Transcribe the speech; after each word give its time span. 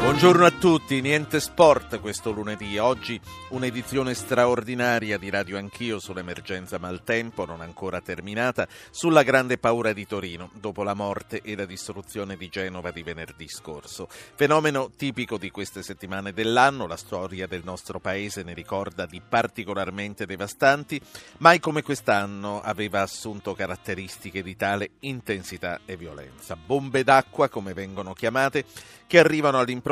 Buongiorno 0.00 0.46
a 0.46 0.50
tutti, 0.50 1.02
niente 1.02 1.40
sport 1.40 2.00
questo 2.00 2.30
lunedì. 2.30 2.78
Oggi 2.78 3.20
un'edizione 3.50 4.14
straordinaria 4.14 5.18
di 5.18 5.28
Radio 5.28 5.58
Anch'io 5.58 5.98
sull'emergenza 6.00 6.78
maltempo, 6.78 7.44
non 7.44 7.60
ancora 7.60 8.00
terminata, 8.00 8.66
sulla 8.90 9.22
grande 9.22 9.58
paura 9.58 9.92
di 9.92 10.06
Torino, 10.06 10.50
dopo 10.54 10.82
la 10.82 10.94
morte 10.94 11.42
e 11.42 11.54
la 11.54 11.66
distruzione 11.66 12.38
di 12.38 12.48
Genova 12.48 12.90
di 12.90 13.02
venerdì 13.02 13.46
scorso. 13.46 14.08
Fenomeno 14.08 14.90
tipico 14.96 15.36
di 15.36 15.50
queste 15.50 15.82
settimane 15.82 16.32
dell'anno, 16.32 16.86
la 16.86 16.96
storia 16.96 17.46
del 17.46 17.62
nostro 17.62 18.00
paese 18.00 18.42
ne 18.42 18.54
ricorda 18.54 19.04
di 19.04 19.20
particolarmente 19.20 20.24
devastanti, 20.24 20.98
mai 21.38 21.60
come 21.60 21.82
quest'anno 21.82 22.62
aveva 22.62 23.02
assunto 23.02 23.54
caratteristiche 23.54 24.42
di 24.42 24.56
tale 24.56 24.92
intensità 25.00 25.80
e 25.84 25.96
violenza. 25.96 26.56
Bombe 26.56 27.04
d'acqua, 27.04 27.50
come 27.50 27.74
vengono 27.74 28.14
chiamate, 28.14 28.64
che 29.06 29.18
arrivano 29.18 29.58
all'improvviso, 29.58 29.88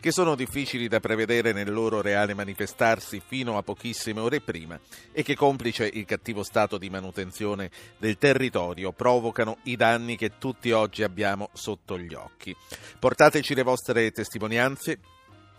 che 0.00 0.12
sono 0.12 0.34
difficili 0.34 0.88
da 0.88 1.00
prevedere 1.00 1.52
nel 1.52 1.72
loro 1.72 2.00
reale 2.00 2.34
manifestarsi 2.34 3.22
fino 3.24 3.56
a 3.56 3.62
pochissime 3.62 4.20
ore 4.20 4.40
prima 4.40 4.78
e 5.12 5.22
che, 5.22 5.34
complice 5.34 5.88
il 5.92 6.04
cattivo 6.04 6.42
stato 6.42 6.78
di 6.78 6.90
manutenzione 6.90 7.70
del 7.98 8.18
territorio, 8.18 8.92
provocano 8.92 9.58
i 9.64 9.76
danni 9.76 10.16
che 10.16 10.38
tutti 10.38 10.70
oggi 10.72 11.02
abbiamo 11.02 11.50
sotto 11.52 11.98
gli 11.98 12.14
occhi. 12.14 12.54
Portateci 12.98 13.54
le 13.54 13.62
vostre 13.62 14.10
testimonianze 14.10 14.98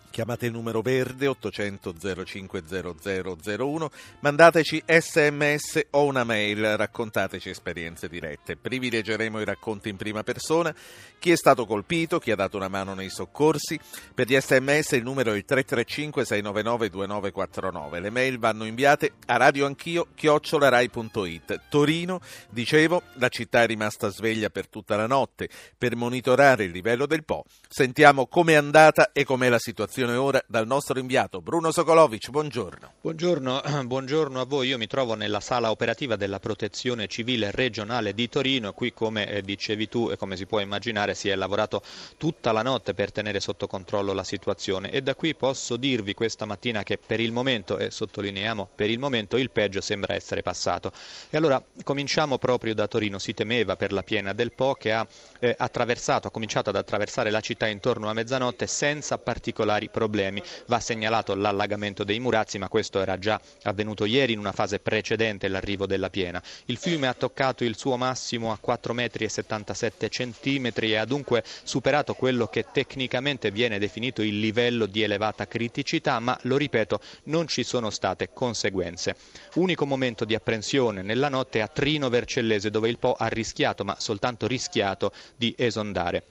Chiamate 0.09 0.47
il 0.47 0.51
numero 0.51 0.81
verde 0.81 1.27
800 1.27 1.93
050001, 2.25 3.91
mandateci 4.21 4.83
sms 4.87 5.87
o 5.91 6.05
una 6.05 6.23
mail, 6.23 6.75
raccontateci 6.75 7.49
esperienze 7.49 8.09
dirette. 8.09 8.55
Privilegeremo 8.55 9.39
i 9.39 9.45
racconti 9.45 9.89
in 9.89 9.95
prima 9.95 10.23
persona, 10.23 10.73
chi 11.19 11.31
è 11.31 11.35
stato 11.35 11.65
colpito, 11.65 12.19
chi 12.19 12.31
ha 12.31 12.35
dato 12.35 12.57
una 12.57 12.67
mano 12.67 12.93
nei 12.93 13.09
soccorsi. 13.09 13.79
Per 14.13 14.27
gli 14.27 14.39
sms 14.39 14.91
il 14.91 15.03
numero 15.03 15.31
è 15.31 15.35
il 15.35 15.45
335 15.45 16.25
699 16.25 16.89
2949. 16.89 17.99
Le 17.99 18.09
mail 18.09 18.39
vanno 18.39 18.65
inviate 18.65 19.13
a 19.25 19.37
radioanchio 19.37 20.07
chiocciolarai.it. 20.13 21.61
Torino, 21.69 22.19
dicevo, 22.49 23.01
la 23.13 23.29
città 23.29 23.61
è 23.61 23.67
rimasta 23.67 24.09
sveglia 24.09 24.49
per 24.49 24.67
tutta 24.67 24.95
la 24.95 25.07
notte 25.07 25.49
per 25.77 25.95
monitorare 25.95 26.65
il 26.65 26.71
livello 26.71 27.05
del 27.05 27.23
Po. 27.23 27.45
Sentiamo 27.67 28.27
com'è 28.27 28.53
andata 28.53 29.11
e 29.11 29.23
com'è 29.23 29.49
la 29.49 29.59
situazione 29.59 30.15
ora 30.15 30.41
dal 30.47 30.67
nostro 30.67 30.99
inviato 30.99 31.41
Bruno 31.41 31.71
Sokolovic. 31.71 32.29
Buongiorno. 32.29 32.93
Buongiorno, 33.01 33.61
buongiorno, 33.85 34.39
a 34.39 34.45
voi. 34.45 34.67
Io 34.67 34.77
mi 34.77 34.87
trovo 34.87 35.15
nella 35.15 35.39
sala 35.39 35.71
operativa 35.71 36.15
della 36.15 36.39
Protezione 36.39 37.07
Civile 37.07 37.51
Regionale 37.51 38.13
di 38.13 38.29
Torino. 38.29 38.73
Qui, 38.73 38.93
come 38.93 39.27
eh, 39.29 39.41
dicevi 39.41 39.87
tu 39.87 40.09
e 40.11 40.17
come 40.17 40.35
si 40.35 40.45
può 40.45 40.59
immaginare, 40.59 41.06
si 41.13 41.29
è 41.29 41.35
lavorato 41.35 41.81
tutta 42.17 42.51
la 42.51 42.61
notte 42.61 42.93
per 42.93 43.11
tenere 43.11 43.39
sotto 43.39 43.67
controllo 43.67 44.13
la 44.13 44.23
situazione 44.23 44.91
e 44.91 45.01
da 45.01 45.15
qui 45.15 45.35
posso 45.35 45.77
dirvi 45.77 46.13
questa 46.13 46.45
mattina 46.45 46.83
che 46.83 46.97
per 46.97 47.19
il 47.19 47.31
momento, 47.31 47.77
e 47.77 47.91
sottolineiamo 47.91 48.69
per 48.75 48.89
il 48.89 48.99
momento, 48.99 49.37
il 49.37 49.49
peggio 49.51 49.81
sembra 49.81 50.13
essere 50.13 50.41
passato. 50.41 50.91
E 51.29 51.37
allora 51.37 51.63
cominciamo 51.83 52.37
proprio 52.37 52.73
da 52.73 52.87
Torino. 52.87 53.19
Si 53.19 53.33
temeva 53.33 53.75
per 53.75 53.91
la 53.91 54.03
piena 54.03 54.33
del 54.33 54.51
Po 54.51 54.73
che 54.73 54.91
ha 54.91 55.07
eh, 55.39 55.55
attraversato, 55.57 56.27
ha 56.27 56.31
cominciato 56.31 56.69
ad 56.69 56.75
attraversare 56.75 57.29
la 57.29 57.41
città 57.41 57.67
intorno 57.67 58.09
a 58.09 58.13
mezzanotte 58.13 58.67
senza 58.67 59.17
particolari 59.17 59.89
problemi. 59.89 60.41
Va 60.67 60.79
segnalato 60.79 61.35
l'allagamento 61.35 62.03
dei 62.03 62.19
Murazzi, 62.19 62.57
ma 62.57 62.67
questo 62.69 62.99
era 62.99 63.17
già 63.17 63.39
avvenuto 63.63 64.05
ieri 64.05 64.33
in 64.33 64.39
una 64.39 64.51
fase 64.51 64.79
precedente 64.79 65.47
l'arrivo 65.47 65.85
della 65.85 66.09
piena. 66.09 66.41
Il 66.65 66.77
fiume 66.77 67.07
ha 67.07 67.13
toccato 67.13 67.63
il 67.63 67.77
suo 67.77 67.97
massimo 67.97 68.51
a 68.51 68.59
4,77 68.63 70.59
m 70.59 70.65
e 70.65 70.96
ha 70.97 71.05
dunque 71.05 71.43
superato 71.63 72.13
quello 72.13 72.47
che 72.47 72.65
tecnicamente 72.71 73.51
viene 73.51 73.79
definito 73.79 74.21
il 74.21 74.39
livello 74.39 74.85
di 74.85 75.01
elevata 75.01 75.47
criticità, 75.47 76.19
ma 76.19 76.37
lo 76.43 76.57
ripeto, 76.57 76.99
non 77.23 77.47
ci 77.47 77.63
sono 77.63 77.89
state 77.89 78.29
conseguenze. 78.33 79.15
Unico 79.55 79.85
momento 79.85 80.25
di 80.25 80.35
apprensione 80.35 81.01
nella 81.01 81.29
notte 81.29 81.61
a 81.61 81.67
Trino 81.67 82.09
Vercellese, 82.09 82.69
dove 82.69 82.89
il 82.89 82.97
Po 82.97 83.13
ha 83.13 83.27
rischiato, 83.27 83.83
ma 83.83 83.95
soltanto 83.99 84.47
rischiato, 84.47 85.11
di 85.35 85.53
esondare. 85.57 86.23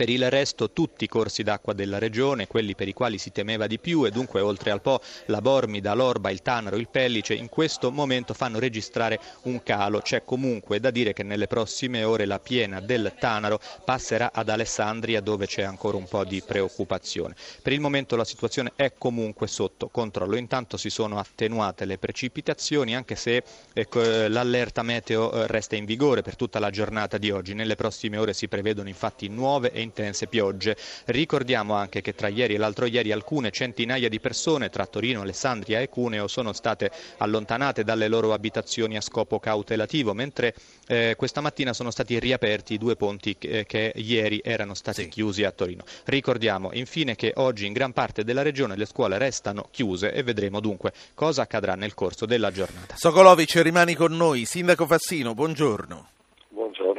Per 0.00 0.08
il 0.08 0.30
resto 0.30 0.70
tutti 0.70 1.04
i 1.04 1.08
corsi 1.08 1.42
d'acqua 1.42 1.74
della 1.74 1.98
regione, 1.98 2.46
quelli 2.46 2.74
per 2.74 2.88
i 2.88 2.94
quali 2.94 3.18
si 3.18 3.32
temeva 3.32 3.66
di 3.66 3.78
più 3.78 4.06
e 4.06 4.10
dunque 4.10 4.40
oltre 4.40 4.70
al 4.70 4.80
Po 4.80 5.02
la 5.26 5.42
Bormida, 5.42 5.92
l'Orba, 5.92 6.30
il 6.30 6.40
Tanaro, 6.40 6.76
il 6.76 6.88
Pellice, 6.88 7.34
in 7.34 7.50
questo 7.50 7.90
momento 7.90 8.32
fanno 8.32 8.58
registrare 8.58 9.20
un 9.42 9.62
calo. 9.62 10.00
C'è 10.00 10.24
comunque 10.24 10.80
da 10.80 10.90
dire 10.90 11.12
che 11.12 11.22
nelle 11.22 11.46
prossime 11.48 12.02
ore 12.02 12.24
la 12.24 12.38
piena 12.38 12.80
del 12.80 13.12
Tanaro 13.18 13.60
passerà 13.84 14.30
ad 14.32 14.48
Alessandria 14.48 15.20
dove 15.20 15.46
c'è 15.46 15.64
ancora 15.64 15.98
un 15.98 16.08
po' 16.08 16.24
di 16.24 16.40
preoccupazione. 16.40 17.34
Per 17.60 17.74
il 17.74 17.80
momento 17.80 18.16
la 18.16 18.24
situazione 18.24 18.72
è 18.76 18.94
comunque 18.96 19.48
sotto 19.48 19.88
controllo. 19.88 20.36
Intanto 20.36 20.78
si 20.78 20.88
sono 20.88 21.18
attenuate 21.18 21.84
le 21.84 21.98
precipitazioni 21.98 22.96
anche 22.96 23.16
se 23.16 23.42
ecco, 23.74 24.00
l'allerta 24.00 24.82
meteo 24.82 25.46
resta 25.46 25.76
in 25.76 25.84
vigore 25.84 26.22
per 26.22 26.36
tutta 26.36 26.58
la 26.58 26.70
giornata 26.70 27.18
di 27.18 27.30
oggi. 27.30 27.52
Nelle 27.52 27.76
prossime 27.76 28.16
ore 28.16 28.32
si 28.32 28.48
prevedono 28.48 28.88
infatti 28.88 29.28
nuove 29.28 29.72
e 29.72 29.88
intense 29.90 30.28
piogge. 30.28 30.76
Ricordiamo 31.06 31.74
anche 31.74 32.00
che 32.00 32.14
tra 32.14 32.28
ieri 32.28 32.54
e 32.54 32.58
l'altro 32.58 32.86
ieri 32.86 33.10
alcune 33.10 33.50
centinaia 33.50 34.08
di 34.08 34.20
persone 34.20 34.70
tra 34.70 34.86
Torino, 34.86 35.22
Alessandria 35.22 35.80
e 35.80 35.88
Cuneo 35.88 36.28
sono 36.28 36.52
state 36.52 36.90
allontanate 37.18 37.82
dalle 37.82 38.06
loro 38.08 38.32
abitazioni 38.32 38.96
a 38.96 39.00
scopo 39.00 39.40
cautelativo, 39.40 40.14
mentre 40.14 40.54
eh, 40.86 41.14
questa 41.16 41.40
mattina 41.40 41.72
sono 41.72 41.90
stati 41.90 42.18
riaperti 42.18 42.74
i 42.74 42.78
due 42.78 42.94
ponti 42.94 43.36
che, 43.36 43.64
che 43.66 43.92
ieri 43.96 44.40
erano 44.42 44.74
stati 44.74 45.02
sì. 45.02 45.08
chiusi 45.08 45.42
a 45.44 45.50
Torino. 45.50 45.82
Ricordiamo 46.04 46.70
infine 46.72 47.16
che 47.16 47.32
oggi 47.36 47.66
in 47.66 47.72
gran 47.72 47.92
parte 47.92 48.22
della 48.22 48.42
regione 48.42 48.76
le 48.76 48.86
scuole 48.86 49.18
restano 49.18 49.68
chiuse 49.70 50.12
e 50.12 50.22
vedremo 50.22 50.60
dunque 50.60 50.92
cosa 51.14 51.42
accadrà 51.42 51.74
nel 51.74 51.94
corso 51.94 52.24
della 52.26 52.52
giornata. 52.52 52.94
Sokolovic 52.96 53.60
rimani 53.62 53.94
con 53.94 54.16
noi. 54.16 54.44
Sindaco 54.44 54.86
Fassino, 54.86 55.34
buongiorno. 55.34 56.19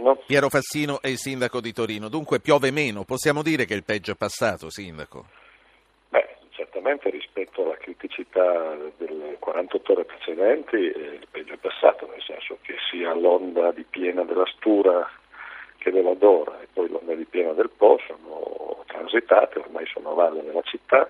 Buongiorno. 0.02 0.26
Piero 0.26 0.50
Fassino 0.50 1.00
è 1.00 1.10
il 1.10 1.18
sindaco 1.18 1.62
di 1.62 1.72
Torino, 1.74 2.10
dunque 2.10 2.40
piove 2.40 2.72
meno, 2.72 3.04
possiamo 3.04 3.44
dire 3.44 3.66
che 3.66 3.76
il 3.76 3.84
peggio 3.84 4.14
è 4.14 4.16
passato, 4.16 4.72
sindaco? 4.72 5.26
Beh, 6.10 6.38
certamente 6.50 7.12
rispetto 7.12 7.64
alla 7.64 7.78
criticità 7.78 8.76
delle 8.98 9.38
48 9.38 9.92
ore 9.92 10.06
precedenti 10.06 10.76
eh, 10.76 11.20
il 11.22 11.28
peggio 11.30 11.54
è 11.54 11.58
passato, 11.58 12.08
nel 12.08 12.22
senso 12.24 12.58
che 12.64 12.76
sia 12.90 13.14
l'onda 13.14 13.72
di 13.72 13.86
piena 13.88 14.24
della 14.24 14.48
Stura 14.48 15.08
che 15.78 15.92
della 15.92 16.16
Dora 16.16 16.60
e 16.62 16.68
poi 16.74 16.90
l'onda 16.90 17.14
di 17.14 17.26
piena 17.26 17.54
del 17.54 17.70
Po 17.70 18.00
sono 18.08 18.84
transitate, 18.88 19.60
ormai 19.60 19.86
sono 19.86 20.12
a 20.12 20.14
valle 20.16 20.44
della 20.44 20.64
città, 20.64 21.08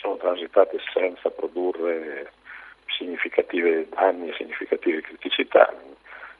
sono 0.00 0.16
transitate 0.16 0.78
senza 0.94 1.28
produrre 1.28 2.32
significative 2.86 3.86
danni 3.90 4.30
e 4.30 4.34
significative 4.34 5.02
criticità. 5.02 5.72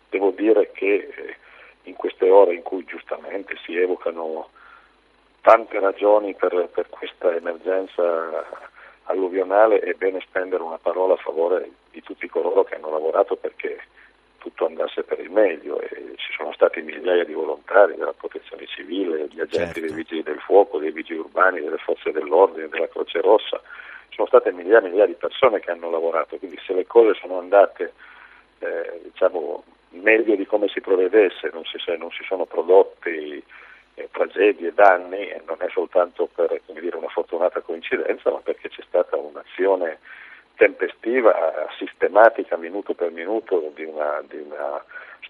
Devo 0.08 0.30
dire 0.30 0.70
che 0.72 1.08
eh, 1.14 1.36
in 1.84 1.94
queste 1.94 2.28
ore 2.28 2.54
in 2.54 2.62
cui 2.62 2.84
giustamente 2.84 3.56
si 3.64 3.76
evocano 3.76 4.48
tante 5.40 5.78
ragioni 5.78 6.34
per, 6.34 6.68
per 6.72 6.88
questa 6.88 7.34
emergenza 7.34 8.46
alluvionale 9.04 9.80
è 9.80 9.92
bene 9.92 10.20
spendere 10.20 10.62
una 10.62 10.78
parola 10.78 11.14
a 11.14 11.18
favore 11.18 11.70
di 11.90 12.02
tutti 12.02 12.28
coloro 12.28 12.64
che 12.64 12.76
hanno 12.76 12.90
lavorato 12.90 13.36
perché 13.36 13.78
tutto 14.38 14.66
andasse 14.66 15.02
per 15.02 15.20
il 15.20 15.30
meglio. 15.30 15.80
E 15.80 16.14
ci 16.16 16.32
sono 16.36 16.52
stati 16.52 16.80
migliaia 16.80 17.24
di 17.24 17.32
volontari 17.32 17.94
della 17.96 18.12
protezione 18.12 18.66
civile, 18.66 19.28
di 19.28 19.40
agenti 19.40 19.80
certo. 19.80 19.80
dei 19.80 19.92
vigili 19.92 20.22
del 20.22 20.38
fuoco, 20.40 20.78
dei 20.78 20.92
vigili 20.92 21.18
urbani, 21.18 21.60
delle 21.60 21.78
forze 21.78 22.10
dell'ordine, 22.12 22.68
della 22.68 22.88
Croce 22.88 23.20
Rossa, 23.20 23.60
ci 24.08 24.16
sono 24.16 24.28
state 24.28 24.52
migliaia 24.52 24.78
e 24.78 24.82
migliaia 24.82 25.06
di 25.06 25.14
persone 25.14 25.60
che 25.60 25.70
hanno 25.70 25.90
lavorato, 25.90 26.36
quindi 26.36 26.58
se 26.64 26.72
le 26.72 26.86
cose 26.86 27.14
sono 27.14 27.38
andate 27.38 27.92
eh, 28.60 29.00
diciamo, 29.02 29.64
meglio 30.00 30.36
di 30.36 30.46
come 30.46 30.68
si 30.68 30.80
prevedesse, 30.80 31.50
non 31.52 31.64
si, 31.64 31.78
non 31.98 32.10
si 32.10 32.22
sono 32.24 32.44
prodotti 32.44 33.42
eh, 33.94 34.08
tragedie, 34.10 34.74
danni, 34.74 35.28
e 35.28 35.42
non 35.46 35.56
è 35.60 35.68
soltanto 35.70 36.28
per 36.34 36.60
dire, 36.66 36.96
una 36.96 37.08
fortunata 37.08 37.60
coincidenza, 37.60 38.30
ma 38.30 38.38
perché 38.38 38.68
c'è 38.68 38.82
stata 38.86 39.16
un'azione 39.16 39.98
tempestiva, 40.56 41.66
sistematica, 41.78 42.56
minuto 42.56 42.94
per 42.94 43.10
minuto 43.10 43.72
di 43.74 43.84
una, 43.84 44.22
di 44.28 44.38
una 44.38 44.82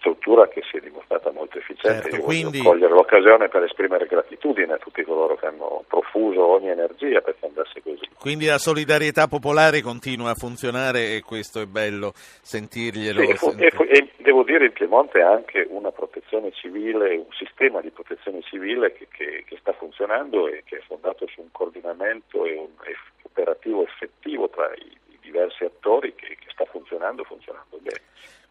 struttura 0.05 0.47
che 0.49 0.61
si 0.71 0.77
è 0.77 0.81
dimostrata 0.81 1.31
molto 1.33 1.57
efficiente. 1.57 2.11
Certo, 2.11 2.25
quindi... 2.25 2.61
cogliere 2.61 2.93
l'occasione 2.93 3.49
per 3.49 3.63
esprimere 3.63 4.07
gratitudine 4.07 4.75
a 4.75 4.77
tutti 4.77 5.03
coloro 5.03 5.35
che 5.37 5.47
hanno 5.47 5.83
profuso 5.89 6.47
ogni 6.47 6.69
energia 6.69 7.23
perché 7.23 7.47
andasse 7.47 7.81
così. 7.83 8.07
Quindi 8.21 8.47
la 8.47 8.59
solidarietà 8.59 9.27
popolare 9.27 9.81
continua 9.81 10.31
a 10.31 10.35
funzionare 10.35 11.17
e 11.17 11.23
questo 11.23 11.61
è 11.61 11.67
bello 11.67 12.13
sentirglielo. 12.15 13.35
Sì, 13.35 13.51
e, 13.57 13.73
e, 13.89 14.09
devo 14.19 14.45
dire 14.45 14.67
in 14.67 14.73
Piemonte 14.73 15.23
anche 15.23 15.67
una 15.69 15.91
protezione 15.91 16.53
civile, 16.53 17.17
un 17.17 17.33
sistema 17.33 17.81
di 17.81 17.91
protezione 17.91 18.43
civile 18.43 18.93
che, 18.93 19.09
che, 19.11 19.45
che 19.47 19.57
sta 19.59 19.73
funzionando 19.73 20.49
e 20.49 20.63
che 20.65 20.77
è 20.77 20.83
fondato 20.87 21.27
su 21.29 21.41
un 21.41 21.49
coordinamento 21.51 22.45
e 22.45 22.55
un 22.57 22.69
operativo 23.23 23.83
effettivo 23.83 24.49
tra 24.49 24.71
i 24.75 25.04
diversi 25.25 25.65
attori 25.65 26.15
che, 26.15 26.37
che 26.39 26.49
sta 26.51 26.65
funzionando, 26.67 27.25
funzionando 27.25 27.79
bene. 27.81 28.01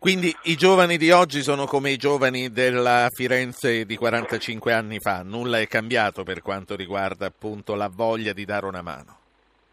Quindi 0.03 0.35
i 0.43 0.55
giovani 0.55 0.97
di 0.97 1.11
oggi 1.11 1.41
sono 1.41 1.65
come 1.65 1.91
i 1.91 1.95
giovani 1.95 2.49
della 2.49 3.07
Firenze 3.09 3.85
di 3.85 3.95
45 3.95 4.73
anni 4.73 4.99
fa, 4.99 5.21
nulla 5.23 5.59
è 5.59 5.67
cambiato 5.67 6.23
per 6.23 6.41
quanto 6.41 6.75
riguarda 6.75 7.25
appunto 7.25 7.73
la 7.75 7.89
voglia 7.89 8.33
di 8.33 8.43
dare 8.43 8.65
una 8.65 8.81
mano. 8.81 9.19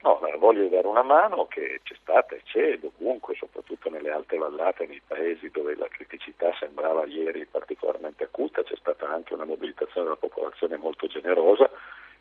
No, 0.03 0.21
la 0.23 0.37
voglia 0.37 0.63
di 0.63 0.69
dare 0.69 0.87
una 0.87 1.03
mano 1.03 1.47
che 1.47 1.81
c'è 1.83 1.97
stata 2.01 2.37
e 2.37 2.43
c'è 2.45 2.79
dovunque, 2.79 3.35
soprattutto 3.35 3.91
nelle 3.91 4.13
alte 4.13 4.37
vallate, 4.37 4.87
nei 4.87 5.03
paesi 5.05 5.51
dove 5.51 5.75
la 5.75 5.89
criticità 5.89 6.55
sembrava 6.61 7.05
ieri 7.07 7.45
particolarmente 7.51 8.23
acuta, 8.23 8.63
c'è 8.63 8.77
stata 8.77 9.11
anche 9.11 9.35
una 9.35 9.45
mobilitazione 9.45 10.05
della 10.05 10.17
popolazione 10.17 10.77
molto 10.77 11.09
generosa 11.09 11.69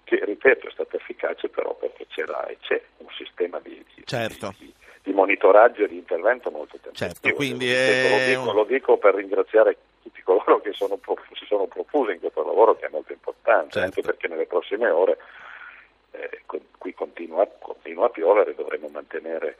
che, 0.03 0.23
ripeto, 0.23 0.67
è 0.67 0.71
stata 0.71 0.97
efficace 0.97 1.49
però 1.49 1.75
perché 1.75 2.07
c'era 2.07 2.45
e 2.47 2.57
c'è 2.59 2.81
un 2.97 3.07
sistema 3.15 3.59
di, 3.59 3.83
di, 3.93 4.03
certo. 4.05 4.53
di, 4.57 4.73
di 5.03 5.13
monitoraggio 5.13 5.83
e 5.83 5.87
di 5.87 5.97
intervento 5.97 6.49
molto 6.49 6.77
tempestivo. 6.81 7.11
Certo, 7.11 7.33
quindi 7.35 7.71
è... 7.71 8.09
lo, 8.09 8.41
dico, 8.41 8.51
lo, 8.53 8.63
dico, 8.63 8.97
per 8.97 9.15
ringraziare 9.15 9.77
tutti 10.01 10.21
coloro 10.21 10.59
che 10.61 10.73
sono, 10.73 10.99
si 11.33 11.45
sono 11.45 11.65
profusi 11.65 12.13
in 12.13 12.19
questo 12.19 12.43
lavoro 12.43 12.75
che 12.75 12.85
è 12.85 12.89
molto 12.89 13.13
importante, 13.13 13.71
certo. 13.71 13.85
anche 13.85 14.01
perché 14.01 14.27
nelle 14.27 14.45
prossime 14.45 14.89
ore 14.89 15.17
eh, 16.11 16.41
qui 16.77 16.93
continua, 16.93 17.47
continua, 17.59 18.07
a 18.07 18.09
piovere, 18.09 18.55
dovremo 18.55 18.87
mantenere 18.87 19.57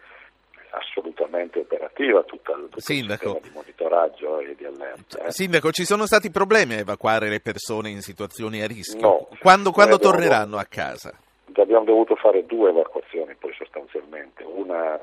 assolutamente 0.72 1.60
operativa 1.60 2.24
tutta 2.24 2.54
il, 2.54 2.64
tutto 2.64 2.80
Sindaco. 2.80 3.36
il 3.36 3.42
di 3.42 3.52
monitoraggio 3.54 4.40
e 4.40 4.56
di 4.56 4.66
allerta. 4.66 5.26
Eh. 5.26 5.32
Sindaco, 5.32 5.72
ci 5.72 5.86
sono 5.86 6.06
stati 6.06 6.30
problemi 6.30 6.76
a 6.76 6.80
evacuare 6.80 7.30
le 7.30 7.40
persone 7.40 7.90
in 7.90 8.02
situazioni 8.02 8.62
a 8.62 8.68
rischio? 8.68 9.02
No. 9.02 9.28
Quando, 9.40 9.72
quando 9.72 9.98
torneranno 9.98 10.58
a 10.58 10.66
casa? 10.66 11.14
Abbiamo 11.56 11.84
dovuto 11.84 12.16
fare 12.16 12.46
due 12.46 12.70
evacuazioni 12.70 13.36
poi 13.36 13.54
sostanzialmente, 13.54 14.44
una 14.44 14.98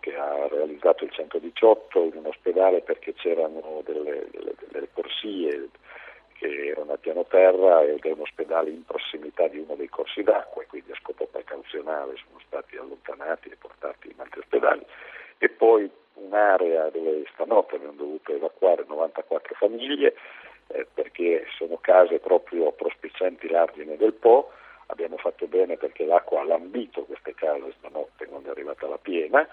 che 0.00 0.14
ha 0.14 0.46
realizzato 0.48 1.04
il 1.04 1.10
118 1.12 2.04
in 2.04 2.16
un 2.16 2.26
ospedale 2.26 2.82
perché 2.82 3.14
c'erano 3.14 3.80
delle, 3.86 4.28
delle, 4.30 4.52
delle 4.68 4.88
corsie 4.92 5.70
che 6.48 6.66
erano 6.66 6.92
a 6.92 6.98
piano 6.98 7.24
terra 7.24 7.82
ed 7.82 8.04
è 8.04 8.10
un 8.10 8.20
ospedale 8.20 8.68
in 8.68 8.84
prossimità 8.84 9.48
di 9.48 9.58
uno 9.58 9.74
dei 9.76 9.88
corsi 9.88 10.22
d'acqua 10.22 10.62
e 10.62 10.66
quindi 10.66 10.92
a 10.92 10.96
scopo 11.00 11.26
precauzionale 11.26 12.16
sono 12.16 12.38
stati 12.46 12.76
allontanati 12.76 13.48
e 13.48 13.56
portati 13.56 14.08
in 14.08 14.20
altri 14.20 14.40
ospedali. 14.40 14.84
E 15.38 15.48
poi 15.48 15.90
un'area 16.14 16.90
dove 16.90 17.24
stanotte 17.32 17.76
abbiamo 17.76 17.94
dovuto 17.94 18.32
evacuare 18.32 18.84
94 18.86 19.54
famiglie 19.54 20.14
eh, 20.68 20.86
perché 20.92 21.46
sono 21.56 21.78
case 21.80 22.18
proprio 22.18 22.72
prospicienti 22.72 23.48
l'argine 23.48 23.96
del 23.96 24.12
Po 24.12 24.50
abbiamo 24.86 25.16
fatto 25.16 25.46
bene 25.46 25.76
perché 25.76 26.04
l'acqua 26.04 26.40
ha 26.40 26.44
lambito 26.44 27.04
queste 27.04 27.34
case 27.34 27.74
stanotte 27.78 28.26
quando 28.26 28.48
è 28.48 28.50
arrivata 28.52 28.86
la 28.86 28.98
piena, 28.98 29.46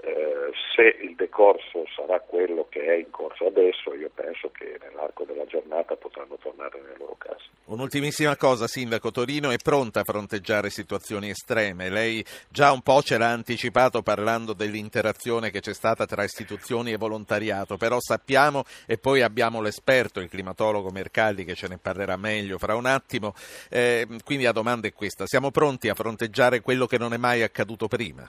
eh, 0.00 0.50
se 0.74 0.96
il 1.02 1.16
decorso 1.16 1.84
sarà 1.94 2.20
quello 2.20 2.66
che 2.68 2.84
è 2.84 2.94
in 2.94 3.10
corso 3.10 3.46
adesso 3.46 3.94
io 3.94 4.10
penso 4.14 4.50
che 4.52 4.78
nell'arco 4.80 5.24
della 5.24 5.44
giornata 5.44 5.96
potranno 5.96 6.36
tornare 6.36 6.80
nelle 6.80 6.96
loro 6.98 7.16
case. 7.18 7.46
Un'ultimissima 7.64 8.36
cosa, 8.36 8.66
Sindaco, 8.66 9.10
Torino 9.10 9.50
è 9.50 9.56
pronta 9.56 10.00
a 10.00 10.04
fronteggiare 10.04 10.70
situazioni 10.70 11.30
estreme, 11.30 11.90
lei 11.90 12.24
già 12.48 12.70
un 12.70 12.80
po' 12.80 13.02
ce 13.02 13.18
l'ha 13.18 13.30
anticipato 13.30 14.02
parlando 14.02 14.52
dell'interazione 14.52 15.50
che 15.50 15.60
c'è 15.60 15.74
stata 15.74 16.06
tra 16.06 16.22
istituzioni 16.22 16.92
e 16.92 16.96
volontariato, 16.96 17.76
però 17.76 17.98
sappiamo 18.00 18.62
e 18.86 18.98
poi 18.98 19.22
abbiamo 19.22 19.60
l'esperto, 19.60 20.20
il 20.20 20.30
climatologo 20.30 20.90
Mercalli 20.90 21.44
che 21.44 21.54
ce 21.54 21.68
ne 21.68 21.76
parlerà 21.76 22.16
meglio 22.16 22.56
fra 22.56 22.74
un 22.74 22.86
attimo, 22.86 23.34
eh, 23.68 24.06
quindi 24.24 24.44
la 24.44 24.52
domanda 24.52 24.77
è 24.86 24.92
questa, 24.92 25.26
siamo 25.26 25.50
pronti 25.50 25.88
a 25.88 25.94
fronteggiare 25.94 26.60
quello 26.60 26.86
che 26.86 26.98
non 26.98 27.12
è 27.12 27.16
mai 27.16 27.42
accaduto 27.42 27.88
prima? 27.88 28.28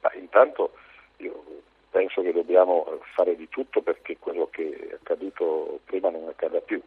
Ma 0.00 0.14
intanto 0.14 0.72
io 1.18 1.42
penso 1.90 2.22
che 2.22 2.32
dobbiamo 2.32 3.00
fare 3.14 3.36
di 3.36 3.48
tutto 3.48 3.82
perché 3.82 4.16
quello 4.18 4.48
che 4.50 4.88
è 4.90 4.94
accaduto 4.94 5.80
prima 5.84 6.10
non 6.10 6.28
accada 6.28 6.60
più. 6.60 6.80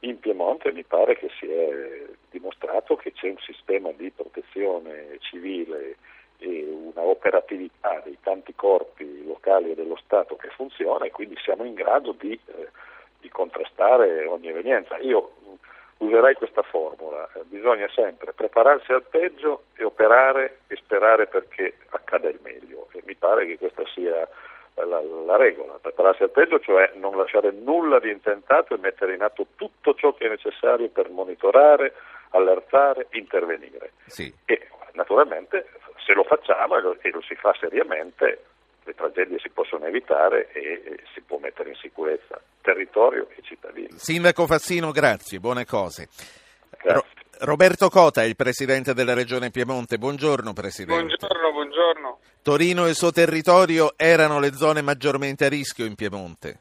In 0.00 0.18
Piemonte 0.18 0.72
mi 0.72 0.82
pare 0.82 1.16
che 1.16 1.30
si 1.38 1.46
è 1.46 2.04
dimostrato 2.30 2.96
che 2.96 3.12
c'è 3.12 3.28
un 3.28 3.38
sistema 3.38 3.90
di 3.92 4.10
protezione 4.10 5.18
civile 5.20 5.96
e 6.38 6.66
una 6.68 7.02
operatività 7.02 8.00
dei 8.04 8.18
tanti 8.20 8.52
corpi 8.54 9.24
locali 9.24 9.70
e 9.70 9.74
dello 9.74 9.96
Stato 10.04 10.34
che 10.36 10.48
funziona 10.48 11.04
e 11.04 11.10
quindi 11.10 11.36
siamo 11.42 11.64
in 11.64 11.74
grado 11.74 12.12
di, 12.18 12.32
eh, 12.32 12.68
di 13.20 13.28
contrastare 13.28 14.26
ogni 14.26 14.48
evenienza. 14.48 14.98
Io 14.98 15.34
userei 16.02 16.34
questa 16.34 16.62
formula, 16.62 17.28
bisogna 17.44 17.88
sempre 17.94 18.32
prepararsi 18.32 18.92
al 18.92 19.04
peggio 19.04 19.64
e 19.76 19.84
operare 19.84 20.60
e 20.66 20.76
sperare 20.76 21.26
perché 21.26 21.74
accada 21.90 22.28
il 22.28 22.40
meglio 22.42 22.88
e 22.92 23.02
mi 23.06 23.14
pare 23.14 23.46
che 23.46 23.58
questa 23.58 23.84
sia 23.94 24.28
la, 24.74 25.00
la, 25.00 25.36
regola, 25.36 25.78
prepararsi 25.80 26.24
al 26.24 26.30
peggio, 26.30 26.58
cioè 26.58 26.92
non 26.94 27.16
lasciare 27.16 27.52
nulla 27.52 28.00
di 28.00 28.10
intentato 28.10 28.74
e 28.74 28.78
mettere 28.78 29.14
in 29.14 29.22
atto 29.22 29.46
tutto 29.54 29.94
ciò 29.94 30.12
che 30.14 30.26
è 30.26 30.28
necessario 30.28 30.88
per 30.88 31.08
monitorare, 31.10 31.92
allertare, 32.30 33.06
intervenire. 33.10 33.92
Sì. 34.06 34.32
E 34.44 34.68
naturalmente 34.94 35.68
se 36.04 36.14
lo 36.14 36.24
facciamo 36.24 36.76
e 36.76 37.10
lo 37.10 37.20
si 37.22 37.34
fa 37.36 37.54
seriamente, 37.60 38.44
le 38.84 38.94
tragedie 38.94 39.38
si 39.38 39.48
possono 39.50 39.86
evitare 39.86 40.50
e 40.52 41.00
si 41.14 41.20
può 41.22 41.38
mettere 41.38 41.70
in 41.70 41.76
sicurezza 41.76 42.40
territorio 42.60 43.28
e 43.30 43.42
cittadini. 43.42 43.90
Sindaco 43.96 44.46
Fassino, 44.46 44.90
grazie, 44.90 45.38
buone 45.38 45.64
cose. 45.64 46.08
Grazie. 46.70 46.92
Ro- 46.92 47.06
Roberto 47.44 47.88
Cota, 47.88 48.22
il 48.22 48.36
presidente 48.36 48.94
della 48.94 49.14
regione 49.14 49.50
Piemonte. 49.50 49.98
Buongiorno 49.98 50.52
Presidente. 50.52 51.02
Buongiorno, 51.02 51.52
buongiorno. 51.52 52.18
Torino 52.42 52.86
e 52.86 52.90
il 52.90 52.94
suo 52.94 53.10
territorio 53.10 53.94
erano 53.96 54.38
le 54.38 54.52
zone 54.52 54.80
maggiormente 54.80 55.46
a 55.46 55.48
rischio 55.48 55.84
in 55.84 55.96
Piemonte? 55.96 56.58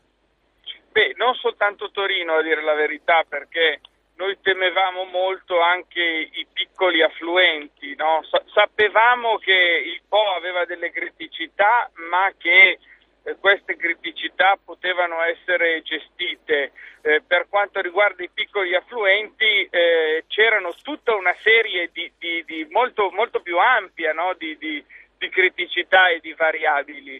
Beh, 0.91 1.13
non 1.17 1.35
soltanto 1.35 1.91
Torino 1.91 2.33
a 2.33 2.41
dire 2.41 2.63
la 2.63 2.73
verità, 2.73 3.23
perché 3.27 3.79
noi 4.21 4.37
temevamo 4.39 5.05
molto 5.05 5.59
anche 5.61 5.99
i 5.99 6.45
piccoli 6.53 7.01
affluenti, 7.01 7.95
no? 7.95 8.21
sapevamo 8.53 9.37
che 9.37 9.51
il 9.51 10.01
Po 10.07 10.35
aveva 10.35 10.63
delle 10.65 10.91
criticità, 10.91 11.89
ma 12.09 12.31
che 12.37 12.77
eh, 13.23 13.35
queste 13.39 13.75
criticità 13.75 14.59
potevano 14.63 15.23
essere 15.23 15.81
gestite. 15.81 16.71
Eh, 17.01 17.23
per 17.25 17.47
quanto 17.49 17.81
riguarda 17.81 18.23
i 18.23 18.29
piccoli 18.31 18.75
affluenti 18.75 19.67
eh, 19.71 20.23
c'erano 20.27 20.71
tutta 20.83 21.15
una 21.15 21.35
serie 21.41 21.89
di, 21.91 22.11
di, 22.19 22.43
di 22.45 22.67
molto, 22.69 23.09
molto, 23.09 23.41
più 23.41 23.57
ampia 23.57 24.13
no? 24.13 24.35
di, 24.37 24.55
di, 24.59 24.85
criticità 25.29 26.09
e 26.09 26.19
di 26.19 26.33
variabili. 26.33 27.15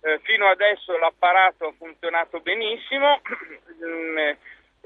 Eh, 0.00 0.20
fino 0.22 0.46
adesso 0.46 0.96
l'apparato 0.96 1.66
ha 1.66 1.74
funzionato 1.76 2.40
benissimo, 2.40 3.20
mm, 3.84 4.30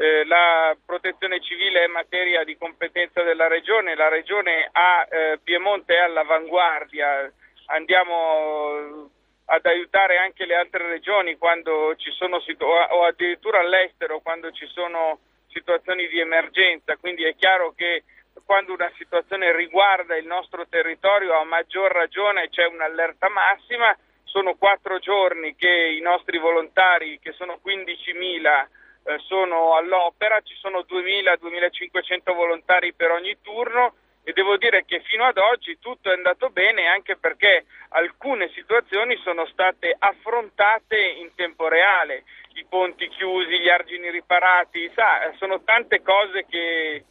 eh, 0.01 0.25
la 0.25 0.75
protezione 0.83 1.43
civile 1.43 1.85
è 1.85 1.87
materia 1.87 2.43
di 2.43 2.57
competenza 2.57 3.23
della 3.23 3.49
Regione, 3.49 3.95
la 3.95 4.09
Regione 4.09 4.67
ha 4.73 5.07
eh, 5.07 5.39
Piemonte 5.45 5.95
è 5.95 5.99
all'avanguardia, 5.99 7.31
andiamo 7.67 9.11
ad 9.45 9.67
aiutare 9.67 10.17
anche 10.17 10.47
le 10.47 10.55
altre 10.55 10.89
regioni 10.89 11.37
quando 11.37 11.95
ci 11.97 12.11
sono 12.13 12.41
situ- 12.41 12.65
o 12.65 13.05
addirittura 13.05 13.61
all'estero 13.61 14.21
quando 14.21 14.51
ci 14.53 14.67
sono 14.69 15.19
situazioni 15.49 16.09
di 16.09 16.19
emergenza, 16.19 16.97
quindi 16.97 17.25
è 17.25 17.35
chiaro 17.37 17.75
che 17.77 18.05
quando 18.47 18.73
una 18.73 18.91
situazione 18.97 19.55
riguarda 19.55 20.17
il 20.17 20.25
nostro 20.25 20.67
territorio 20.67 21.39
a 21.39 21.45
maggior 21.45 21.93
ragione 21.93 22.49
c'è 22.49 22.65
un'allerta 22.65 23.29
massima, 23.29 23.95
sono 24.25 24.55
quattro 24.55 24.99
giorni 24.99 25.55
che 25.57 25.69
i 25.69 26.01
nostri 26.01 26.39
volontari, 26.39 27.19
che 27.21 27.33
sono 27.33 27.61
15.000, 27.63 28.67
eh, 29.05 29.19
sono 29.27 29.77
all'opera, 29.77 30.41
ci 30.43 30.55
sono 30.57 30.81
2.000-2.500 30.81 32.35
volontari 32.35 32.93
per 32.93 33.11
ogni 33.11 33.37
turno 33.41 33.95
e 34.23 34.33
devo 34.33 34.57
dire 34.57 34.85
che 34.85 35.01
fino 35.01 35.25
ad 35.25 35.39
oggi 35.39 35.79
tutto 35.79 36.11
è 36.11 36.15
andato 36.15 36.51
bene 36.51 36.87
anche 36.87 37.17
perché 37.17 37.65
alcune 37.91 38.51
situazioni 38.55 39.17
sono 39.23 39.47
state 39.47 39.97
affrontate 39.99 40.99
in 40.99 41.35
tempo 41.35 41.69
reale, 41.69 42.25
i 42.55 42.65
ponti 42.69 43.09
chiusi, 43.09 43.59
gli 43.59 43.69
argini 43.69 44.11
riparati, 44.11 44.91
sa, 44.95 45.33
sono 45.39 45.63
tante 45.63 46.03
cose 46.03 46.45
che, 46.47 47.05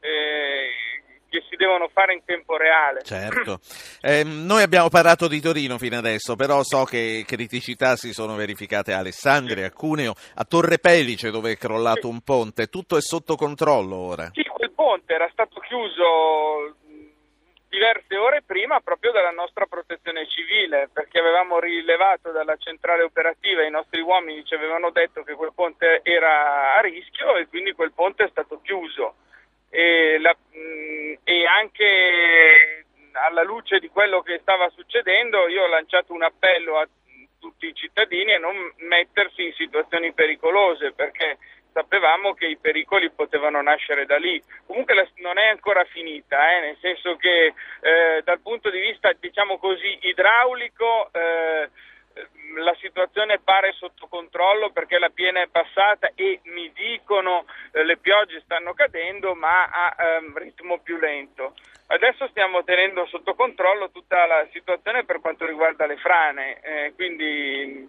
eh, 0.00 0.70
che 1.28 1.42
si 1.48 1.56
devono 1.56 1.88
fare 1.88 2.14
in 2.14 2.24
tempo 2.24 2.56
reale. 2.56 3.02
Certo. 3.02 3.60
Eh, 4.00 4.22
noi 4.24 4.62
abbiamo 4.62 4.88
parlato 4.88 5.28
di 5.28 5.40
Torino 5.40 5.78
fino 5.78 5.98
adesso, 5.98 6.36
però 6.36 6.62
so 6.62 6.84
che 6.84 7.24
criticità 7.26 7.96
si 7.96 8.12
sono 8.12 8.36
verificate 8.36 8.92
a 8.92 8.98
Alessandria, 8.98 9.66
a 9.66 9.72
Cuneo, 9.72 10.14
a 10.36 10.44
Torre 10.44 10.78
Pelice 10.78 11.30
dove 11.30 11.52
è 11.52 11.56
crollato 11.56 12.08
un 12.08 12.20
ponte. 12.20 12.68
Tutto 12.68 12.96
è 12.96 13.00
sotto 13.00 13.36
controllo 13.36 13.96
ora. 13.96 14.30
Sì, 14.32 14.42
quel 14.44 14.70
ponte 14.72 15.14
era 15.14 15.28
stato 15.32 15.60
chiuso 15.60 16.76
diverse 17.68 18.16
ore 18.16 18.42
prima 18.44 18.80
proprio 18.80 19.12
dalla 19.12 19.30
nostra 19.30 19.66
protezione 19.66 20.26
civile 20.26 20.88
perché 20.90 21.18
avevamo 21.20 21.60
rilevato 21.60 22.32
dalla 22.32 22.56
centrale 22.56 23.02
operativa 23.02 23.62
i 23.62 23.70
nostri 23.70 24.00
uomini 24.00 24.44
ci 24.44 24.54
avevano 24.54 24.90
detto 24.90 25.22
che 25.22 25.34
quel 25.34 25.52
ponte 25.54 26.00
era 26.02 26.76
a 26.76 26.80
rischio 26.80 27.36
e 27.36 27.46
quindi 27.46 27.72
quel 27.72 27.92
ponte 27.92 28.24
è 28.24 28.28
stato 28.30 28.60
chiuso 28.62 29.16
e, 29.70 30.18
la, 30.18 30.34
e 31.24 31.46
anche 31.46 32.86
alla 33.12 33.42
luce 33.42 33.78
di 33.78 33.88
quello 34.08 34.22
che 34.22 34.38
stava 34.40 34.70
succedendo, 34.70 35.48
io 35.48 35.64
ho 35.64 35.68
lanciato 35.68 36.14
un 36.14 36.22
appello 36.22 36.78
a 36.78 36.88
tutti 37.38 37.66
i 37.66 37.74
cittadini 37.74 38.32
a 38.32 38.38
non 38.38 38.56
mettersi 38.78 39.44
in 39.44 39.52
situazioni 39.52 40.12
pericolose 40.14 40.92
perché 40.92 41.36
sapevamo 41.74 42.32
che 42.32 42.46
i 42.46 42.56
pericoli 42.56 43.10
potevano 43.10 43.60
nascere 43.60 44.06
da 44.06 44.16
lì. 44.16 44.42
Comunque 44.66 44.94
non 45.16 45.36
è 45.36 45.48
ancora 45.48 45.84
finita, 45.84 46.56
eh, 46.56 46.60
nel 46.60 46.76
senso 46.80 47.16
che 47.16 47.52
eh, 47.80 48.22
dal 48.24 48.40
punto 48.40 48.70
di 48.70 48.80
vista 48.80 49.12
diciamo 49.12 49.58
così 49.58 49.98
idraulico 50.00 51.10
eh, 51.12 51.68
la 52.58 52.74
situazione 52.80 53.38
pare 53.38 53.72
sotto 53.72 54.06
controllo 54.06 54.70
perché 54.70 54.98
la 54.98 55.10
piena 55.10 55.40
è 55.40 55.48
passata 55.48 56.10
e 56.14 56.40
mi 56.44 56.70
dicono 56.72 57.46
eh, 57.72 57.84
le 57.84 57.96
piogge 57.96 58.40
stanno 58.44 58.74
cadendo 58.74 59.34
ma 59.34 59.64
a 59.64 59.94
ehm, 59.98 60.36
ritmo 60.36 60.78
più 60.78 60.98
lento. 60.98 61.54
Adesso 61.90 62.28
stiamo 62.28 62.64
tenendo 62.64 63.06
sotto 63.06 63.34
controllo 63.34 63.90
tutta 63.90 64.26
la 64.26 64.46
situazione 64.52 65.04
per 65.04 65.20
quanto 65.20 65.46
riguarda 65.46 65.86
le 65.86 65.96
frane, 65.96 66.60
eh, 66.60 66.92
quindi 66.94 67.88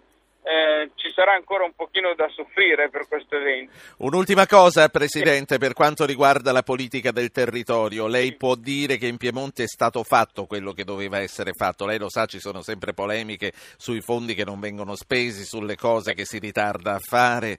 eh, 0.50 0.90
ci 0.96 1.12
sarà 1.14 1.34
ancora 1.34 1.62
un 1.62 1.74
pochino 1.74 2.12
da 2.14 2.28
soffrire 2.28 2.90
per 2.90 3.06
questo 3.06 3.36
evento. 3.36 3.72
Un'ultima 3.98 4.46
cosa, 4.46 4.88
Presidente, 4.88 5.58
per 5.58 5.74
quanto 5.74 6.04
riguarda 6.04 6.50
la 6.50 6.64
politica 6.64 7.12
del 7.12 7.30
territorio, 7.30 8.08
lei 8.08 8.34
può 8.34 8.56
dire 8.56 8.96
che 8.96 9.06
in 9.06 9.16
Piemonte 9.16 9.62
è 9.62 9.68
stato 9.68 10.02
fatto 10.02 10.46
quello 10.46 10.72
che 10.72 10.82
doveva 10.82 11.20
essere 11.20 11.52
fatto? 11.52 11.86
Lei 11.86 11.98
lo 11.98 12.10
sa, 12.10 12.26
ci 12.26 12.40
sono 12.40 12.62
sempre 12.62 12.94
polemiche 12.94 13.52
sui 13.76 14.00
fondi 14.00 14.34
che 14.34 14.44
non 14.44 14.58
vengono 14.58 14.96
spesi, 14.96 15.44
sulle 15.44 15.76
cose 15.76 16.14
che 16.14 16.24
si 16.24 16.40
ritarda 16.40 16.94
a 16.94 16.98
fare. 16.98 17.58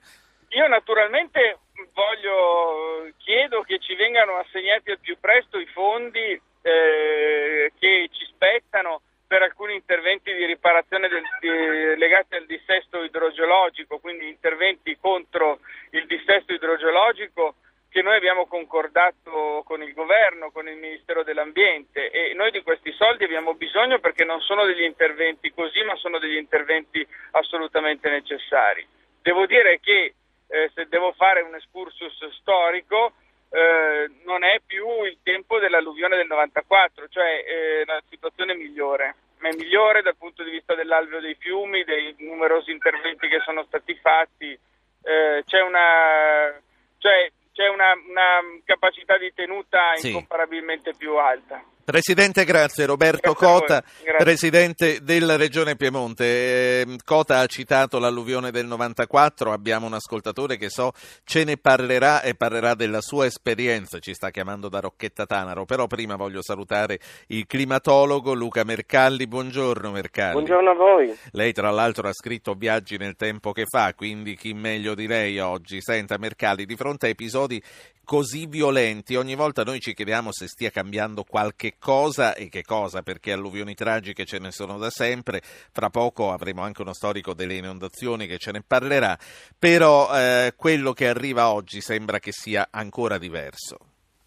Io 0.50 0.68
naturalmente 0.68 1.60
voglio, 1.94 3.10
chiedo 3.16 3.62
che 3.62 3.78
ci 3.78 3.94
vengano 3.94 4.36
assegnati 4.36 4.90
al 4.90 4.98
più 4.98 5.16
presto 5.18 5.58
i 5.58 5.66
fondi 5.66 6.38
eh, 6.60 7.72
che 7.78 8.08
ci 8.12 8.26
spettano 8.26 9.00
per 9.32 9.40
alcuni 9.40 9.72
interventi 9.72 10.30
di 10.34 10.44
riparazione 10.44 11.08
del, 11.08 11.22
di, 11.40 11.96
legati 11.96 12.34
al 12.34 12.44
dissesto 12.44 13.02
idrogeologico, 13.02 13.98
quindi 13.98 14.28
interventi 14.28 14.98
contro 15.00 15.60
il 15.92 16.04
dissesto 16.04 16.52
idrogeologico 16.52 17.54
che 17.88 18.02
noi 18.02 18.16
abbiamo 18.16 18.44
concordato 18.44 19.62
con 19.64 19.82
il 19.82 19.94
governo, 19.94 20.50
con 20.50 20.68
il 20.68 20.76
Ministero 20.76 21.22
dell'Ambiente 21.22 22.10
e 22.10 22.34
noi 22.34 22.50
di 22.50 22.62
questi 22.62 22.92
soldi 22.92 23.24
abbiamo 23.24 23.54
bisogno 23.54 24.00
perché 24.00 24.22
non 24.22 24.42
sono 24.42 24.66
degli 24.66 24.82
interventi 24.82 25.50
così, 25.50 25.82
ma 25.82 25.96
sono 25.96 26.18
degli 26.18 26.36
interventi 26.36 27.06
assolutamente 27.30 28.10
necessari. 28.10 28.86
Devo 29.22 29.46
dire 29.46 29.80
che 29.80 30.12
eh, 30.46 30.70
se 30.74 30.88
devo 30.90 31.12
fare 31.12 31.40
un 31.40 31.54
excursus 31.54 32.28
storico, 32.38 33.14
eh, 33.48 34.10
non 34.24 34.44
è 34.44 34.60
più 34.66 35.04
il 35.04 35.16
tempo 35.22 35.58
dell'alluvione 35.58 36.16
del 36.16 36.26
94, 36.26 37.08
cioè 37.08 37.44
eh, 37.46 37.82
la 37.86 38.02
situazione 38.10 38.54
migliore. 38.54 39.14
È 39.42 39.54
migliore 39.56 40.02
dal 40.02 40.16
punto 40.16 40.44
di 40.44 40.50
vista 40.50 40.76
dell'alveo 40.76 41.18
dei 41.20 41.34
fiumi, 41.34 41.82
dei 41.82 42.14
numerosi 42.18 42.70
interventi 42.70 43.26
che 43.26 43.40
sono 43.40 43.64
stati 43.64 43.92
fatti. 43.96 44.56
Eh, 45.02 45.42
c'è 45.44 45.60
una, 45.60 46.60
cioè, 46.98 47.30
c'è 47.52 47.68
una, 47.68 47.92
una 48.08 48.40
capacità 48.64 49.18
di 49.18 49.34
tenuta 49.34 49.71
sì. 50.02 50.08
incomparabilmente 50.08 50.92
più 50.96 51.16
alta. 51.16 51.64
Presidente, 51.84 52.44
grazie. 52.44 52.86
Roberto 52.86 53.32
grazie 53.32 53.46
Cota, 53.46 53.82
Presidente 54.16 55.00
della 55.02 55.36
Regione 55.36 55.74
Piemonte. 55.74 56.80
Ehm, 56.80 56.96
Cota 57.04 57.40
ha 57.40 57.46
citato 57.46 57.98
l'alluvione 57.98 58.52
del 58.52 58.66
94, 58.66 59.50
abbiamo 59.50 59.86
un 59.86 59.94
ascoltatore 59.94 60.56
che 60.56 60.70
so 60.70 60.92
ce 61.24 61.42
ne 61.42 61.56
parlerà 61.56 62.22
e 62.22 62.36
parlerà 62.36 62.74
della 62.74 63.00
sua 63.00 63.26
esperienza, 63.26 63.98
ci 63.98 64.14
sta 64.14 64.30
chiamando 64.30 64.68
da 64.68 64.78
Rocchetta 64.78 65.26
Tanaro, 65.26 65.64
però 65.64 65.88
prima 65.88 66.14
voglio 66.14 66.40
salutare 66.40 67.00
il 67.28 67.46
climatologo 67.46 68.32
Luca 68.32 68.62
Mercalli. 68.62 69.26
Buongiorno 69.26 69.90
Mercalli. 69.90 70.34
Buongiorno 70.34 70.70
a 70.70 70.74
voi. 70.74 71.18
Lei 71.32 71.52
tra 71.52 71.70
l'altro 71.70 72.06
ha 72.06 72.12
scritto 72.12 72.54
Viaggi 72.54 72.96
nel 72.96 73.16
tempo 73.16 73.50
che 73.50 73.64
fa, 73.66 73.92
quindi 73.94 74.36
chi 74.36 74.52
meglio 74.52 74.94
di 74.94 75.08
lei 75.08 75.40
oggi? 75.40 75.80
Senta 75.80 76.16
Mercalli, 76.16 76.64
di 76.64 76.76
fronte 76.76 77.06
a 77.06 77.08
episodi 77.08 77.60
così 78.04 78.46
violenti, 78.46 79.14
ogni 79.14 79.34
volta 79.34 79.62
noi 79.62 79.80
ci 79.80 79.91
chiediamo 79.94 80.32
se 80.32 80.46
stia 80.46 80.70
cambiando 80.70 81.24
qualche 81.24 81.74
cosa 81.78 82.34
e 82.34 82.48
che 82.48 82.62
cosa, 82.62 83.02
perché 83.02 83.32
alluvioni 83.32 83.74
tragiche 83.74 84.24
ce 84.24 84.38
ne 84.38 84.50
sono 84.50 84.78
da 84.78 84.90
sempre, 84.90 85.40
fra 85.42 85.90
poco 85.90 86.32
avremo 86.32 86.62
anche 86.62 86.82
uno 86.82 86.92
storico 86.92 87.34
delle 87.34 87.54
inondazioni 87.54 88.26
che 88.26 88.38
ce 88.38 88.52
ne 88.52 88.62
parlerà, 88.66 89.16
però 89.58 90.08
eh, 90.14 90.54
quello 90.56 90.92
che 90.92 91.08
arriva 91.08 91.52
oggi 91.52 91.80
sembra 91.80 92.18
che 92.18 92.32
sia 92.32 92.68
ancora 92.70 93.18
diverso. 93.18 93.78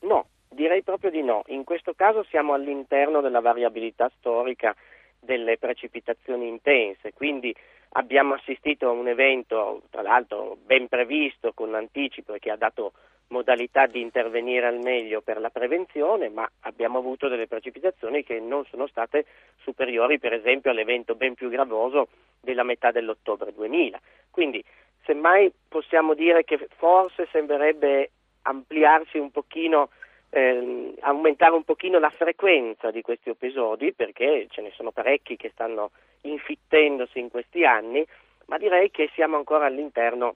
No, 0.01 0.27
direi 0.49 0.83
proprio 0.83 1.11
di 1.11 1.21
no, 1.21 1.43
in 1.47 1.63
questo 1.63 1.93
caso 1.93 2.23
siamo 2.29 2.53
all'interno 2.53 3.21
della 3.21 3.41
variabilità 3.41 4.11
storica 4.17 4.75
delle 5.25 5.57
precipitazioni 5.57 6.47
intense, 6.47 7.11
quindi 7.13 7.53
abbiamo 7.89 8.35
assistito 8.35 8.87
a 8.87 8.91
un 8.91 9.07
evento, 9.07 9.81
tra 9.89 10.01
l'altro 10.01 10.57
ben 10.63 10.87
previsto 10.87 11.51
con 11.53 11.75
anticipo 11.75 12.33
e 12.33 12.39
che 12.39 12.51
ha 12.51 12.55
dato 12.55 12.93
modalità 13.27 13.87
di 13.87 14.01
intervenire 14.01 14.67
al 14.67 14.79
meglio 14.79 15.21
per 15.21 15.39
la 15.39 15.49
prevenzione, 15.49 16.29
ma 16.29 16.47
abbiamo 16.61 16.99
avuto 16.99 17.27
delle 17.27 17.47
precipitazioni 17.47 18.23
che 18.23 18.39
non 18.39 18.65
sono 18.65 18.87
state 18.87 19.25
superiori 19.61 20.19
per 20.19 20.33
esempio 20.33 20.71
all'evento 20.71 21.15
ben 21.15 21.33
più 21.33 21.49
gravoso 21.49 22.07
della 22.39 22.63
metà 22.63 22.91
dell'ottobre 22.91 23.53
2000. 23.53 23.99
Quindi 24.29 24.63
semmai 25.05 25.51
possiamo 25.67 26.13
dire 26.13 26.43
che 26.43 26.67
forse 26.77 27.27
sembrerebbe 27.31 28.11
ampliarsi 28.43 29.17
un 29.17 29.31
pochino 29.31 29.89
eh, 30.35 30.93
aumentare 30.99 31.55
un 31.55 31.63
pochino 31.63 31.97
la 31.97 32.09
frequenza 32.09 32.91
di 32.91 33.01
questi 33.01 33.29
episodi 33.29 33.93
perché 33.93 34.47
ce 34.49 34.61
ne 34.61 34.71
sono 34.75 34.91
parecchi 34.91 35.37
che 35.37 35.49
stanno 35.53 35.91
infittendosi 36.21 37.19
in 37.19 37.29
questi 37.29 37.65
anni, 37.65 38.05
ma 38.47 38.57
direi 38.57 38.91
che 38.91 39.09
siamo 39.13 39.37
ancora 39.37 39.65
all'interno 39.65 40.35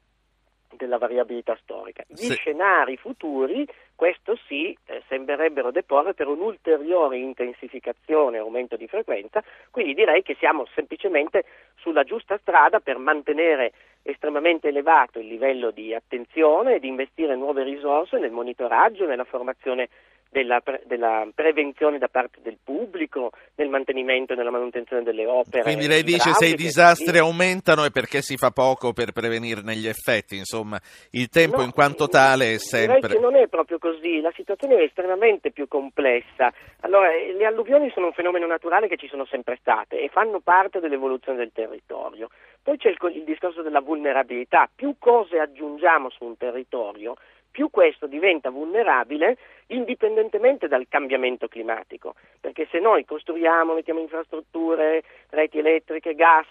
della 0.75 0.97
variabilità 0.97 1.57
storica. 1.61 2.03
Gli 2.07 2.15
sì. 2.15 2.33
scenari 2.33 2.97
futuri, 2.97 3.67
questo 3.95 4.37
sì, 4.47 4.75
eh, 4.85 5.01
sembrerebbero 5.07 5.71
deporre 5.71 6.13
per 6.13 6.27
un'ulteriore 6.27 7.17
intensificazione 7.17 8.37
e 8.37 8.39
aumento 8.39 8.75
di 8.75 8.87
frequenza, 8.87 9.43
quindi 9.71 9.93
direi 9.93 10.21
che 10.23 10.35
siamo 10.39 10.65
semplicemente 10.73 11.43
sulla 11.75 12.03
giusta 12.03 12.37
strada 12.37 12.79
per 12.79 12.97
mantenere 12.97 13.73
estremamente 14.01 14.69
elevato 14.69 15.19
il 15.19 15.27
livello 15.27 15.71
di 15.71 15.93
attenzione 15.93 16.75
e 16.75 16.79
di 16.79 16.87
investire 16.87 17.35
nuove 17.35 17.63
risorse 17.63 18.17
nel 18.17 18.31
monitoraggio, 18.31 19.05
nella 19.05 19.25
formazione 19.25 19.89
della, 20.29 20.59
pre- 20.61 20.83
della, 20.85 21.27
prevenzione 21.33 21.97
da 21.97 22.07
parte 22.07 22.39
del 22.41 22.57
pubblico, 22.63 23.31
nel 23.55 23.69
mantenimento 23.69 24.33
e 24.33 24.35
nella 24.35 24.51
manutenzione 24.51 25.03
delle 25.03 25.25
opere. 25.25 25.63
Quindi 25.63 25.87
lei 25.87 26.03
dice 26.03 26.33
se 26.33 26.45
i 26.45 26.55
disastri 26.55 27.17
aumentano 27.17 27.83
è 27.83 27.89
perché 27.89 28.21
si 28.21 28.37
fa 28.37 28.51
poco 28.51 28.93
per 28.93 29.11
prevenirne 29.11 29.75
gli 29.75 29.87
effetti, 29.87 30.37
insomma 30.37 30.79
il 31.11 31.29
tempo 31.29 31.57
no, 31.57 31.63
in 31.63 31.71
quanto 31.71 32.07
tale 32.07 32.53
è 32.53 32.57
sempre... 32.57 33.19
Non 33.19 33.35
è 33.35 33.47
proprio 33.47 33.79
così, 33.79 34.21
la 34.21 34.31
situazione 34.35 34.75
è 34.77 34.83
estremamente 34.83 35.51
più 35.51 35.67
complessa. 35.67 36.53
Allora, 36.81 37.09
le 37.09 37.45
alluvioni 37.45 37.89
sono 37.91 38.07
un 38.07 38.13
fenomeno 38.13 38.45
naturale 38.45 38.87
che 38.87 38.97
ci 38.97 39.07
sono 39.07 39.25
sempre 39.25 39.57
state 39.59 39.99
e 39.99 40.09
fanno 40.09 40.39
parte 40.39 40.79
dell'evoluzione 40.79 41.39
del 41.39 41.51
territorio. 41.53 42.29
Poi 42.61 42.77
c'è 42.77 42.89
il, 42.89 42.97
il 43.15 43.23
discorso 43.23 43.61
della 43.61 43.81
vulnerabilità, 43.81 44.69
più 44.73 44.95
cose 44.99 45.39
aggiungiamo 45.39 46.09
su 46.09 46.23
un 46.23 46.37
territorio, 46.37 47.15
più 47.59 47.69
questo 47.69 48.07
diventa 48.07 48.49
vulnerabile 48.49 49.37
indipendentemente 49.67 50.69
dal 50.69 50.85
cambiamento 50.87 51.49
climatico, 51.49 52.15
perché 52.39 52.69
se 52.71 52.79
noi 52.79 53.03
costruiamo, 53.03 53.73
mettiamo 53.73 53.99
infrastrutture, 53.99 55.03
reti 55.31 55.59
elettriche, 55.59 56.15
gas, 56.15 56.47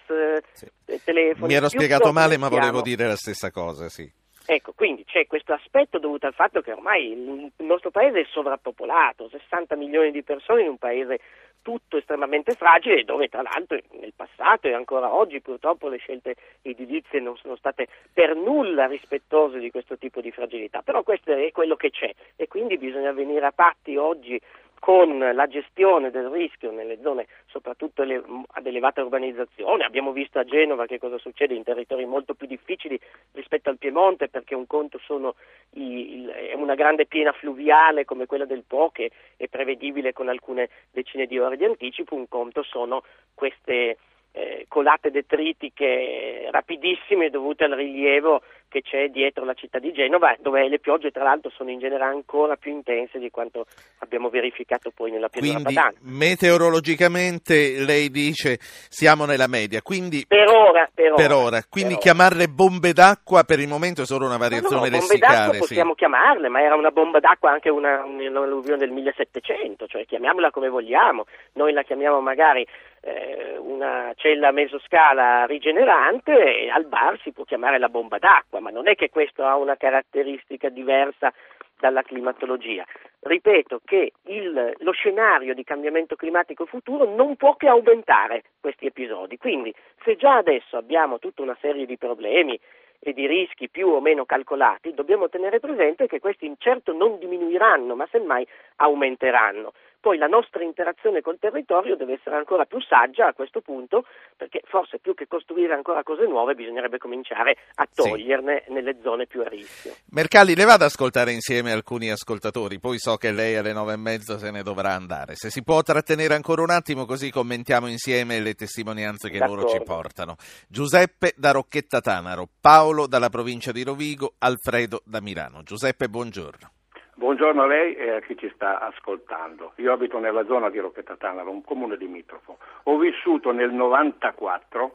sì. 0.52 0.66
Eh, 0.84 1.00
telefoni... 1.02 1.46
Mi 1.46 1.54
ero 1.54 1.70
spiegato 1.70 2.12
male 2.12 2.36
ma 2.36 2.50
volevo 2.50 2.82
dire 2.82 3.06
la 3.06 3.16
stessa 3.16 3.50
cosa, 3.50 3.88
sì. 3.88 4.06
Ecco, 4.50 4.72
quindi 4.72 5.04
c'è 5.04 5.26
questo 5.26 5.52
aspetto 5.52 5.98
dovuto 5.98 6.24
al 6.24 6.32
fatto 6.32 6.62
che 6.62 6.72
ormai 6.72 7.12
il 7.12 7.52
nostro 7.58 7.90
paese 7.90 8.20
è 8.20 8.26
sovrappopolato, 8.30 9.28
60 9.28 9.76
milioni 9.76 10.10
di 10.10 10.22
persone 10.22 10.62
in 10.62 10.68
un 10.68 10.78
paese 10.78 11.20
tutto 11.60 11.98
estremamente 11.98 12.54
fragile 12.54 13.04
dove 13.04 13.28
tra 13.28 13.42
l'altro 13.42 13.78
nel 14.00 14.14
passato 14.16 14.66
e 14.66 14.72
ancora 14.72 15.12
oggi 15.12 15.42
purtroppo 15.42 15.88
le 15.88 15.98
scelte 15.98 16.36
edilizie 16.62 17.20
non 17.20 17.36
sono 17.36 17.56
state 17.56 17.88
per 18.10 18.34
nulla 18.36 18.86
rispettose 18.86 19.58
di 19.58 19.70
questo 19.70 19.98
tipo 19.98 20.22
di 20.22 20.30
fragilità, 20.30 20.80
però 20.80 21.02
questo 21.02 21.30
è 21.34 21.52
quello 21.52 21.76
che 21.76 21.90
c'è 21.90 22.10
e 22.34 22.48
quindi 22.48 22.78
bisogna 22.78 23.12
venire 23.12 23.44
a 23.44 23.52
patti 23.52 23.96
oggi 23.96 24.40
con 24.78 25.18
la 25.18 25.46
gestione 25.46 26.10
del 26.10 26.28
rischio 26.28 26.70
nelle 26.70 26.98
zone 27.02 27.26
soprattutto 27.46 28.02
ad 28.02 28.66
elevata 28.66 29.02
urbanizzazione. 29.02 29.84
Abbiamo 29.84 30.12
visto 30.12 30.38
a 30.38 30.44
Genova 30.44 30.86
che 30.86 30.98
cosa 30.98 31.18
succede 31.18 31.54
in 31.54 31.62
territori 31.62 32.04
molto 32.04 32.34
più 32.34 32.46
difficili 32.46 32.98
rispetto 33.32 33.70
al 33.70 33.78
Piemonte 33.78 34.28
perché 34.28 34.54
un 34.54 34.66
conto 34.66 34.98
sono 34.98 35.34
i, 35.72 36.16
il, 36.16 36.52
una 36.56 36.74
grande 36.74 37.06
piena 37.06 37.32
fluviale 37.32 38.04
come 38.04 38.26
quella 38.26 38.44
del 38.44 38.64
Po 38.66 38.90
che 38.90 39.10
è 39.36 39.48
prevedibile 39.48 40.12
con 40.12 40.28
alcune 40.28 40.68
decine 40.90 41.26
di 41.26 41.38
ore 41.38 41.56
di 41.56 41.64
anticipo, 41.64 42.14
un 42.14 42.28
conto 42.28 42.62
sono 42.62 43.02
queste 43.34 43.98
eh, 44.32 44.66
colate 44.68 45.10
detritiche 45.10 46.48
rapidissime 46.50 47.30
dovute 47.30 47.64
al 47.64 47.72
rilievo 47.72 48.42
che 48.68 48.82
c'è 48.82 49.08
dietro 49.08 49.44
la 49.44 49.54
città 49.54 49.78
di 49.78 49.92
Genova, 49.92 50.36
dove 50.40 50.68
le 50.68 50.78
piogge 50.78 51.10
tra 51.10 51.24
l'altro 51.24 51.50
sono 51.50 51.70
in 51.70 51.78
genere 51.78 52.04
ancora 52.04 52.56
più 52.56 52.70
intense 52.72 53.18
di 53.18 53.30
quanto 53.30 53.64
abbiamo 54.00 54.28
verificato 54.28 54.90
poi 54.94 55.10
nella 55.10 55.28
pianura 55.28 55.54
Quindi 55.54 55.74
padana. 55.74 55.94
meteorologicamente 56.02 57.84
lei 57.84 58.10
dice 58.10 58.58
siamo 58.60 59.24
nella 59.24 59.46
media, 59.46 59.82
quindi 59.82 60.24
Per 60.26 60.48
ora, 60.48 60.88
per 60.92 61.12
ora. 61.12 61.14
per 61.22 61.32
ora. 61.32 61.62
Quindi 61.68 61.94
per 61.94 62.02
ora. 62.04 62.14
chiamarle 62.14 62.48
bombe 62.48 62.92
d'acqua 62.92 63.42
per 63.44 63.58
il 63.60 63.68
momento 63.68 64.02
è 64.02 64.06
solo 64.06 64.26
una 64.26 64.36
No, 64.36 64.42
no, 64.44 64.48
variazione 64.48 64.90
bombe 64.90 64.98
d'acqua 64.98 65.08
lessicale. 65.28 65.52
sì. 65.54 65.58
possiamo 65.58 65.94
chiamarle, 65.94 66.48
ma 66.48 66.60
era 66.62 66.74
una 66.76 66.90
bomba 66.90 67.18
d'acqua 67.18 67.50
anche 67.50 67.70
una, 67.70 68.04
un'alluvione 68.04 68.76
del 68.78 68.90
1700, 68.90 69.86
cioè 69.86 70.04
chiamiamola 70.04 70.50
come 70.50 70.68
vogliamo. 70.68 71.24
Noi 71.54 71.72
la 71.72 71.82
chiamiamo 71.82 72.20
magari 72.20 72.66
eh, 73.00 73.56
una 73.58 74.12
cella 74.16 74.50
mesoscala 74.52 75.44
rigenerante 75.46 76.32
e 76.32 76.68
al 76.70 76.84
bar 76.86 77.18
si 77.22 77.32
può 77.32 77.44
chiamare 77.44 77.78
la 77.78 77.88
bomba 77.88 78.18
d'acqua, 78.18 78.57
ma 78.60 78.70
non 78.70 78.88
è 78.88 78.94
che 78.94 79.10
questo 79.10 79.44
ha 79.44 79.56
una 79.56 79.76
caratteristica 79.76 80.68
diversa 80.68 81.32
dalla 81.78 82.02
climatologia. 82.02 82.84
Ripeto 83.20 83.80
che 83.84 84.12
il- 84.26 84.74
lo 84.78 84.92
scenario 84.92 85.54
di 85.54 85.64
cambiamento 85.64 86.16
climatico 86.16 86.66
futuro 86.66 87.08
non 87.08 87.36
può 87.36 87.54
che 87.56 87.68
aumentare 87.68 88.42
questi 88.60 88.86
episodi, 88.86 89.36
quindi 89.36 89.72
se 90.04 90.16
già 90.16 90.36
adesso 90.36 90.76
abbiamo 90.76 91.18
tutta 91.18 91.42
una 91.42 91.56
serie 91.60 91.86
di 91.86 91.96
problemi 91.96 92.58
e 93.00 93.12
di 93.12 93.26
rischi 93.26 93.68
più 93.68 93.88
o 93.88 94.00
meno 94.00 94.24
calcolati, 94.24 94.92
dobbiamo 94.92 95.28
tenere 95.28 95.60
presente 95.60 96.08
che 96.08 96.18
questi 96.18 96.52
certo 96.58 96.92
non 96.92 97.18
diminuiranno, 97.18 97.94
ma 97.94 98.08
semmai 98.10 98.46
aumenteranno. 98.76 99.72
Poi 100.00 100.16
la 100.16 100.26
nostra 100.26 100.62
interazione 100.62 101.20
col 101.20 101.38
territorio 101.40 101.96
deve 101.96 102.14
essere 102.14 102.36
ancora 102.36 102.64
più 102.66 102.80
saggia 102.80 103.26
a 103.26 103.32
questo 103.32 103.60
punto, 103.60 104.04
perché 104.36 104.62
forse 104.64 104.98
più 105.00 105.12
che 105.14 105.26
costruire 105.26 105.74
ancora 105.74 106.04
cose 106.04 106.24
nuove 106.24 106.54
bisognerebbe 106.54 106.98
cominciare 106.98 107.56
a 107.74 107.86
Sì. 107.90 108.02
toglierne 108.08 108.64
nelle 108.68 108.96
zone 109.02 109.26
più 109.26 109.40
a 109.40 109.48
rischio. 109.48 109.94
Mercalli, 110.10 110.54
le 110.54 110.64
vado 110.64 110.84
ad 110.84 110.90
ascoltare 110.90 111.32
insieme 111.32 111.72
alcuni 111.72 112.10
ascoltatori, 112.10 112.78
poi 112.78 112.98
so 112.98 113.16
che 113.16 113.32
lei 113.32 113.56
alle 113.56 113.72
nove 113.72 113.94
e 113.94 113.96
mezza 113.96 114.38
se 114.38 114.50
ne 114.52 114.62
dovrà 114.62 114.94
andare. 114.94 115.34
Se 115.34 115.50
si 115.50 115.64
può 115.64 115.82
trattenere 115.82 116.34
ancora 116.34 116.62
un 116.62 116.70
attimo 116.70 117.04
così 117.04 117.30
commentiamo 117.32 117.88
insieme 117.88 118.38
le 118.40 118.54
testimonianze 118.54 119.28
che 119.30 119.38
loro 119.38 119.66
ci 119.66 119.78
D'accordo. 119.78 119.84
portano. 119.84 120.36
Giuseppe 120.68 121.34
da 121.36 121.50
Rocchetta 121.50 122.00
Tanaro, 122.00 122.48
Paolo 122.60 123.08
dalla 123.08 123.30
provincia 123.30 123.72
di 123.72 123.82
Rovigo, 123.82 124.34
Alfredo 124.38 125.02
da 125.04 125.20
Milano. 125.20 125.62
Giuseppe, 125.64 126.08
buongiorno. 126.08 126.70
Buongiorno 127.18 127.62
a 127.62 127.66
lei 127.66 127.96
e 127.96 128.10
a 128.12 128.20
chi 128.20 128.38
ci 128.38 128.48
sta 128.54 128.78
ascoltando. 128.78 129.72
Io 129.78 129.92
abito 129.92 130.20
nella 130.20 130.44
zona 130.44 130.70
di 130.70 130.78
Rocchetta 130.78 131.16
Tanaro, 131.16 131.50
un 131.50 131.64
comune 131.64 131.96
limitrofo. 131.96 132.58
Ho 132.84 132.96
vissuto 132.96 133.50
nel 133.50 133.72
94 133.72 134.92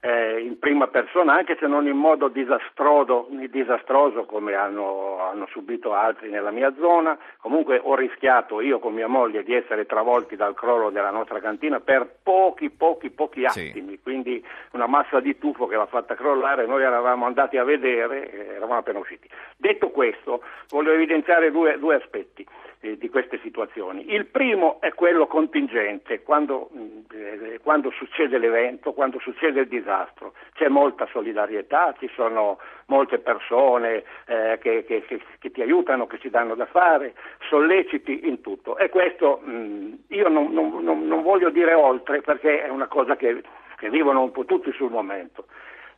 eh, 0.00 0.40
in 0.40 0.58
prima 0.58 0.86
persona, 0.86 1.34
anche 1.34 1.56
se 1.58 1.66
non 1.66 1.86
in 1.88 1.96
modo 1.96 2.28
disastroso, 2.28 3.26
disastroso 3.48 4.26
come 4.26 4.54
hanno, 4.54 5.20
hanno 5.20 5.46
subito 5.50 5.92
altri 5.92 6.30
nella 6.30 6.52
mia 6.52 6.72
zona. 6.78 7.18
Comunque 7.40 7.80
ho 7.82 7.96
rischiato 7.96 8.60
io 8.60 8.78
con 8.78 8.94
mia 8.94 9.08
moglie 9.08 9.42
di 9.42 9.54
essere 9.54 9.86
travolti 9.86 10.36
dal 10.36 10.54
crollo 10.54 10.90
della 10.90 11.10
nostra 11.10 11.40
cantina 11.40 11.80
per 11.80 12.08
pochi, 12.22 12.70
pochi, 12.70 13.10
pochi 13.10 13.44
Sì. 13.48 13.68
attimi. 13.68 13.98
Quindi 14.00 14.44
una 14.72 14.86
massa 14.86 15.18
di 15.18 15.36
tufo 15.36 15.66
che 15.66 15.76
l'ha 15.76 15.86
fatta 15.86 16.14
crollare, 16.14 16.66
noi 16.66 16.82
eravamo 16.82 17.26
andati 17.26 17.56
a 17.56 17.64
vedere, 17.64 18.30
eh, 18.30 18.54
eravamo 18.54 18.78
appena 18.78 19.00
usciti. 19.00 19.28
Detto 19.56 19.90
questo, 19.90 20.42
voglio 20.68 20.92
evidenziare 20.92 21.50
due, 21.50 21.76
due 21.78 21.96
aspetti 21.96 22.46
eh, 22.80 22.96
di 22.96 23.08
queste 23.08 23.38
situazioni. 23.42 24.12
Il 24.14 24.26
primo 24.26 24.80
è 24.80 24.92
quello 24.94 25.26
contingente, 25.26 26.22
quando, 26.22 26.70
eh, 27.12 27.58
quando 27.62 27.90
succede 27.90 28.38
l'evento, 28.38 28.92
quando 28.92 29.18
succede 29.18 29.60
il 29.60 29.68
disastro. 29.68 30.34
C'è 30.54 30.68
molta 30.68 31.06
solidarietà, 31.12 31.94
ci 31.98 32.08
sono 32.14 32.58
molte 32.86 33.18
persone 33.18 34.04
eh, 34.26 34.58
che, 34.60 34.84
che- 34.84 35.02
che- 35.02 35.20
che 35.38 35.50
ti 35.50 35.62
aiutano, 35.62 36.06
che 36.06 36.18
ci 36.18 36.30
danno 36.30 36.54
da 36.54 36.66
fare, 36.66 37.14
solleciti 37.48 38.26
in 38.28 38.40
tutto. 38.40 38.76
E 38.78 38.88
questo 38.88 39.38
mh, 39.42 39.94
io 40.08 40.28
non, 40.28 40.52
non- 40.52 40.82
non- 40.82 41.06
non 41.06 41.22
voglio 41.22 41.50
dire 41.50 41.74
oltre 41.74 42.20
perché 42.20 42.62
è 42.64 42.68
una 42.68 42.86
cosa 42.86 43.16
che, 43.16 43.42
che 43.76 43.90
vivono 43.90 44.22
un 44.22 44.30
po' 44.30 44.44
tutti 44.44 44.72
sul 44.72 44.90
momento. 44.90 45.46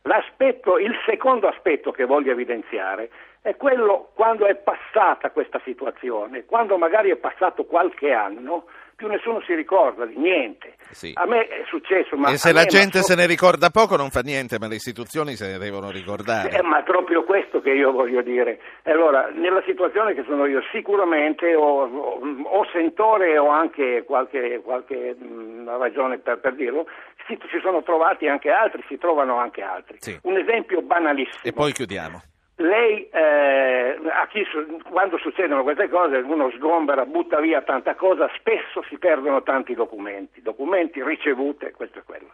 L'aspetto, 0.03 0.79
il 0.79 0.95
secondo 1.05 1.47
aspetto 1.47 1.91
che 1.91 2.05
voglio 2.05 2.31
evidenziare 2.31 3.09
è 3.41 3.55
quello 3.55 4.11
quando 4.13 4.45
è 4.45 4.55
passata 4.55 5.31
questa 5.31 5.59
situazione, 5.63 6.45
quando 6.45 6.77
magari 6.77 7.09
è 7.09 7.15
passato 7.15 7.65
qualche 7.65 8.11
anno, 8.11 8.65
più 8.95 9.07
nessuno 9.07 9.41
si 9.41 9.55
ricorda 9.55 10.05
di 10.05 10.15
niente. 10.15 10.75
Sì. 10.91 11.11
A 11.15 11.25
me 11.25 11.47
è 11.47 11.63
successo, 11.65 12.15
ma 12.15 12.29
e 12.29 12.37
se 12.37 12.53
la 12.53 12.65
gente 12.65 12.99
ma 12.99 13.03
se 13.03 13.15
ne 13.15 13.25
ricorda 13.25 13.71
poco 13.71 13.95
non 13.95 14.11
fa 14.11 14.19
niente, 14.19 14.59
ma 14.59 14.67
le 14.67 14.75
istituzioni 14.75 15.35
se 15.35 15.47
ne 15.49 15.57
devono 15.57 15.89
ricordare. 15.89 16.49
eh, 16.55 16.61
ma 16.61 16.81
è 16.81 16.83
proprio 16.83 17.23
questo 17.23 17.61
che 17.61 17.71
io 17.71 17.91
voglio 17.91 18.21
dire. 18.21 18.59
Allora, 18.83 19.29
nella 19.33 19.63
situazione 19.65 20.13
che 20.13 20.23
sono 20.27 20.45
io, 20.45 20.61
sicuramente 20.71 21.55
ho, 21.55 21.85
ho- 21.87 22.19
ho 22.43 22.65
sentore 22.71 23.39
o 23.39 23.49
anche 23.49 24.03
qualche, 24.05 24.61
qualche 24.63 25.15
mh, 25.15 25.77
ragione 25.79 26.19
per, 26.19 26.37
per 26.39 26.53
dirlo, 26.53 26.85
si, 27.25 27.39
si 27.49 27.59
sono 27.59 27.81
trovati 27.81 28.27
anche 28.27 28.51
altri, 28.51 28.83
si 28.87 28.99
trovano 28.99 29.37
anche 29.37 29.63
altri. 29.63 29.97
Sì. 29.99 30.15
Un 30.23 30.37
esempio 30.37 30.83
banalissimo. 30.83 31.41
E 31.41 31.53
poi 31.53 31.71
chiudiamo. 31.71 32.21
Lei, 32.61 33.09
eh, 33.11 33.97
chi 34.29 34.45
quando 34.89 35.17
succedono 35.17 35.63
queste 35.63 35.89
cose, 35.89 36.17
uno 36.17 36.51
sgombera, 36.51 37.05
butta 37.05 37.39
via 37.39 37.61
tanta 37.61 37.95
cosa, 37.95 38.29
spesso 38.37 38.83
si 38.87 38.97
perdono 38.97 39.41
tanti 39.41 39.73
documenti, 39.73 40.41
documenti, 40.41 41.03
ricevute, 41.03 41.71
questo 41.71 41.99
e 41.99 42.03
quello. 42.03 42.29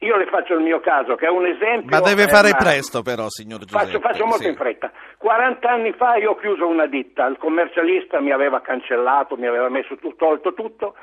Io 0.00 0.16
le 0.16 0.26
faccio 0.26 0.52
il 0.52 0.60
mio 0.60 0.80
caso, 0.80 1.14
che 1.14 1.24
è 1.26 1.30
un 1.30 1.46
esempio... 1.46 1.88
Ma 1.88 2.00
deve 2.00 2.24
eh, 2.24 2.28
fare 2.28 2.50
ma- 2.50 2.56
presto 2.56 3.00
però, 3.00 3.28
signor 3.28 3.60
Giuseppe. 3.60 3.86
Faccio, 3.86 4.00
faccio 4.00 4.26
molto 4.26 4.42
Sì. 4.42 4.48
in 4.48 4.56
fretta. 4.56 4.92
40 5.16 5.70
anni 5.70 5.92
fa 5.92 6.16
io 6.16 6.32
ho 6.32 6.36
chiuso 6.36 6.66
una 6.66 6.86
ditta, 6.86 7.24
il 7.26 7.38
commercialista 7.38 8.20
mi 8.20 8.30
aveva 8.30 8.60
cancellato, 8.60 9.36
mi 9.36 9.46
aveva 9.46 9.70
messo 9.70 9.96
tutto, 9.96 10.16
tolto 10.16 10.52
tutto. 10.52 10.94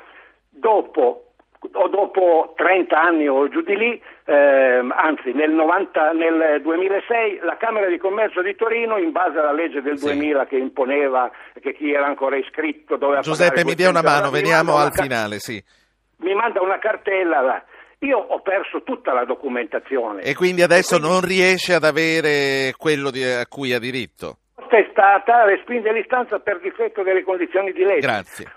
Dopo, 0.48 1.33
dopo 1.70 2.52
30 2.56 3.00
anni 3.00 3.28
o 3.28 3.48
giù 3.48 3.60
di 3.62 3.76
lì, 3.76 4.02
ehm, 4.26 4.92
anzi 4.96 5.32
nel, 5.32 5.50
90 5.50 6.12
nel 6.12 6.60
2006, 6.62 7.40
la 7.42 7.56
Camera 7.56 7.86
di 7.88 7.98
Commercio 7.98 8.42
di 8.42 8.54
Torino, 8.56 8.96
in 8.98 9.12
base 9.12 9.38
alla 9.38 9.52
legge 9.52 9.80
del 9.82 9.98
Sì. 9.98 10.06
2000 10.06 10.46
che 10.46 10.56
imponeva 10.56 11.30
che 11.60 11.72
chi 11.74 11.92
era 11.92 12.06
ancora 12.06 12.36
iscritto 12.36 12.96
doveva 12.96 13.20
Giuseppe, 13.20 13.64
mi 13.64 13.74
dia 13.74 13.88
una 13.88 14.00
200 14.00 14.20
mano, 14.22 14.30
veniamo 14.30 14.76
al 14.76 14.92
finale, 14.92 15.38
sì. 15.38 15.62
Mi 16.18 16.34
manda 16.34 16.60
una 16.62 16.78
cartella, 16.78 17.40
là. 17.40 17.64
io 18.00 18.18
ho 18.18 18.40
perso 18.40 18.82
tutta 18.82 19.14
la 19.14 19.24
documentazione. 19.24 20.20
E 20.22 20.34
quindi 20.34 20.60
adesso 20.60 20.96
E 20.96 20.98
quindi- 20.98 21.16
non 21.16 21.26
riesce 21.26 21.72
ad 21.72 21.84
avere 21.84 22.74
quello 22.76 23.10
di- 23.10 23.22
a 23.24 23.46
cui 23.46 23.72
ha 23.72 23.78
diritto. 23.78 24.38
testata 24.68 25.44
respinge 25.44 25.90
l'istanza 25.92 26.38
per 26.40 26.60
difetto 26.60 27.02
delle 27.02 27.22
condizioni 27.22 27.72
di 27.72 27.82
legge. 27.84 28.00
Grazie. 28.00 28.52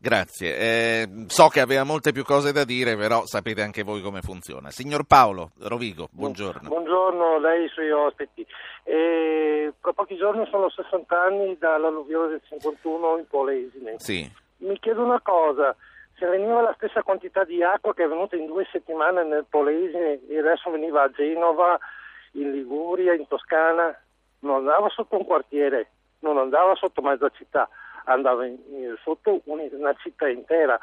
Grazie. 0.00 0.56
Eh, 0.56 1.08
so 1.26 1.48
che 1.48 1.60
aveva 1.60 1.82
molte 1.82 2.12
più 2.12 2.22
cose 2.22 2.52
da 2.52 2.64
dire, 2.64 2.96
però 2.96 3.26
sapete 3.26 3.62
anche 3.62 3.82
voi 3.82 4.00
come 4.00 4.20
funziona. 4.20 4.70
Signor 4.70 5.04
Paolo 5.04 5.50
Rovigo, 5.62 6.08
buongiorno. 6.12 6.68
Buongiorno 6.68 7.34
a 7.34 7.38
lei 7.40 7.60
e 7.60 7.62
ai 7.64 7.68
suoi 7.68 7.90
ospiti. 7.90 8.46
E 8.84 9.72
tra 9.80 9.92
pochi 9.92 10.16
giorni 10.16 10.46
sono 10.50 10.70
60 10.70 11.20
anni 11.20 11.58
dall'alluvione 11.58 12.28
del 12.28 12.42
51 12.48 13.18
in 13.18 13.26
Polesine. 13.26 13.94
Sì. 13.98 14.30
Mi 14.58 14.78
chiedo 14.78 15.02
una 15.02 15.20
cosa, 15.20 15.74
se 16.16 16.26
veniva 16.26 16.60
la 16.60 16.74
stessa 16.76 17.02
quantità 17.02 17.42
di 17.42 17.62
acqua 17.62 17.92
che 17.92 18.04
è 18.04 18.08
venuta 18.08 18.36
in 18.36 18.46
due 18.46 18.66
settimane 18.70 19.24
nel 19.24 19.46
Polesine 19.48 20.20
e 20.28 20.38
adesso 20.38 20.70
veniva 20.70 21.02
a 21.02 21.10
Genova, 21.10 21.76
in 22.32 22.52
Liguria, 22.52 23.14
in 23.14 23.26
Toscana, 23.26 23.96
non 24.40 24.56
andava 24.56 24.88
sotto 24.90 25.16
un 25.16 25.24
quartiere, 25.24 25.90
non 26.20 26.38
andava 26.38 26.74
sotto 26.76 27.02
mezza 27.02 27.28
città, 27.30 27.68
andava 28.12 28.46
in- 28.46 28.58
sotto 29.02 29.40
un- 29.44 29.68
una 29.72 29.94
città 30.02 30.28
intera. 30.28 30.78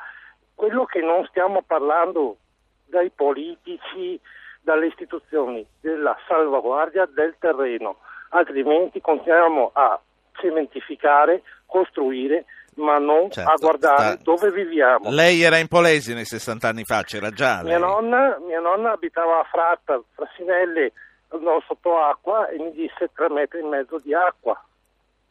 Quello 0.53 0.85
che 0.85 1.01
non 1.01 1.25
stiamo 1.25 1.61
parlando 1.61 2.37
dai 2.85 3.09
politici, 3.09 4.19
dalle 4.61 4.87
istituzioni, 4.87 5.65
della 5.81 6.17
salvaguardia 6.27 7.05
del 7.05 7.35
terreno, 7.39 7.97
altrimenti 8.29 9.01
continuiamo 9.01 9.71
a 9.73 9.99
cementificare, 10.33 11.41
costruire, 11.65 12.45
ma 12.75 12.97
non 12.97 13.29
Certo, 13.31 13.49
a 13.49 13.55
guardare 13.57 14.13
sta- 14.13 14.23
dove 14.23 14.51
viviamo. 14.51 15.09
Lei 15.09 15.41
era 15.41 15.57
in 15.57 15.67
Polesine 15.67 16.23
60 16.23 16.67
anni 16.67 16.83
fa, 16.83 17.03
c'era 17.03 17.29
già. 17.31 17.61
Mia 17.63 17.77
nonna, 17.77 18.37
mia 18.45 18.59
nonna 18.59 18.91
abitava 18.91 19.39
a 19.39 19.43
Fratta, 19.43 20.01
Frasinelli, 20.13 20.91
no, 21.39 21.61
sotto 21.67 21.97
acqua 21.99 22.47
e 22.47 22.57
mi 22.57 22.71
disse 22.71 23.09
tre 23.13 23.29
metri 23.29 23.59
e 23.59 23.63
mezzo 23.63 23.99
di 23.99 24.13
acqua. 24.13 24.61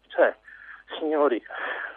Cioè, 0.08 0.34
signori, 0.98 1.42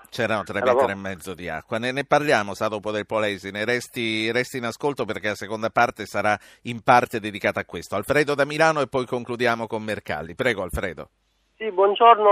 C'erano 0.09 0.43
tre 0.43 0.59
Allora, 0.59 0.73
metri 0.73 0.91
e 0.91 0.95
mezzo 0.95 1.33
di 1.33 1.49
acqua. 1.49 1.77
Ne, 1.77 1.91
ne 1.91 2.05
parliamo, 2.05 2.53
sa, 2.53 2.67
dopo 2.69 2.91
del 2.91 3.05
Polesine. 3.05 3.65
Resti, 3.65 4.31
resti 4.31 4.57
in 4.57 4.63
ascolto 4.63 5.05
perché 5.05 5.27
la 5.27 5.35
seconda 5.35 5.69
parte 5.69 6.05
sarà 6.05 6.37
in 6.63 6.81
parte 6.81 7.19
dedicata 7.19 7.59
a 7.59 7.65
questo. 7.65 7.95
Alfredo 7.95 8.33
da 8.33 8.45
Milano 8.45 8.79
e 8.81 8.87
poi 8.87 9.05
concludiamo 9.05 9.67
con 9.67 9.83
Mercalli. 9.83 10.33
Prego, 10.33 10.63
Alfredo. 10.63 11.09
Sì, 11.57 11.69
buongiorno 11.71 12.29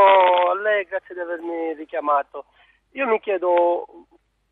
a 0.51 0.56
lei, 0.62 0.86
grazie 0.86 1.15
di 1.15 1.21
avermi 1.21 1.73
richiamato. 1.73 2.45
Io 2.91 3.08
mi 3.08 3.19
chiedo 3.19 3.86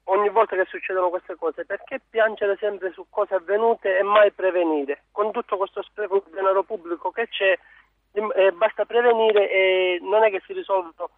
ogni 0.05 0.29
volta 0.29 0.55
che 0.55 0.65
succedono 0.67 1.09
queste 1.09 1.35
cose, 1.35 1.65
perché 1.65 2.01
piangere 2.09 2.57
sempre 2.59 2.91
su 2.91 3.05
cose 3.09 3.35
avvenute 3.35 3.97
e 3.97 4.03
mai 4.03 4.31
prevenire? 4.31 5.03
Con 5.11 5.31
tutto 5.31 5.55
questo 5.55 5.81
spreco 5.81 6.23
di 6.25 6.31
denaro 6.33 6.63
pubblico 6.63 7.11
che 7.11 7.29
c'è, 7.29 7.57
eh, 8.11 8.51
basta 8.51 8.83
prevenire 8.83 9.49
e 9.49 9.99
non 10.01 10.23
è 10.23 10.29
che 10.29 10.41
si 10.45 10.53
risolvono 10.53 11.09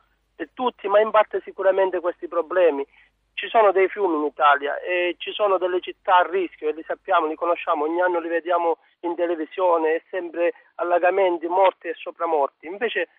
tutti, 0.54 0.88
ma 0.88 1.00
in 1.00 1.12
parte 1.12 1.42
sicuramente 1.44 2.00
questi 2.00 2.28
problemi. 2.28 2.86
Ci 3.34 3.48
sono 3.48 3.72
dei 3.72 3.90
fiumi 3.90 4.16
in 4.16 4.24
Italia 4.24 4.80
e 4.80 5.16
ci 5.18 5.32
sono 5.32 5.58
delle 5.58 5.82
città 5.82 6.18
a 6.18 6.28
rischio 6.30 6.70
e 6.70 6.74
li 6.74 6.84
sappiamo, 6.88 7.28
li 7.28 7.36
conosciamo, 7.36 7.84
ogni 7.84 8.02
anno 8.02 8.20
li 8.20 8.30
vediamo 8.30 8.78
in 9.02 9.14
televisione, 9.16 10.04
sempre 10.10 10.54
allagamenti, 10.76 11.46
morti 11.48 11.90
e 11.90 11.94
sopramorti. 11.96 12.66
Invece 12.66 13.10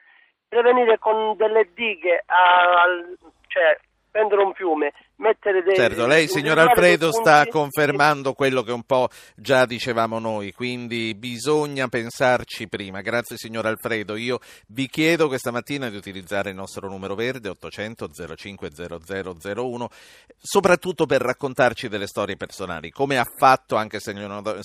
prevenire 0.48 0.98
con 0.98 1.36
delle 1.36 1.68
dighe, 1.74 2.22
a, 2.24 2.84
cioè 3.48 3.78
prendere 4.10 4.42
un 4.42 4.54
fiume, 4.54 4.94
mettere 5.16 5.62
dei... 5.62 5.74
Certo, 5.74 6.06
lei 6.06 6.28
signor 6.28 6.58
Alfredo 6.58 7.12
sta 7.12 7.46
confermando 7.46 8.32
quello 8.32 8.62
che 8.62 8.72
un 8.72 8.82
po' 8.82 9.08
già 9.34 9.64
dicevamo 9.64 10.18
noi, 10.18 10.52
quindi 10.52 11.14
bisogna 11.14 11.88
pensarci 11.88 12.68
prima. 12.68 13.00
Grazie 13.00 13.36
signor 13.36 13.66
Alfredo, 13.66 14.16
io 14.16 14.40
vi 14.68 14.88
chiedo 14.88 15.28
questa 15.28 15.50
mattina 15.50 15.88
di 15.88 15.96
utilizzare 15.96 16.50
il 16.50 16.56
nostro 16.56 16.88
numero 16.88 17.14
verde 17.14 17.48
800 17.48 18.10
05 18.36 18.70
0001, 18.70 19.88
soprattutto 20.38 21.06
per 21.06 21.20
raccontarci 21.22 21.88
delle 21.88 22.06
storie 22.06 22.36
personali, 22.36 22.90
come 22.90 23.18
ha 23.18 23.24
fatto 23.24 23.76
anche 23.76 24.00
se, 24.00 24.14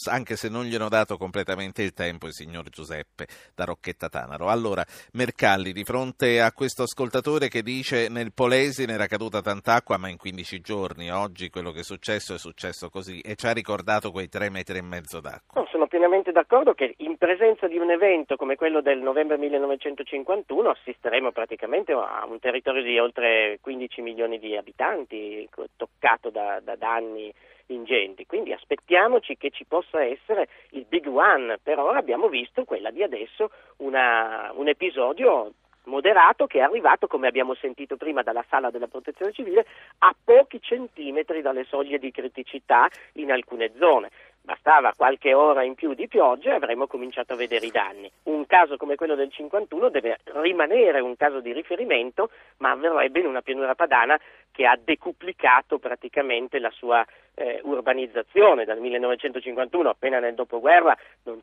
anche 0.10 0.36
se 0.36 0.50
non 0.50 0.66
gli 0.66 0.76
hanno 0.76 0.90
dato 0.90 1.18
completamente 1.18 1.82
il 1.84 1.94
tempo 1.94 2.28
il 2.28 2.34
signor 2.34 2.70
Giuseppe 2.70 3.28
da 3.56 3.66
Rocchetta 3.66 4.10
Tanaro. 4.10 4.50
Allora, 4.50 4.86
Mercalli, 5.14 5.72
di 5.72 5.84
fronte 5.84 6.42
a 6.42 6.52
questo 6.52 6.84
ascoltatore 6.84 7.48
che 7.48 7.64
dice 7.64 8.08
nel 8.10 8.34
Polesine 8.34 8.94
era 8.94 9.08
caduta 9.08 9.42
tanta 9.42 9.76
acqua 9.76 9.98
ma 9.98 10.10
in 10.10 10.18
15 10.18 10.41
15 10.42 10.62
giorni, 10.62 11.12
oggi 11.12 11.50
quello 11.50 11.72
che 11.72 11.82
è 11.82 11.84
successo 11.84 12.34
è 12.34 12.38
successo 12.40 12.90
così 12.90 13.20
e 13.20 13.36
ci 13.36 13.46
ha 13.46 13.54
ricordato 13.54 14.12
quei 14.12 14.28
tre 14.28 14.50
metri 14.50 14.80
e 14.80 14.82
mezzo 14.82 15.20
d'acqua. 15.20 15.62
No, 15.62 15.68
sono 15.70 15.86
pienamente 15.86 16.32
d'accordo 16.32 16.74
che 16.74 16.96
in 16.98 17.18
presenza 17.18 17.68
di 17.68 17.78
un 17.78 17.92
evento 17.92 18.36
come 18.36 18.56
quello 18.56 18.82
del 18.82 19.00
novembre 19.00 19.38
1951 19.38 20.70
assisteremo 20.70 21.32
praticamente 21.32 21.92
a 21.92 22.26
un 22.28 22.40
territorio 22.40 22.82
di 22.82 22.98
oltre 22.98 23.60
15 23.62 24.02
milioni 24.02 24.40
di 24.40 24.58
abitanti 24.58 25.48
toccato 25.78 26.32
da, 26.32 26.60
da 26.60 26.76
danni 26.76 27.32
ingenti, 27.68 28.26
quindi 28.26 28.52
aspettiamoci 28.52 29.38
che 29.38 29.52
ci 29.52 29.66
possa 29.66 30.04
essere 30.04 30.50
il 30.72 30.86
big 30.90 31.08
one, 31.08 31.58
per 31.62 31.80
ora 31.80 32.00
abbiamo 32.00 32.28
visto 32.28 32.66
quella 32.66 32.90
di 32.90 33.04
adesso 33.04 33.52
una, 33.78 34.52
un 34.56 34.68
episodio 34.68 35.54
moderato 35.86 36.48
che 36.48 36.60
è 36.60 36.62
arrivato, 36.62 37.08
come 37.08 37.28
abbiamo 37.28 37.54
sentito 37.56 37.98
prima 37.98 38.22
dalla 38.22 38.46
sala 38.50 38.70
della 38.70 38.88
protezione 38.88 39.32
civile, 39.32 39.66
a 40.00 40.16
pochi 40.24 40.62
centimetri 40.62 41.42
dalle 41.42 41.66
soglie 41.66 42.00
di 42.00 42.12
criticità 42.12 42.90
in 43.14 43.32
alcune 43.32 43.72
zone. 43.78 44.10
Bastava 44.44 44.94
qualche 44.96 45.36
ora 45.36 45.64
in 45.64 45.76
più 45.76 45.94
di 45.94 46.08
pioggia 46.08 46.50
e 46.52 46.56
avremmo 46.56 46.88
cominciato 46.88 47.34
a 47.34 47.36
vedere 47.36 47.68
i 47.68 47.72
danni. 47.72 48.12
Un 48.24 48.48
caso 48.48 48.76
come 48.76 48.96
quello 48.96 49.14
del 49.14 49.32
51 49.32 49.90
deve 49.90 50.18
rimanere 50.34 51.00
un 51.00 51.16
caso 51.16 51.42
di 51.42 51.54
riferimento, 51.54 52.32
ma 52.58 52.72
avverrebbe 52.72 53.20
in 53.20 53.28
una 53.28 53.44
pianura 53.44 53.76
padana 53.76 54.20
che 54.52 54.66
ha 54.66 54.78
decuplicato 54.84 55.78
praticamente 55.78 56.58
la 56.58 56.72
sua 56.72 57.06
eh, 57.36 57.60
urbanizzazione 57.64 58.66
dal 58.66 58.80
1951, 58.80 59.90
appena 59.90 60.20
nel 60.20 60.36
dopoguerra, 60.36 60.98
non, 61.24 61.40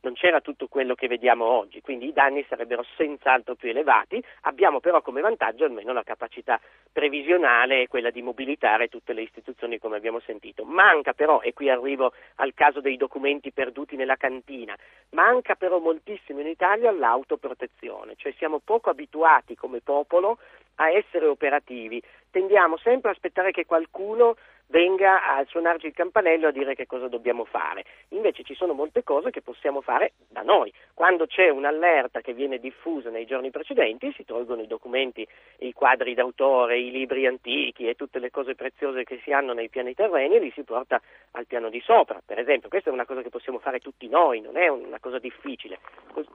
non, 0.00 0.14
c'era 0.14 0.40
tutto 0.40 0.68
quello 0.68 0.94
che 0.94 1.08
vediamo 1.08 1.44
oggi, 1.44 1.80
quindi 1.80 2.08
i 2.08 2.12
danni 2.12 2.44
sarebbero 2.48 2.84
senz'altro 2.96 3.54
più 3.54 3.70
elevati. 3.70 4.22
Abbiamo 4.42 4.80
però 4.80 5.00
come 5.02 5.20
vantaggio 5.20 5.64
almeno 5.64 5.92
la 5.92 6.02
capacità 6.02 6.60
previsionale 6.92 7.82
e 7.82 7.88
quella 7.88 8.10
di 8.10 8.22
mobilitare 8.22 8.88
tutte 8.88 9.12
le 9.12 9.22
istituzioni 9.22 9.78
come 9.78 9.96
abbiamo 9.96 10.20
sentito. 10.20 10.64
Manca 10.64 11.12
però, 11.12 11.40
e 11.40 11.52
qui 11.52 11.70
arrivo 11.70 12.12
al 12.36 12.54
caso 12.54 12.80
dei 12.80 12.96
documenti 12.96 13.52
perduti 13.52 13.96
nella 13.96 14.16
cantina, 14.16 14.76
manca 15.10 15.54
però 15.54 15.78
moltissimo 15.78 16.40
in 16.40 16.48
Italia 16.48 16.90
l'autoprotezione, 16.90 18.14
cioè 18.16 18.32
siamo 18.36 18.60
poco 18.62 18.90
abituati 18.90 19.54
come 19.54 19.80
popolo 19.80 20.38
a 20.80 20.90
essere 20.90 21.26
operativi, 21.26 22.00
tendiamo 22.30 22.76
sempre 22.76 23.10
a 23.10 23.12
aspettare 23.12 23.50
che 23.50 23.66
qualcuno 23.66 24.36
venga 24.68 25.36
a 25.36 25.44
suonarci 25.46 25.86
il 25.86 25.94
campanello 25.94 26.48
a 26.48 26.52
dire 26.52 26.74
che 26.74 26.86
cosa 26.86 27.08
dobbiamo 27.08 27.44
fare. 27.44 27.84
Invece 28.10 28.42
ci 28.42 28.54
sono 28.54 28.72
molte 28.72 29.02
cose 29.02 29.30
che 29.30 29.42
possiamo 29.42 29.80
fare 29.80 30.12
da 30.28 30.42
noi. 30.42 30.72
Quando 30.94 31.26
c'è 31.26 31.48
un'allerta 31.48 32.20
che 32.20 32.32
viene 32.32 32.58
diffusa 32.58 33.10
nei 33.10 33.26
giorni 33.26 33.50
precedenti, 33.50 34.12
si 34.16 34.24
tolgono 34.24 34.62
i 34.62 34.66
documenti, 34.66 35.26
i 35.58 35.72
quadri 35.72 36.14
d'autore, 36.14 36.78
i 36.78 36.90
libri 36.90 37.26
antichi 37.26 37.88
e 37.88 37.94
tutte 37.94 38.18
le 38.18 38.30
cose 38.30 38.54
preziose 38.54 39.04
che 39.04 39.20
si 39.22 39.32
hanno 39.32 39.52
nei 39.52 39.68
piani 39.68 39.94
terreni 39.94 40.36
e 40.36 40.40
li 40.40 40.52
si 40.54 40.62
porta 40.62 41.00
al 41.32 41.46
piano 41.46 41.70
di 41.70 41.80
sopra. 41.80 42.20
Per 42.24 42.38
esempio, 42.38 42.68
questa 42.68 42.90
è 42.90 42.92
una 42.92 43.06
cosa 43.06 43.22
che 43.22 43.30
possiamo 43.30 43.58
fare 43.58 43.80
tutti 43.80 44.08
noi, 44.08 44.40
non 44.40 44.56
è 44.56 44.68
una 44.68 44.98
cosa 45.00 45.18
difficile. 45.18 45.78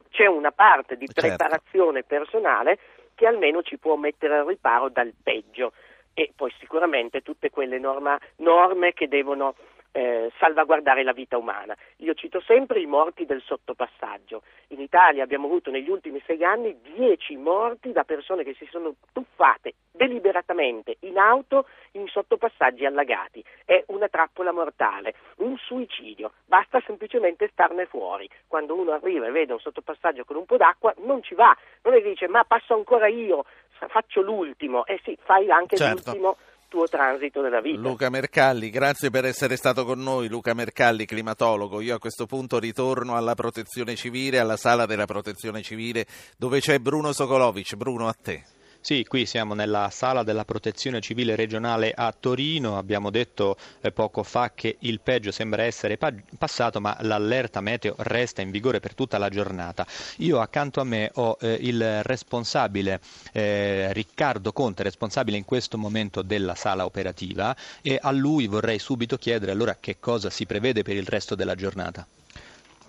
C'è 0.10 0.26
una 0.26 0.52
parte 0.52 0.98
di 0.98 1.08
certo. 1.08 1.22
preparazione 1.22 2.04
personale 2.04 2.78
che 3.15 3.28
almeno 3.28 3.62
ci 3.62 3.78
può 3.78 3.96
mettere 3.96 4.38
al 4.38 4.46
riparo 4.46 4.89
dal 4.89 5.13
peggio 5.22 5.74
e 6.13 6.32
poi 6.36 6.54
sicuramente 6.60 7.21
tutte 7.21 7.49
quelle 7.49 7.80
norma, 7.80 8.19
norme 8.38 8.93
che 8.93 9.08
devono 9.08 9.56
eh, 9.93 10.32
salvaguardare 10.39 11.04
la 11.04 11.13
vita 11.13 11.38
umana. 11.38 11.76
Io 11.97 12.13
cito 12.15 12.41
sempre 12.41 12.82
i 12.82 12.86
morti 12.86 13.26
del 13.26 13.41
sottopassaggio. 13.41 14.41
In 14.69 14.82
Italia 14.82 15.23
abbiamo 15.23 15.45
avuto 15.45 15.69
negli 15.69 15.89
ultimi 15.89 16.21
sei 16.26 16.43
anni 16.43 16.76
dieci 16.82 17.38
morti 17.38 17.91
da 17.91 18.04
persone 18.04 18.43
che 18.43 18.56
si 18.56 18.67
sono 18.69 18.95
tuffate 19.13 19.76
deliberatamente 19.91 20.97
in 21.02 21.19
auto 21.19 21.67
in 21.91 22.08
sottopassaggi 22.08 22.86
allagati. 22.86 23.43
È 23.63 23.84
una 23.88 24.08
trappola 24.08 24.52
mortale, 24.52 25.13
un 25.38 25.56
suicidio. 25.58 26.32
Basta 26.45 26.82
semplicemente 26.86 27.49
starne 27.52 27.86
fuori. 27.86 28.28
Quando 28.47 28.76
uno 28.76 28.93
arriva 28.93 29.28
e 29.28 29.32
vede 29.32 29.54
un 29.54 29.60
sottopassaggio 29.60 30.26
con 30.26 30.38
un 30.38 30.45
po' 30.45 30.58
d'acqua, 30.58 30.91
non 31.04 31.21
ci 31.21 31.36
va. 31.36 31.56
Non 31.84 31.93
è 31.93 32.02
che 32.02 32.10
dice 32.10 32.28
ma 32.28 32.43
passo 32.43 32.73
ancora 32.73 33.08
io, 33.08 33.45
faccio 33.88 34.21
l'ultimo. 34.21 34.86
Eh 34.86 34.99
sì, 35.03 35.17
fai 35.23 35.49
anche 35.49 35.75
certo. 35.75 36.12
l'ultimo 36.12 36.38
tuo 36.73 36.88
transito 36.88 37.41
della 37.41 37.62
vita. 37.62 37.79
Luca 37.81 38.09
Mercalli, 38.09 38.71
grazie 38.71 39.12
per 39.12 39.25
essere 39.25 39.57
stato 39.57 39.86
con 39.86 40.01
noi. 40.01 40.27
Luca 40.27 40.55
Mercalli, 40.55 41.05
climatologo. 41.05 41.81
Io 41.81 41.95
a 41.95 41.99
questo 41.99 42.25
punto 42.25 42.57
ritorno 42.57 43.15
alla 43.15 43.36
protezione 43.36 43.95
civile, 43.95 44.39
alla 44.39 44.57
sala 44.57 44.88
della 44.88 45.05
protezione 45.05 45.62
civile 45.62 46.07
dove 46.36 46.59
c'è 46.59 46.79
Bruno 46.79 47.13
Sokolovic. 47.13 47.75
Bruno, 47.75 48.07
a 48.07 48.15
te. 48.19 48.43
Sì, 48.86 49.06
qui 49.08 49.26
siamo 49.26 49.54
nella 49.54 49.89
sala 49.89 50.24
della 50.24 50.43
protezione 50.43 51.00
civile 51.00 51.38
regionale 51.38 51.93
a 51.96 52.12
Torino, 52.12 52.78
abbiamo 52.78 53.12
detto 53.12 53.56
eh, 53.80 53.93
poco 53.93 54.24
fa 54.24 54.52
che 54.54 54.76
il 54.80 55.00
peggio 55.00 55.32
sembra 55.32 55.63
essere 55.63 55.96
pa- 55.96 56.12
passato 56.38 56.82
ma 56.82 56.98
l'allerta 57.00 57.62
meteo 57.62 57.96
resta 58.00 58.41
in 58.41 58.52
vigore 58.52 58.82
per 58.82 58.93
tutta 58.93 59.17
la 59.17 59.30
giornata. 59.30 59.88
Io 60.17 60.41
accanto 60.41 60.82
a 60.82 60.84
me 60.84 61.10
ho 61.13 61.38
eh, 61.39 61.58
il 61.62 62.04
responsabile 62.04 63.00
eh, 63.32 63.93
Riccardo 63.93 64.52
Conte, 64.52 64.84
responsabile 64.84 65.38
in 65.38 65.46
questo 65.46 65.78
momento 65.78 66.22
della 66.22 66.54
sala 66.54 66.84
operativa 66.84 67.56
e 67.82 67.98
a 68.02 68.12
lui 68.12 68.48
vorrei 68.48 68.80
subito 68.80 69.15
chiedere 69.15 69.54
allora 69.54 69.78
che 69.80 69.96
cosa 70.02 70.30
si 70.30 70.46
prevede 70.46 70.82
per 70.82 70.98
il 70.98 71.08
resto 71.08 71.36
della 71.36 71.56
giornata. 71.56 72.06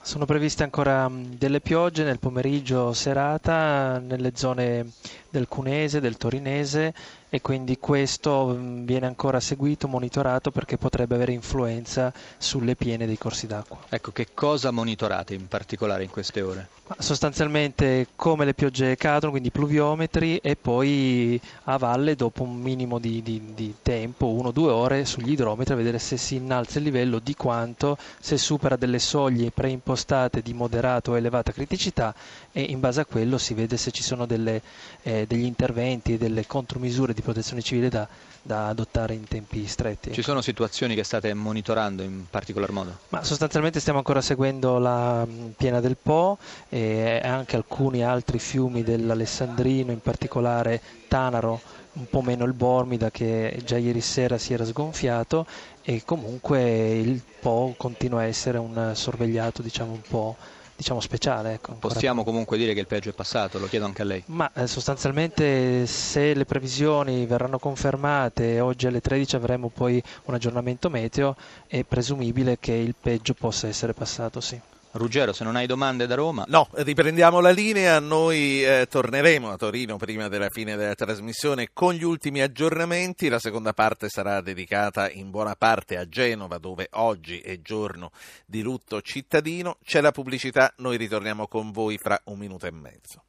Sono 0.05 0.27
previste 0.27 0.63
ancora 0.63 1.11
delle 1.11 1.63
piogge 1.63 2.05
nel 2.05 2.19
pomeriggio 2.19 2.93
serata 2.93 3.99
nelle 3.99 4.33
zone 4.35 4.91
del 5.31 5.49
Cunese, 5.49 5.99
del 5.99 6.19
Torinese 6.19 6.93
e 7.31 7.41
quindi 7.41 7.79
questo 7.79 8.55
viene 8.61 9.07
ancora 9.07 9.41
seguito, 9.41 9.89
monitorato 9.89 10.51
perché 10.51 10.77
potrebbe 10.77 11.15
avere 11.15 11.33
influenza 11.33 12.13
sulle 12.37 12.77
piene 12.77 13.07
dei 13.07 13.17
corsi 13.17 13.47
d'acqua. 13.47 13.79
Ecco, 13.89 14.13
che 14.13 14.29
cosa 14.35 14.71
monitorate 14.71 15.33
in 15.33 15.49
particolare 15.49 16.05
in 16.05 16.11
queste 16.11 16.43
ore? 16.43 16.69
Sostanzialmente 16.99 18.09
come 18.15 18.45
le 18.45 18.55
piogge 18.55 18.97
cadono, 18.97 19.31
quindi 19.31 19.51
pluviometri 19.51 20.39
e 20.39 20.55
poi 20.57 21.41
a 21.65 21.79
valle 21.79 22.15
dopo 22.15 22.43
un 22.43 22.57
minimo 22.57 22.99
di, 22.99 23.23
di, 23.23 23.41
di 23.55 23.75
tempo, 23.83 24.29
uno 24.29 24.49
o 24.49 24.53
due 24.53 24.71
ore, 24.71 25.05
sugli 25.05 25.33
idrometri 25.33 25.73
a 25.73 25.77
vedere 25.77 25.99
se 25.99 26.17
si 26.17 26.37
innalza 26.37 26.79
il 26.79 26.85
livello, 26.85 27.19
di 27.19 27.35
quanto, 27.35 27.97
se 28.21 28.37
supera 28.37 28.77
delle 28.77 28.99
soglie 28.99 29.51
preimpostate 29.51 30.43
di 30.43 30.53
moderato 30.53 31.13
o 31.13 31.17
elevata 31.17 31.53
criticità 31.53 32.15
e 32.53 32.63
in 32.63 32.81
base 32.81 33.01
a 33.01 33.07
quello 33.07 33.39
si 33.39 33.55
vede 33.55 33.77
se 33.77 33.91
ci 33.91 34.03
sono 34.03 34.27
delle, 34.27 34.61
eh, 35.03 35.27
degli 35.27 35.45
interventi 35.45 36.15
e 36.15 36.19
delle 36.19 36.47
contromisure 36.47 37.15
di 37.15 37.23
protezione 37.23 37.63
civile 37.63 37.89
da, 37.89 38.07
da 38.47 38.69
adottare 38.69 39.15
in 39.15 39.27
tempi 39.27 39.67
stretti. 39.67 40.13
Ci 40.13 40.21
sono 40.23 40.43
situazioni 40.43 40.95
che 40.95 41.03
state 41.03 41.33
monitorando 41.33 42.03
in 42.03 42.27
particolar 42.29 42.71
modo? 42.73 42.99
Ma 43.09 43.25
sostanzialmente 43.25 43.81
stiamo 43.81 43.99
ancora 43.99 44.21
seguendo 44.21 44.79
la 44.79 45.25
mm, 45.27 45.49
piena 45.57 45.81
del 45.81 45.97
Po 46.01 46.37
e 46.69 47.21
anche 47.25 47.57
alcuni 47.57 48.05
altri 48.05 48.39
fiumi 48.39 48.83
dell'Alessandrino, 48.83 49.93
in 49.93 50.01
particolare 50.01 50.81
Tanaro, 51.09 51.59
un 51.95 52.07
po' 52.11 52.21
meno 52.21 52.45
il 52.45 52.53
Bormida 52.53 53.11
che 53.11 53.63
già 53.65 53.79
ieri 53.79 54.03
sera 54.03 54.37
si 54.37 54.53
era 54.53 54.67
sgonfiato 54.67 55.47
e 55.83 56.03
comunque 56.05 56.99
il 56.99 57.23
Po 57.41 57.75
continua 57.79 58.21
a 58.21 58.25
essere 58.25 58.59
un 58.59 58.93
sorvegliato 58.95 59.63
diciamo 59.63 59.93
un 59.93 60.03
po' 60.07 60.37
diciamo 60.77 61.01
speciale. 61.01 61.55
Ecco, 61.55 61.75
Possiamo 61.75 62.25
comunque 62.25 62.57
dire 62.57 62.75
che 62.75 62.81
il 62.81 62.87
peggio 62.87 63.11
è 63.11 63.13
passato, 63.13 63.59
lo 63.59 63.67
chiedo 63.67 63.85
anche 63.85 64.03
a 64.03 64.05
lei. 64.05 64.23
Ma 64.27 64.51
eh, 64.55 64.67
sostanzialmente 64.67 65.87
se 65.87 66.35
le 66.35 66.45
previsioni 66.45 67.27
verranno 67.27 67.59
confermate, 67.59 68.61
oggi 68.61 68.87
alle 68.87 69.01
13 69.01 69.37
avremo 69.37 69.69
poi 69.69 70.03
un 70.25 70.35
aggiornamento 70.35 70.91
meteo, 70.91 71.37
è 71.67 71.85
presumibile 71.85 72.59
che 72.59 72.73
il 72.73 72.95
peggio 73.01 73.35
possa 73.35 73.69
essere 73.69 73.93
passato, 73.95 74.41
sì. 74.41 74.61
Ruggero, 74.95 75.33
se 75.33 75.43
non 75.43 75.57
hai 75.57 75.67
domande 75.67 76.07
da 76.07 76.15
Roma. 76.15 76.45
No, 76.47 76.69
riprendiamo 76.73 77.41
la 77.41 77.51
linea. 77.51 77.99
Noi 77.99 78.65
eh, 78.65 78.87
torneremo 78.89 79.51
a 79.51 79.57
Torino 79.57 79.97
prima 79.97 80.29
della 80.29 80.49
fine 80.49 80.77
della 80.77 80.95
trasmissione 80.95 81.71
con 81.73 81.95
gli 81.95 82.05
ultimi 82.05 82.41
aggiornamenti. 82.41 83.29
La 83.29 83.41
seconda 83.41 83.73
parte 83.73 84.09
sarà 84.09 84.41
dedicata 84.41 85.11
in 85.11 85.31
buona 85.31 85.57
parte 85.57 85.97
a 85.97 86.09
Genova, 86.09 86.59
dove 86.59 86.87
oggi 86.93 87.41
è 87.41 87.61
giorno 87.61 88.11
di 88.47 88.63
lutto 88.63 89.01
cittadino. 89.01 89.79
C'è 89.85 90.01
la 90.01 90.13
pubblicità, 90.13 90.73
noi 90.77 90.97
ritorniamo 90.97 91.49
con 91.49 91.73
voi 91.73 91.99
fra 91.99 92.17
un 92.27 92.39
minuto 92.39 92.67
e 92.67 92.71
mezzo. 92.71 93.25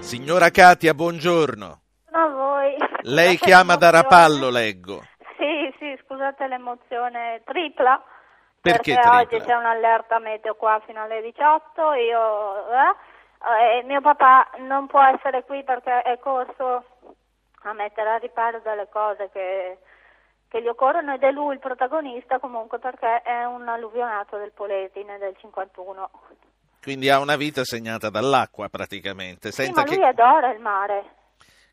Signora 0.00 0.50
Katia, 0.50 0.92
buongiorno. 0.92 1.80
A 2.10 2.28
voi. 2.28 2.74
Lei 3.02 3.38
chiama 3.40 3.76
da. 3.76 3.90
Rapallo, 3.90 4.50
leggo. 4.50 5.04
Sì, 5.38 5.72
sì, 5.78 5.96
scusate 6.02 6.48
l'emozione 6.48 7.42
tripla. 7.44 8.02
Perché 8.64 8.94
perché 8.94 9.08
oggi 9.10 9.44
c'è 9.44 9.54
un'allerta 9.54 10.18
meteo 10.18 10.54
qua 10.54 10.80
fino 10.86 11.02
alle 11.02 11.20
18. 11.20 11.92
Io, 11.92 12.64
eh, 12.72 13.78
e 13.78 13.82
mio 13.82 14.00
papà 14.00 14.52
non 14.60 14.86
può 14.86 15.02
essere 15.02 15.44
qui 15.44 15.62
perché 15.64 16.00
è 16.00 16.18
corso 16.18 16.82
a 17.64 17.72
mettere 17.74 18.08
a 18.08 18.16
riparo 18.16 18.60
delle 18.64 18.88
cose 18.88 19.28
che, 19.30 19.76
che 20.48 20.62
gli 20.62 20.66
occorrono 20.68 21.12
ed 21.12 21.22
è 21.22 21.30
lui 21.30 21.52
il 21.52 21.60
protagonista 21.60 22.38
comunque 22.38 22.78
perché 22.78 23.20
è 23.20 23.44
un 23.44 23.68
alluvionato 23.68 24.38
del 24.38 24.52
Poletine 24.52 25.18
del 25.18 25.36
51. 25.38 26.10
Quindi 26.80 27.10
ha 27.10 27.18
una 27.18 27.36
vita 27.36 27.64
segnata 27.64 28.08
dall'acqua 28.08 28.70
praticamente. 28.70 29.52
Sì, 29.52 29.64
Senta 29.64 29.82
ma 29.82 29.86
che... 29.86 29.96
lui 29.96 30.06
adora 30.06 30.50
il 30.50 30.60
mare. 30.60 31.04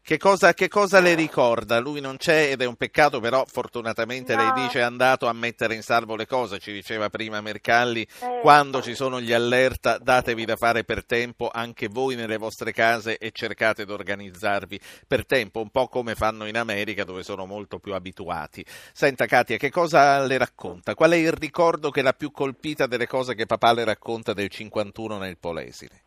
Che 0.03 0.17
cosa, 0.17 0.53
che 0.55 0.67
cosa 0.67 0.99
le 0.99 1.13
ricorda? 1.13 1.79
Lui 1.79 2.01
non 2.01 2.17
c'è 2.17 2.49
ed 2.51 2.61
è 2.61 2.65
un 2.65 2.75
peccato, 2.75 3.19
però 3.19 3.45
fortunatamente 3.47 4.35
No. 4.35 4.41
lei 4.41 4.63
dice 4.63 4.79
è 4.79 4.81
andato 4.81 5.27
a 5.27 5.31
mettere 5.33 5.75
in 5.75 5.83
salvo 5.83 6.15
le 6.15 6.25
cose, 6.25 6.57
ci 6.57 6.73
diceva 6.73 7.09
prima 7.09 7.39
Mercalli, 7.39 8.01
Eh. 8.01 8.39
quando 8.41 8.81
ci 8.81 8.95
sono 8.95 9.21
gli 9.21 9.31
allerta 9.31 9.99
datevi 9.99 10.43
da 10.43 10.55
fare 10.55 10.83
per 10.83 11.05
tempo 11.05 11.49
anche 11.53 11.87
voi 11.87 12.15
nelle 12.15 12.37
vostre 12.37 12.73
case 12.73 13.19
e 13.19 13.29
cercate 13.31 13.85
di 13.85 13.91
organizzarvi 13.91 14.79
per 15.07 15.25
tempo, 15.27 15.61
un 15.61 15.69
po' 15.69 15.87
come 15.87 16.15
fanno 16.15 16.45
in 16.47 16.57
America 16.57 17.03
dove 17.03 17.21
sono 17.21 17.45
molto 17.45 17.77
più 17.77 17.93
abituati. 17.93 18.65
Senta 18.91 19.27
Katia, 19.27 19.57
che 19.57 19.69
cosa 19.69 20.19
le 20.25 20.37
racconta? 20.39 20.95
Qual 20.95 21.11
è 21.11 21.15
il 21.15 21.31
ricordo 21.31 21.91
che 21.91 22.01
l'ha 22.01 22.13
più 22.13 22.31
colpita 22.31 22.87
delle 22.87 23.05
cose 23.07 23.35
che 23.35 23.45
papà 23.45 23.71
le 23.73 23.83
racconta 23.83 24.33
del 24.33 24.49
51 24.49 25.19
nel 25.19 25.37
Polesine? 25.37 26.01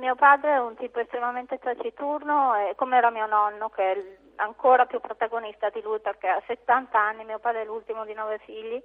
Mio 0.00 0.14
padre 0.14 0.54
è 0.54 0.58
un 0.58 0.76
tipo 0.76 0.98
estremamente 0.98 1.58
taciturno, 1.58 2.54
e 2.54 2.74
come 2.74 2.96
era 2.96 3.10
mio 3.10 3.26
nonno, 3.26 3.68
che 3.68 3.92
è 3.92 4.16
ancora 4.36 4.86
più 4.86 4.98
protagonista 4.98 5.68
di 5.68 5.82
lui 5.82 6.00
perché 6.00 6.26
ha 6.26 6.42
70 6.46 6.98
anni, 6.98 7.26
mio 7.26 7.38
padre 7.38 7.60
è 7.60 7.64
l'ultimo 7.66 8.06
di 8.06 8.14
nove 8.14 8.38
figli, 8.38 8.82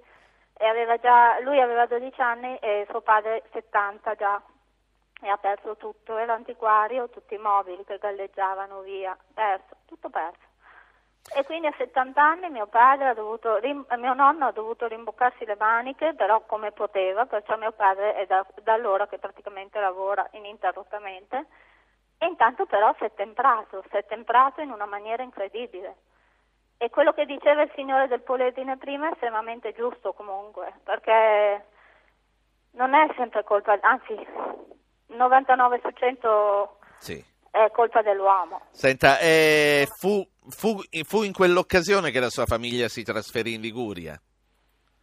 e 0.52 0.66
aveva 0.66 0.98
già, 0.98 1.40
lui 1.40 1.58
aveva 1.58 1.86
12 1.86 2.20
anni 2.20 2.58
e 2.58 2.86
suo 2.90 3.00
padre 3.00 3.44
70 3.52 4.14
già, 4.14 4.42
e 5.22 5.28
ha 5.30 5.38
perso 5.38 5.78
tutto, 5.78 6.18
era 6.18 6.34
antiquario, 6.34 7.08
tutti 7.08 7.32
i 7.32 7.38
mobili 7.38 7.82
che 7.86 7.96
galleggiavano 7.96 8.80
via, 8.80 9.16
perso, 9.32 9.74
tutto 9.86 10.10
perso. 10.10 10.45
E 11.34 11.44
quindi 11.44 11.66
a 11.66 11.74
70 11.76 12.22
anni 12.22 12.48
mio 12.50 12.68
dovuto, 13.14 13.58
mio 13.62 14.14
nonno 14.14 14.46
ha 14.46 14.52
dovuto 14.52 14.86
rimboccarsi 14.86 15.44
le 15.44 15.56
maniche, 15.58 16.14
però 16.14 16.42
come 16.46 16.72
poteva, 16.72 17.26
perciò 17.26 17.56
mio 17.56 17.72
padre 17.72 18.14
è 18.14 18.26
da, 18.26 18.46
da 18.62 18.72
allora 18.72 19.06
che 19.06 19.18
praticamente 19.18 19.80
lavora 19.80 20.26
ininterrottamente. 20.32 21.46
E 22.18 22.26
intanto 22.26 22.64
però 22.66 22.94
si 22.96 23.04
è 23.04 23.12
temprato, 23.14 23.82
si 23.90 23.96
è 23.96 24.06
temprato 24.06 24.60
in 24.60 24.70
una 24.70 24.86
maniera 24.86 25.22
incredibile. 25.22 25.96
E 26.78 26.90
quello 26.90 27.12
che 27.12 27.26
diceva 27.26 27.62
il 27.62 27.72
signore 27.74 28.06
del 28.06 28.20
Poletine 28.20 28.76
prima 28.76 29.08
è 29.08 29.12
estremamente 29.12 29.72
giusto 29.72 30.12
comunque, 30.12 30.74
perché 30.84 31.64
non 32.72 32.94
è 32.94 33.12
sempre 33.16 33.44
colpa, 33.44 33.78
anzi, 33.80 34.12
il 34.12 35.16
99 35.16 35.80
su 35.82 35.90
100 35.90 36.78
Sì. 36.98 37.24
È 37.64 37.70
colpa 37.70 38.02
dell'uomo. 38.02 38.60
Senta, 38.70 39.18
eh, 39.18 39.88
fu, 39.96 40.26
fu- 40.48 40.82
fu 41.04 41.22
in 41.22 41.32
quell'occasione 41.32 42.10
che 42.10 42.20
la 42.20 42.30
sua 42.30 42.44
famiglia 42.44 42.88
si 42.88 43.02
trasferì 43.02 43.54
in 43.54 43.62
Liguria? 43.62 44.20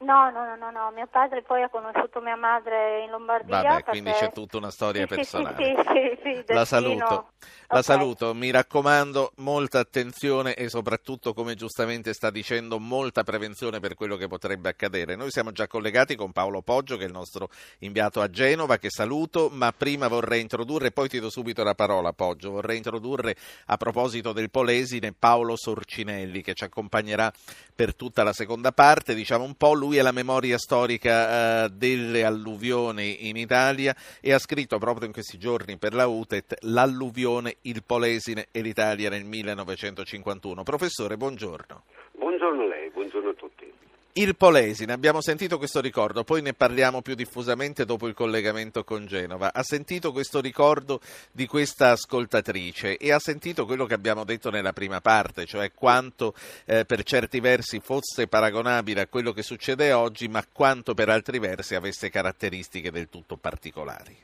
No, 0.03 0.29
no, 0.31 0.43
no, 0.43 0.55
no, 0.57 0.69
no, 0.69 0.91
mio 0.91 1.07
padre 1.07 1.41
poi 1.43 1.63
ha 1.63 1.69
conosciuto 1.69 2.19
mia 2.19 2.35
madre 2.35 3.03
in 3.03 3.09
Lombardia. 3.09 3.61
Vabbè, 3.61 3.83
quindi 3.83 4.11
perché- 4.11 4.25
c'è 4.27 4.31
tutta 4.33 4.57
una 4.57 4.69
storia 4.69 5.07
Sì, 5.07 5.13
sì, 5.15 5.23
sì, 5.23 5.31
personale. 5.31 5.55
Sì, 5.55 6.17
sì, 6.23 6.43
sì, 6.45 6.53
La 6.53 6.65
saluto, 6.65 7.27
la 7.69 7.77
Ok. 7.79 7.83
saluto, 7.83 8.33
mi 8.33 8.51
raccomando, 8.51 9.31
molta 9.37 9.79
attenzione 9.79 10.55
e 10.55 10.67
soprattutto, 10.67 11.33
come 11.33 11.55
giustamente 11.55 12.13
sta 12.13 12.29
dicendo, 12.31 12.79
molta 12.79 13.23
prevenzione 13.23 13.79
per 13.79 13.95
quello 13.95 14.17
che 14.17 14.27
potrebbe 14.27 14.69
accadere. 14.69 15.15
Noi 15.15 15.31
siamo 15.31 15.51
già 15.53 15.67
collegati 15.67 16.15
con 16.15 16.31
Paolo 16.33 16.61
Poggio, 16.61 16.97
che 16.97 17.03
è 17.03 17.07
il 17.07 17.13
nostro 17.13 17.49
inviato 17.79 18.19
a 18.19 18.29
Genova, 18.29 18.77
che 18.77 18.89
saluto, 18.89 19.49
ma 19.51 19.71
prima 19.71 20.09
vorrei 20.09 20.41
introdurre, 20.41 20.91
poi 20.91 21.07
ti 21.07 21.19
do 21.19 21.29
subito 21.29 21.63
la 21.63 21.75
parola, 21.75 22.11
Poggio, 22.11 22.51
vorrei 22.51 22.75
introdurre 22.77 23.35
a 23.67 23.77
proposito 23.77 24.33
del 24.33 24.49
Polesine 24.49 25.13
Paolo 25.17 25.55
Sorcinelli, 25.55 26.41
che 26.41 26.53
ci 26.53 26.65
accompagnerà 26.65 27.31
per 27.73 27.95
tutta 27.95 28.23
la 28.23 28.33
seconda 28.33 28.71
parte, 28.73 29.13
diciamo 29.15 29.43
un 29.45 29.55
po', 29.55 29.73
lui 29.73 29.92
è 29.97 30.01
la 30.01 30.11
memoria 30.11 30.57
storica 30.57 31.65
eh, 31.65 31.69
delle 31.69 32.23
alluvioni 32.23 33.29
in 33.29 33.37
Italia 33.37 33.95
e 34.21 34.33
ha 34.33 34.39
scritto 34.39 34.77
proprio 34.77 35.07
in 35.07 35.13
questi 35.13 35.37
giorni 35.37 35.77
per 35.77 35.93
la 35.93 36.07
UTET 36.07 36.57
l'alluvione, 36.61 37.57
il 37.61 37.83
Polesine 37.83 38.47
e 38.51 38.61
l'Italia 38.61 39.09
nel 39.09 39.25
1951. 39.25 40.63
Professore, 40.63 41.17
buongiorno. 41.17 41.83
Buongiorno 42.11 42.63
a 42.63 42.67
lei, 42.67 42.89
buongiorno 42.89 43.29
a 43.29 43.33
tutti. 43.33 43.52
Il 44.15 44.35
Polesine, 44.35 44.93
abbiamo 44.93 45.21
sentito 45.21 45.57
questo 45.57 45.81
ricordo, 45.81 46.23
poi 46.23 46.43
ne 46.43 46.53
parliamo 46.53 47.01
più 47.01 47.15
diffusamente 47.15 47.83
dopo 47.83 48.07
il 48.07 48.13
collegamento 48.13 48.83
con 48.83 49.07
Genova. 49.07 49.51
Ha 49.51 49.63
sentito 49.63 50.11
questo 50.11 50.39
ricordo 50.39 50.99
di 51.31 51.47
questa 51.47 51.89
ascoltatrice 51.89 52.97
e 52.97 53.11
ha 53.11 53.17
sentito 53.17 53.65
quello 53.65 53.87
che 53.87 53.95
abbiamo 53.95 54.23
detto 54.23 54.51
nella 54.51 54.71
prima 54.71 55.01
parte, 55.01 55.45
cioè 55.45 55.71
quanto 55.73 56.35
eh, 56.67 56.85
per 56.85 57.01
certi 57.01 57.39
versi 57.39 57.79
fosse 57.79 58.27
paragonabile 58.27 59.01
a 59.01 59.07
quello 59.07 59.31
che 59.31 59.41
succede 59.41 59.93
oggi, 59.93 60.27
ma 60.27 60.45
quanto 60.45 60.93
per 60.93 61.09
altri 61.09 61.39
versi 61.39 61.73
avesse 61.73 62.11
caratteristiche 62.11 62.91
del 62.91 63.09
tutto 63.09 63.35
particolari. 63.35 64.15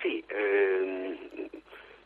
Sì, 0.00 0.24
ehm, 0.26 1.18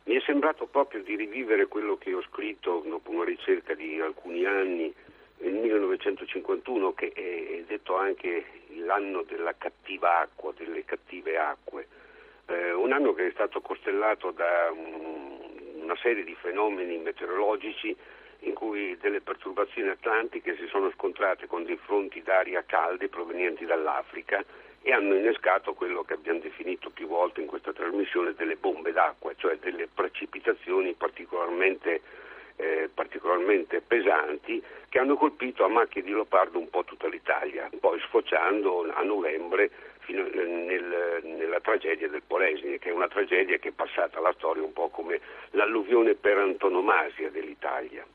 mi 0.03 0.13
è 0.13 0.21
sembrato 0.25 0.65
proprio 0.65 1.01
di 1.03 1.15
rivivere 1.15 1.67
quello 1.67 1.95
che 1.95 2.13
ho 2.13 2.21
scritto 2.23 2.83
dopo 2.85 3.11
una 3.11 3.23
ricerca 3.23 3.73
di 3.75 3.97
alcuni 4.01 4.43
anni 4.43 4.93
nel 5.39 5.53
1951, 5.53 6.93
che 6.93 7.11
è 7.13 7.63
detto 7.67 7.95
anche 7.95 8.45
l'anno 8.77 9.23
della 9.23 9.53
cattiva 9.57 10.19
acqua, 10.19 10.53
delle 10.55 10.83
cattive 10.85 11.37
acque. 11.37 11.87
Eh, 12.47 12.71
un 12.71 12.91
anno 12.93 13.13
che 13.13 13.27
è 13.27 13.31
stato 13.31 13.61
costellato 13.61 14.31
da 14.31 14.69
un- 14.71 15.81
una 15.81 15.95
serie 15.97 16.23
di 16.23 16.35
fenomeni 16.35 16.97
meteorologici 16.97 17.95
in 18.41 18.53
cui 18.53 18.97
delle 18.97 19.21
perturbazioni 19.21 19.89
atlantiche 19.89 20.55
si 20.57 20.67
sono 20.67 20.91
scontrate 20.91 21.47
con 21.47 21.63
dei 21.63 21.77
fronti 21.77 22.21
d'aria 22.21 22.63
calde 22.65 23.07
provenienti 23.07 23.65
dall'Africa 23.65 24.43
e 24.81 24.91
hanno 24.93 25.15
innescato 25.15 25.73
quello 25.73 26.03
che 26.03 26.13
abbiamo 26.13 26.39
definito 26.39 26.89
più 26.89 27.07
volte 27.07 27.41
in 27.41 27.47
questa 27.47 27.73
trasmissione 27.73 28.33
delle 28.33 28.55
bombe 28.55 28.91
d'acqua, 28.91 29.33
cioè 29.35 29.57
delle 29.57 29.87
precipitazioni 29.93 30.93
particolarmente, 30.93 32.01
eh, 32.57 32.89
particolarmente 32.93 33.81
pesanti 33.81 34.61
che 34.89 34.99
hanno 34.99 35.15
colpito 35.15 35.63
a 35.63 35.69
macchie 35.69 36.01
di 36.01 36.11
leopardo 36.11 36.59
un 36.59 36.69
po' 36.69 36.83
tutta 36.83 37.07
l'Italia, 37.07 37.69
poi 37.79 37.99
sfociando 38.01 38.85
a 38.93 39.01
novembre 39.03 39.69
fino 39.99 40.23
nel- 40.23 41.21
nella 41.23 41.59
tragedia 41.59 42.07
del 42.07 42.23
Polesine, 42.25 42.79
che 42.79 42.89
è 42.89 42.93
una 42.93 43.07
tragedia 43.07 43.57
che 43.57 43.69
è 43.69 43.71
passata 43.71 44.19
alla 44.19 44.33
storia 44.37 44.63
un 44.63 44.73
po' 44.73 44.89
come 44.89 45.19
l'alluvione 45.51 46.15
per 46.15 46.37
antonomasia 46.37 47.29
dell'Italia. 47.29 48.05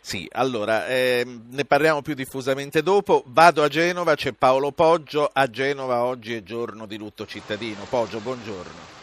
Sì, 0.00 0.26
allora 0.32 0.86
ehm, 0.86 1.48
ne 1.50 1.64
parliamo 1.66 2.00
più 2.00 2.14
diffusamente 2.14 2.82
dopo. 2.82 3.24
Vado 3.26 3.62
a 3.62 3.68
Genova, 3.68 4.14
c'è 4.14 4.32
Paolo 4.32 4.72
Poggio. 4.72 5.28
A 5.30 5.48
Genova 5.50 6.04
oggi 6.04 6.34
è 6.34 6.42
giorno 6.42 6.86
di 6.86 6.96
lutto 6.96 7.26
cittadino. 7.26 7.84
Poggio, 7.90 8.18
buongiorno. 8.20 8.97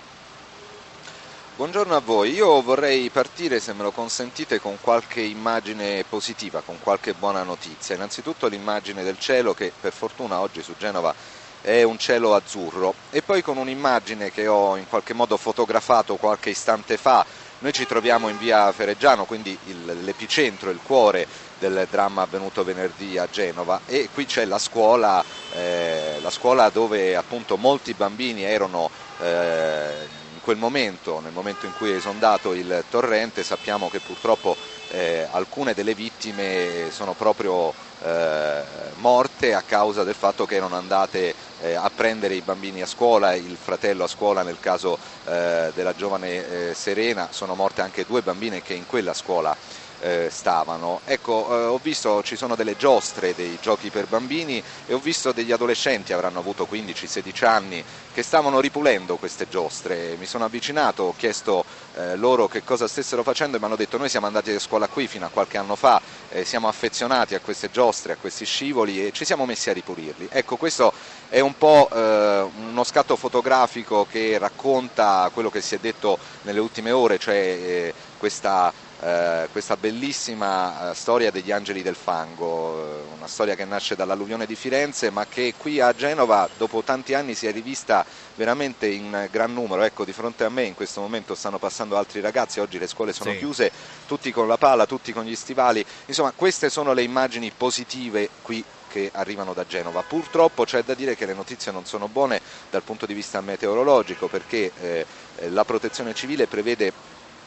Buongiorno 1.57 1.95
a 1.95 2.01
voi, 2.01 2.33
io 2.33 2.61
vorrei 2.61 3.09
partire, 3.09 3.61
se 3.61 3.71
me 3.71 3.83
lo 3.83 3.91
consentite, 3.91 4.59
con 4.59 4.77
qualche 4.81 5.21
immagine 5.21 6.03
positiva, 6.03 6.59
con 6.59 6.79
qualche 6.81 7.13
buona 7.13 7.43
notizia. 7.43 7.95
Innanzitutto 7.95 8.47
l'immagine 8.47 9.03
del 9.03 9.17
cielo 9.17 9.53
che 9.53 9.71
per 9.79 9.93
fortuna 9.93 10.41
oggi 10.41 10.61
su 10.61 10.73
Genova 10.77 11.15
è 11.61 11.81
un 11.83 11.97
cielo 11.97 12.35
azzurro. 12.35 12.93
E 13.09 13.21
poi 13.21 13.41
con 13.41 13.55
un'immagine 13.55 14.31
che 14.31 14.47
ho 14.47 14.75
in 14.75 14.85
qualche 14.89 15.13
modo 15.13 15.37
fotografato 15.37 16.17
qualche 16.17 16.49
istante 16.49 16.97
fa 16.97 17.25
Noi 17.59 17.71
ci 17.71 17.85
troviamo 17.85 18.27
in 18.27 18.37
via 18.37 18.69
Fereggiano, 18.73 19.23
quindi 19.23 19.57
l'epicentro, 20.03 20.71
il 20.71 20.81
cuore 20.83 21.25
del 21.57 21.87
dramma 21.89 22.23
avvenuto 22.23 22.65
venerdì 22.65 23.17
a 23.17 23.29
Genova. 23.31 23.79
E 23.85 24.09
qui 24.13 24.25
c'è 24.25 24.43
la 24.43 24.59
scuola, 24.59 25.23
eh, 25.53 26.19
la 26.21 26.29
scuola 26.31 26.67
dove 26.69 27.15
appunto 27.15 27.55
molti 27.55 27.93
bambini 27.93 28.43
erano 28.43 28.89
eh, 29.21 30.14
quel 30.45 30.57
momento, 30.57 31.19
nel 31.21 31.31
momento 31.31 31.65
in 31.65 31.73
cui 31.75 31.89
è 31.89 31.95
esondato 31.95 32.53
il 32.53 32.83
torrente, 32.91 33.41
sappiamo 33.41 33.89
che 33.89 33.99
purtroppo 33.99 34.55
eh, 34.91 35.27
alcune 35.31 35.73
delle 35.73 35.95
vittime 35.95 36.91
sono 36.91 37.13
proprio 37.13 37.73
eh, 38.03 38.61
morte 38.97 39.55
a 39.55 39.63
causa 39.65 40.03
del 40.03 40.13
fatto 40.13 40.45
che 40.45 40.53
erano 40.53 40.75
andate 40.75 41.33
eh, 41.61 41.73
a 41.73 41.89
prendere 41.89 42.35
i 42.35 42.41
bambini 42.41 42.83
a 42.83 42.85
scuola, 42.85 43.33
il 43.33 43.57
fratello 43.59 44.03
a 44.03 44.07
scuola 44.07 44.43
nel 44.43 44.59
caso 44.59 44.99
eh, 45.25 45.71
della 45.73 45.95
giovane 45.95 46.69
eh, 46.69 46.73
Serena, 46.75 47.29
sono 47.31 47.55
morte 47.55 47.81
anche 47.81 48.05
due 48.05 48.21
bambine 48.21 48.61
che 48.61 48.75
in 48.75 48.85
quella 48.85 49.15
scuola 49.15 49.57
eh, 50.05 50.29
stavano. 50.29 51.01
Ecco, 51.05 51.47
eh, 51.49 51.65
ho 51.65 51.79
visto 51.81 52.21
ci 52.21 52.35
sono 52.35 52.55
delle 52.55 52.77
giostre 52.77 53.33
dei 53.33 53.57
giochi 53.59 53.89
per 53.89 54.05
bambini 54.05 54.61
e 54.85 54.93
ho 54.93 54.99
visto 54.99 55.31
degli 55.31 55.51
adolescenti, 55.51 56.13
avranno 56.13 56.37
avuto 56.37 56.67
15-16 56.71 57.45
anni, 57.45 57.83
che 58.13 58.21
stavano 58.21 58.59
ripulendo 58.59 59.15
queste 59.15 59.49
giostre. 59.49 60.15
Mi 60.19 60.27
sono 60.27 60.45
avvicinato, 60.45 61.03
ho 61.03 61.13
chiesto 61.17 61.65
eh, 61.95 62.15
loro 62.17 62.47
che 62.47 62.63
cosa 62.63 62.87
stessero 62.87 63.23
facendo 63.23 63.57
e 63.57 63.59
mi 63.59 63.65
hanno 63.65 63.75
detto 63.75 63.97
noi 63.97 64.09
siamo 64.09 64.27
andati 64.27 64.51
a 64.51 64.59
scuola 64.59 64.87
qui 64.87 65.07
fino 65.07 65.25
a 65.25 65.29
qualche 65.29 65.57
anno 65.57 65.75
fa, 65.75 65.99
eh, 66.29 66.45
siamo 66.45 66.67
affezionati 66.67 67.33
a 67.33 67.39
queste 67.39 67.71
giostre, 67.71 68.13
a 68.13 68.17
questi 68.17 68.45
scivoli 68.45 69.07
e 69.07 69.11
ci 69.11 69.25
siamo 69.25 69.47
messi 69.47 69.71
a 69.71 69.73
ripulirli. 69.73 70.27
Ecco, 70.29 70.55
questo 70.55 70.93
è 71.29 71.39
un 71.39 71.57
po' 71.57 71.89
eh, 71.91 72.47
uno 72.69 72.83
scatto 72.83 73.15
fotografico 73.15 74.05
che 74.07 74.37
racconta 74.37 75.31
quello 75.33 75.49
che 75.49 75.61
si 75.61 75.73
è 75.73 75.79
detto 75.79 76.19
nelle 76.43 76.59
ultime 76.59 76.91
ore, 76.91 77.17
cioè 77.17 77.35
eh, 77.35 77.93
questa 78.19 78.71
eh, 79.01 79.47
questa 79.51 79.75
bellissima 79.75 80.91
eh, 80.91 80.95
storia 80.95 81.31
degli 81.31 81.51
angeli 81.51 81.81
del 81.81 81.95
fango, 81.95 82.81
eh, 82.81 83.01
una 83.17 83.27
storia 83.27 83.55
che 83.55 83.65
nasce 83.65 83.95
dall'alluvione 83.95 84.45
di 84.45 84.55
Firenze 84.55 85.09
ma 85.09 85.25
che 85.27 85.53
qui 85.57 85.79
a 85.79 85.93
Genova 85.93 86.47
dopo 86.57 86.81
tanti 86.81 87.13
anni 87.13 87.35
si 87.35 87.45
è 87.45 87.51
rivista 87.51 88.05
veramente 88.35 88.87
in 88.87 89.27
gran 89.29 89.53
numero, 89.53 89.83
ecco 89.83 90.05
di 90.05 90.13
fronte 90.13 90.43
a 90.43 90.49
me 90.49 90.63
in 90.63 90.75
questo 90.75 91.01
momento 91.01 91.35
stanno 91.35 91.59
passando 91.59 91.97
altri 91.97 92.21
ragazzi, 92.21 92.59
oggi 92.59 92.79
le 92.79 92.87
scuole 92.87 93.13
sono 93.13 93.31
sì. 93.31 93.37
chiuse, 93.37 93.71
tutti 94.07 94.31
con 94.31 94.47
la 94.47 94.57
pala, 94.57 94.85
tutti 94.85 95.11
con 95.13 95.23
gli 95.25 95.35
stivali, 95.35 95.85
insomma 96.05 96.31
queste 96.35 96.69
sono 96.69 96.93
le 96.93 97.03
immagini 97.03 97.51
positive 97.55 98.29
qui 98.41 98.63
che 98.95 99.11
arrivano 99.13 99.53
da 99.53 99.65
Genova. 99.65 100.03
Purtroppo 100.03 100.63
c'è 100.63 100.81
da 100.83 100.93
dire 100.93 101.17
che 101.17 101.25
le 101.25 101.33
notizie 101.33 101.73
non 101.73 101.85
sono 101.85 102.07
buone 102.07 102.39
dal 102.69 102.81
punto 102.81 103.05
di 103.05 103.13
vista 103.13 103.41
meteorologico 103.41 104.27
perché 104.27 104.71
eh, 104.79 105.05
la 105.49 105.65
protezione 105.65 106.13
civile 106.13 106.47
prevede 106.47 106.93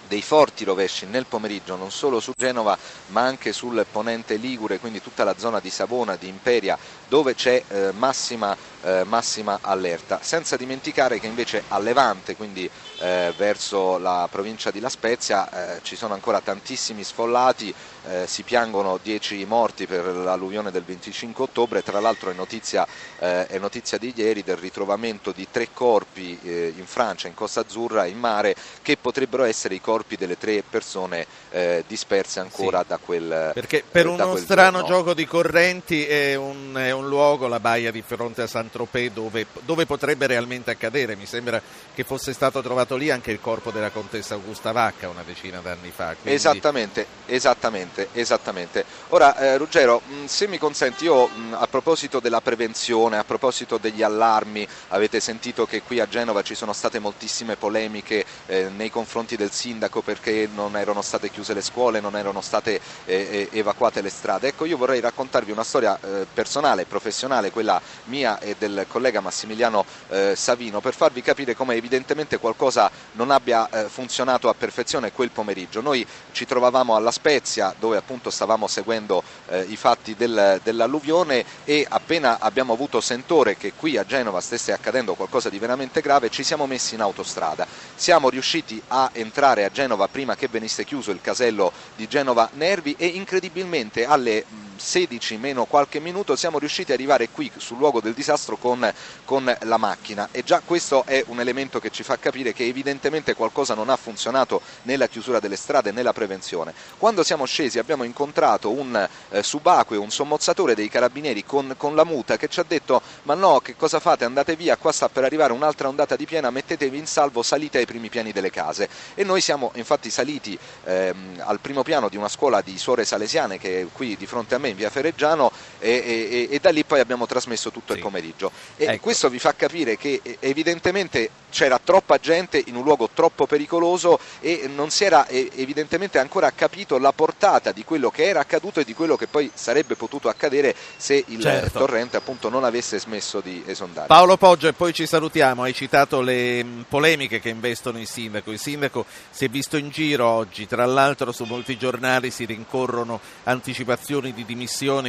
dei 0.08 0.22
forti 0.22 0.64
rovesci 0.64 1.06
nel 1.06 1.26
pomeriggio 1.26 1.76
non 1.76 1.92
solo 1.92 2.18
su 2.18 2.32
Genova 2.36 2.76
ma 3.08 3.22
anche 3.22 3.52
sul 3.52 3.84
ponente 3.90 4.36
Ligure, 4.36 4.78
quindi 4.78 5.00
tutta 5.02 5.24
la 5.24 5.36
zona 5.38 5.60
di 5.60 5.70
Savona, 5.70 6.16
di 6.16 6.28
Imperia, 6.28 6.78
dove 7.08 7.34
c'è 7.34 7.62
eh, 7.68 7.92
massima, 7.92 8.56
eh, 8.82 9.04
massima, 9.04 9.58
allerta. 9.60 10.18
Senza 10.22 10.56
dimenticare 10.56 11.20
che 11.20 11.26
invece 11.26 11.64
a 11.68 11.78
Levante, 11.78 12.36
quindi 12.36 12.68
eh, 12.98 13.32
verso 13.36 13.98
la 13.98 14.26
provincia 14.30 14.70
di 14.70 14.80
La 14.80 14.88
Spezia, 14.88 15.76
eh, 15.76 15.80
ci 15.82 15.94
sono 15.94 16.14
ancora 16.14 16.40
tantissimi 16.40 17.04
sfollati, 17.04 17.74
eh, 18.08 18.26
si 18.26 18.42
piangono 18.42 18.98
10 19.02 19.44
morti 19.44 19.86
per 19.86 20.06
l'alluvione 20.06 20.70
del 20.70 20.84
25 20.84 21.44
ottobre, 21.44 21.82
tra 21.82 22.00
l'altro 22.00 22.30
è 22.30 22.34
notizia, 22.34 22.86
eh, 23.18 23.46
è 23.46 23.58
notizia 23.58 23.98
di 23.98 24.12
ieri 24.16 24.42
del 24.42 24.56
ritrovamento 24.56 25.32
di 25.32 25.46
tre 25.50 25.68
corpi 25.72 26.38
in 26.42 26.86
Francia, 26.86 27.28
in 27.28 27.34
Costa 27.34 27.60
Azzurra, 27.60 28.06
in 28.06 28.18
mare, 28.18 28.54
che 28.82 28.96
potrebbero 28.96 29.44
essere 29.44 29.74
i 29.74 29.80
corpi 29.80 29.98
corpi 29.98 30.16
delle 30.16 30.38
tre 30.38 30.62
persone 30.68 31.26
eh, 31.50 31.84
disperse 31.86 32.40
ancora 32.40 32.80
sì, 32.80 32.88
da 32.88 32.98
quel 32.98 33.50
Perché 33.52 33.82
per 33.90 34.06
uno 34.06 34.36
strano 34.36 34.78
giorno. 34.80 34.96
gioco 34.96 35.14
di 35.14 35.26
correnti 35.26 36.06
è 36.06 36.34
un, 36.34 36.74
è 36.74 36.92
un, 36.92 37.08
luogo, 37.08 37.48
la 37.48 37.58
baia 37.58 37.90
di 37.90 38.02
fronte 38.06 38.42
a 38.42 38.46
Saint-Tropez, 38.46 39.12
dove, 39.12 39.46
dove, 39.64 39.86
potrebbe 39.86 40.26
realmente 40.26 40.70
accadere. 40.70 41.16
Mi 41.16 41.26
sembra 41.26 41.60
che 41.94 42.04
fosse 42.04 42.32
stato 42.32 42.62
trovato 42.62 42.87
lì 42.96 43.10
anche 43.10 43.30
il 43.30 43.40
corpo 43.40 43.70
della 43.70 43.90
contessa 43.90 44.34
Augusta 44.34 44.72
Vacca 44.72 45.08
una 45.08 45.22
decina 45.24 45.60
d'anni 45.60 45.90
fa. 45.94 46.14
Quindi... 46.14 46.32
Esattamente, 46.32 47.06
esattamente, 47.26 48.08
esattamente. 48.12 48.84
Ora, 49.08 49.36
eh, 49.36 49.56
Ruggero, 49.56 50.02
mh, 50.06 50.24
se 50.26 50.46
mi 50.48 50.58
consenti, 50.58 51.04
io 51.04 51.26
mh, 51.26 51.54
a 51.58 51.66
proposito 51.66 52.20
della 52.20 52.40
prevenzione, 52.40 53.18
a 53.18 53.24
proposito 53.24 53.78
degli 53.78 54.02
allarmi, 54.02 54.66
avete 54.88 55.20
sentito 55.20 55.66
che 55.66 55.82
qui 55.82 56.00
a 56.00 56.08
Genova 56.08 56.42
ci 56.42 56.54
sono 56.54 56.72
state 56.72 56.98
moltissime 56.98 57.56
polemiche 57.56 58.24
eh, 58.46 58.68
nei 58.68 58.90
confronti 58.90 59.36
del 59.36 59.50
sindaco 59.50 59.66
sindaco 59.68 60.02
perché 60.02 60.48
non 60.52 60.76
erano 60.76 61.02
state 61.02 61.30
chiuse 61.30 61.54
le 61.54 61.62
scuole, 61.62 62.00
non 62.00 62.16
erano 62.16 62.40
state 62.40 62.80
eh, 63.04 63.48
eh, 63.52 63.58
evacuate 63.58 64.00
le 64.00 64.10
strade. 64.10 64.48
Ecco, 64.48 64.64
io 64.64 64.76
vorrei 64.76 65.00
raccontarvi 65.00 65.50
una 65.50 65.64
storia 65.64 65.98
eh, 66.00 66.26
personale, 66.32 66.84
professionale, 66.84 67.50
quella 67.50 67.80
mia 68.04 68.38
e 68.38 68.56
del 68.58 68.86
collega 68.88 69.20
Massimiliano 69.20 69.84
eh, 70.08 70.34
Savino, 70.34 70.80
per 70.80 70.94
farvi 70.94 71.22
capire 71.22 71.54
come 71.54 71.74
evidentemente 71.74 72.38
qualcosa 72.38 72.77
non 73.12 73.30
abbia 73.30 73.68
eh, 73.68 73.88
funzionato 73.88 74.48
a 74.48 74.54
perfezione 74.54 75.10
quel 75.10 75.30
pomeriggio. 75.30 75.80
Noi 75.80 76.06
ci 76.32 76.46
trovavamo 76.46 76.94
alla 76.94 77.10
Spezia, 77.10 77.74
dove 77.78 77.96
appunto 77.96 78.30
stavamo 78.30 78.66
seguendo 78.68 79.22
eh, 79.48 79.62
i 79.68 79.76
fatti 79.76 80.14
del, 80.14 80.60
dell'alluvione 80.62 81.44
e 81.64 81.84
appena 81.88 82.38
abbiamo 82.38 82.72
avuto 82.72 83.00
sentore 83.00 83.56
che 83.56 83.72
qui 83.72 83.96
a 83.96 84.04
Genova 84.04 84.40
stesse 84.40 84.72
accadendo 84.72 85.14
qualcosa 85.14 85.48
di 85.48 85.58
veramente 85.58 86.00
grave, 86.00 86.30
ci 86.30 86.44
siamo 86.44 86.66
messi 86.66 86.94
in 86.94 87.00
autostrada. 87.00 87.66
Siamo 87.94 88.28
riusciti 88.28 88.80
a 88.88 89.10
entrare 89.12 89.64
a 89.64 89.70
Genova 89.70 90.06
prima 90.08 90.36
che 90.36 90.48
venisse 90.48 90.84
chiuso 90.84 91.10
il 91.10 91.20
casello 91.20 91.72
di 91.96 92.06
Genova 92.06 92.48
Nervi 92.52 92.94
e 92.98 93.06
incredibilmente 93.06 94.04
alle 94.04 94.44
16 94.78 95.36
meno 95.36 95.64
qualche 95.64 96.00
minuto 96.00 96.36
siamo 96.36 96.58
riusciti 96.58 96.92
ad 96.92 96.98
arrivare 96.98 97.28
qui 97.30 97.50
sul 97.56 97.78
luogo 97.78 98.00
del 98.00 98.14
disastro 98.14 98.56
con, 98.56 98.90
con, 99.24 99.56
la 99.62 99.76
macchina. 99.76 100.28
E 100.30 100.42
già 100.42 100.62
questo 100.64 101.04
è 101.04 101.24
un 101.26 101.40
elemento 101.40 101.80
che 101.80 101.90
ci 101.90 102.02
fa 102.02 102.18
capire 102.18 102.52
che 102.52 102.66
evidentemente 102.66 103.34
qualcosa 103.34 103.74
non 103.74 103.88
ha 103.88 103.96
funzionato 103.96 104.60
nella 104.82 105.08
chiusura 105.08 105.40
delle 105.40 105.56
strade, 105.56 105.92
nella 105.92 106.12
prevenzione. 106.12 106.72
Quando 106.96 107.22
siamo 107.22 107.44
scesi 107.44 107.78
abbiamo 107.78 108.04
incontrato 108.04 108.70
un 108.70 109.08
eh, 109.30 109.42
subacqueo, 109.42 110.00
un 110.00 110.10
sommozzatore 110.10 110.74
dei 110.74 110.88
carabinieri 110.88 111.44
con, 111.44 111.74
con, 111.76 111.94
la 111.94 112.04
muta 112.04 112.36
che 112.36 112.48
ci 112.48 112.60
ha 112.60 112.64
detto 112.66 113.02
ma 113.22 113.34
no 113.34 113.60
che 113.60 113.76
cosa 113.76 113.98
fate? 114.00 114.24
Andate 114.24 114.56
via, 114.56 114.76
qua 114.76 114.92
sta 114.92 115.08
per 115.08 115.24
arrivare 115.24 115.52
un'altra 115.52 115.88
ondata 115.88 116.16
di 116.16 116.26
piena, 116.26 116.50
mettetevi 116.50 116.96
in 116.96 117.06
salvo, 117.06 117.42
salite 117.42 117.78
ai 117.78 117.86
primi 117.86 118.08
piani 118.08 118.32
delle 118.32 118.50
case. 118.50 118.88
E 119.14 119.24
noi 119.24 119.40
siamo 119.40 119.72
infatti 119.74 120.10
saliti 120.10 120.58
ehm, 120.84 121.42
al 121.44 121.60
primo 121.60 121.82
piano 121.82 122.08
di 122.08 122.16
una 122.16 122.28
scuola 122.28 122.60
di 122.60 122.78
suore 122.78 123.04
salesiane 123.04 123.58
che 123.58 123.80
è 123.80 123.86
qui 123.92 124.16
di 124.16 124.26
fronte 124.26 124.54
a 124.54 124.58
me 124.58 124.67
in 124.68 124.76
via 124.76 124.90
Fereggiano 124.90 125.50
e, 125.78 126.46
e, 126.50 126.54
e 126.54 126.58
da 126.58 126.70
lì 126.70 126.84
poi 126.84 127.00
abbiamo 127.00 127.26
trasmesso 127.26 127.70
tutto 127.70 127.92
sì. 127.92 127.98
il 127.98 128.04
pomeriggio. 128.04 128.50
E 128.76 128.84
ecco. 128.84 129.02
questo 129.02 129.28
vi 129.28 129.38
fa 129.38 129.54
capire 129.54 129.96
che 129.96 130.20
evidentemente 130.40 131.30
c'era 131.50 131.80
troppa 131.82 132.18
gente 132.18 132.62
in 132.66 132.76
un 132.76 132.82
luogo 132.82 133.08
troppo 133.12 133.46
pericoloso 133.46 134.18
e 134.40 134.68
non 134.72 134.90
si 134.90 135.04
era 135.04 135.26
evidentemente 135.28 136.18
ancora 136.18 136.50
capito 136.52 136.98
la 136.98 137.12
portata 137.12 137.72
di 137.72 137.84
quello 137.84 138.10
che 138.10 138.24
era 138.24 138.40
accaduto 138.40 138.80
e 138.80 138.84
di 138.84 138.92
quello 138.92 139.16
che 139.16 139.26
poi 139.26 139.50
sarebbe 139.54 139.96
potuto 139.96 140.28
accadere 140.28 140.74
se 140.96 141.24
il 141.26 141.40
certo. 141.40 141.78
torrente 141.78 142.16
appunto 142.16 142.48
non 142.48 142.64
avesse 142.64 143.00
smesso 143.00 143.40
di 143.40 143.62
esondare. 143.66 144.06
Paolo 144.06 144.36
Poggio 144.36 144.68
e 144.68 144.72
poi 144.74 144.92
ci 144.92 145.06
salutiamo, 145.06 145.62
hai 145.62 145.74
citato 145.74 146.20
le 146.20 146.64
polemiche 146.88 147.40
che 147.40 147.48
investono 147.48 147.98
il 147.98 148.08
sindaco, 148.08 148.50
il 148.50 148.58
sindaco 148.60 149.06
si 149.30 149.46
è 149.46 149.48
visto 149.48 149.76
in 149.76 149.88
giro 149.88 150.26
oggi, 150.26 150.66
tra 150.66 150.84
l'altro 150.84 151.32
su 151.32 151.44
molti 151.44 151.78
giornali 151.78 152.30
si 152.30 152.44
rincorrono 152.44 153.20
anticipazioni 153.44 154.34
di 154.34 154.44
dimissioni 154.44 154.57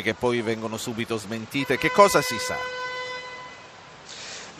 che 0.01 0.13
poi 0.13 0.41
vengono 0.41 0.77
subito 0.77 1.17
smentite, 1.17 1.77
che 1.77 1.91
cosa 1.91 2.21
si 2.21 2.37
sa? 2.37 2.88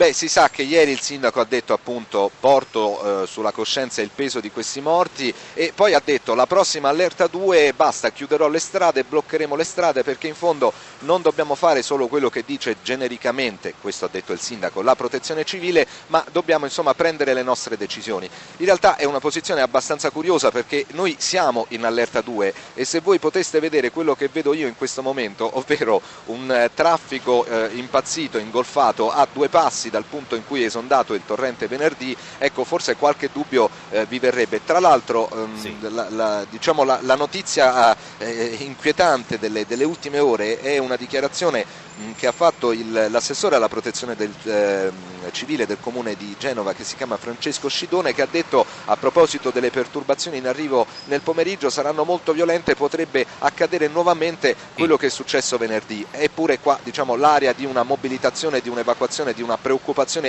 Beh, 0.00 0.14
si 0.14 0.28
sa 0.28 0.48
che 0.48 0.62
ieri 0.62 0.92
il 0.92 1.00
sindaco 1.02 1.40
ha 1.40 1.44
detto 1.44 1.74
appunto 1.74 2.30
porto 2.40 3.24
eh, 3.24 3.26
sulla 3.26 3.52
coscienza 3.52 4.00
il 4.00 4.08
peso 4.08 4.40
di 4.40 4.50
questi 4.50 4.80
morti 4.80 5.30
e 5.52 5.72
poi 5.74 5.92
ha 5.92 6.00
detto 6.02 6.34
la 6.34 6.46
prossima 6.46 6.88
allerta 6.88 7.26
2 7.26 7.74
basta, 7.74 8.10
chiuderò 8.10 8.48
le 8.48 8.60
strade, 8.60 9.04
bloccheremo 9.04 9.54
le 9.54 9.62
strade 9.64 10.02
perché 10.02 10.26
in 10.26 10.34
fondo 10.34 10.72
non 11.00 11.20
dobbiamo 11.20 11.54
fare 11.54 11.82
solo 11.82 12.06
quello 12.08 12.30
che 12.30 12.44
dice 12.46 12.76
genericamente, 12.82 13.74
questo 13.78 14.06
ha 14.06 14.08
detto 14.10 14.32
il 14.32 14.40
sindaco, 14.40 14.80
la 14.80 14.96
protezione 14.96 15.44
civile, 15.44 15.86
ma 16.06 16.24
dobbiamo 16.32 16.64
insomma 16.64 16.94
prendere 16.94 17.34
le 17.34 17.42
nostre 17.42 17.76
decisioni. 17.76 18.24
In 18.56 18.64
realtà 18.64 18.96
è 18.96 19.04
una 19.04 19.20
posizione 19.20 19.60
abbastanza 19.60 20.08
curiosa 20.08 20.50
perché 20.50 20.86
noi 20.92 21.14
siamo 21.18 21.66
in 21.68 21.84
allerta 21.84 22.22
2 22.22 22.54
e 22.72 22.86
se 22.86 23.00
voi 23.00 23.18
poteste 23.18 23.60
vedere 23.60 23.90
quello 23.90 24.14
che 24.14 24.30
vedo 24.32 24.54
io 24.54 24.66
in 24.66 24.76
questo 24.76 25.02
momento, 25.02 25.58
ovvero 25.58 26.00
un 26.26 26.50
eh, 26.50 26.70
traffico 26.72 27.44
eh, 27.44 27.68
impazzito, 27.74 28.38
ingolfato 28.38 29.12
a 29.12 29.28
due 29.30 29.50
passi 29.50 29.88
dal 29.90 30.04
punto 30.04 30.34
in 30.34 30.46
cui 30.46 30.62
è 30.62 30.66
esondato 30.66 31.14
il 31.14 31.22
torrente 31.26 31.66
venerdì, 31.66 32.16
ecco 32.38 32.64
forse 32.64 32.96
qualche 32.96 33.30
dubbio 33.32 33.68
eh, 33.90 34.06
vi 34.06 34.18
verrebbe. 34.18 34.64
Tra 34.64 34.80
l'altro 34.80 35.28
ehm, 35.30 35.58
sì. 35.58 35.76
la, 35.80 36.08
la, 36.08 36.46
diciamo, 36.48 36.84
la, 36.84 36.98
la, 37.02 37.16
notizia 37.16 37.96
eh, 38.18 38.56
inquietante 38.60 39.38
delle, 39.38 39.66
delle 39.66 39.84
ultime 39.84 40.18
ore 40.18 40.60
è 40.60 40.78
una 40.78 40.96
dichiarazione 40.96 41.64
mh, 41.96 42.12
che 42.16 42.26
ha 42.26 42.32
fatto 42.32 42.72
il, 42.72 43.08
l'assessore 43.10 43.56
alla 43.56 43.68
protezione 43.68 44.16
del, 44.16 44.32
eh, 44.44 44.92
civile 45.32 45.66
del 45.66 45.78
comune 45.80 46.16
di 46.16 46.34
Genova 46.38 46.72
che 46.72 46.84
si 46.84 46.96
chiama 46.96 47.16
Francesco 47.16 47.68
Scidone 47.68 48.14
che 48.14 48.22
ha 48.22 48.28
detto 48.30 48.64
a 48.86 48.96
proposito 48.96 49.50
delle 49.50 49.70
perturbazioni 49.70 50.38
in 50.38 50.46
arrivo 50.46 50.86
nel 51.06 51.20
pomeriggio 51.20 51.70
saranno 51.70 52.04
molto 52.04 52.32
violente, 52.32 52.74
potrebbe 52.74 53.26
accadere 53.38 53.88
nuovamente 53.88 54.56
quello 54.74 54.96
che 54.96 55.06
è 55.06 55.10
successo 55.10 55.58
venerdì. 55.58 56.06
Eppure 56.10 56.58
qua 56.58 56.78
diciamo, 56.82 57.16
l'area 57.16 57.52
di 57.52 57.64
una 57.64 57.82
mobilitazione, 57.82 58.60
di 58.60 58.68
un'evacuazione, 58.68 59.32
di 59.32 59.42
una 59.42 59.56
preoccupazione 59.56 59.79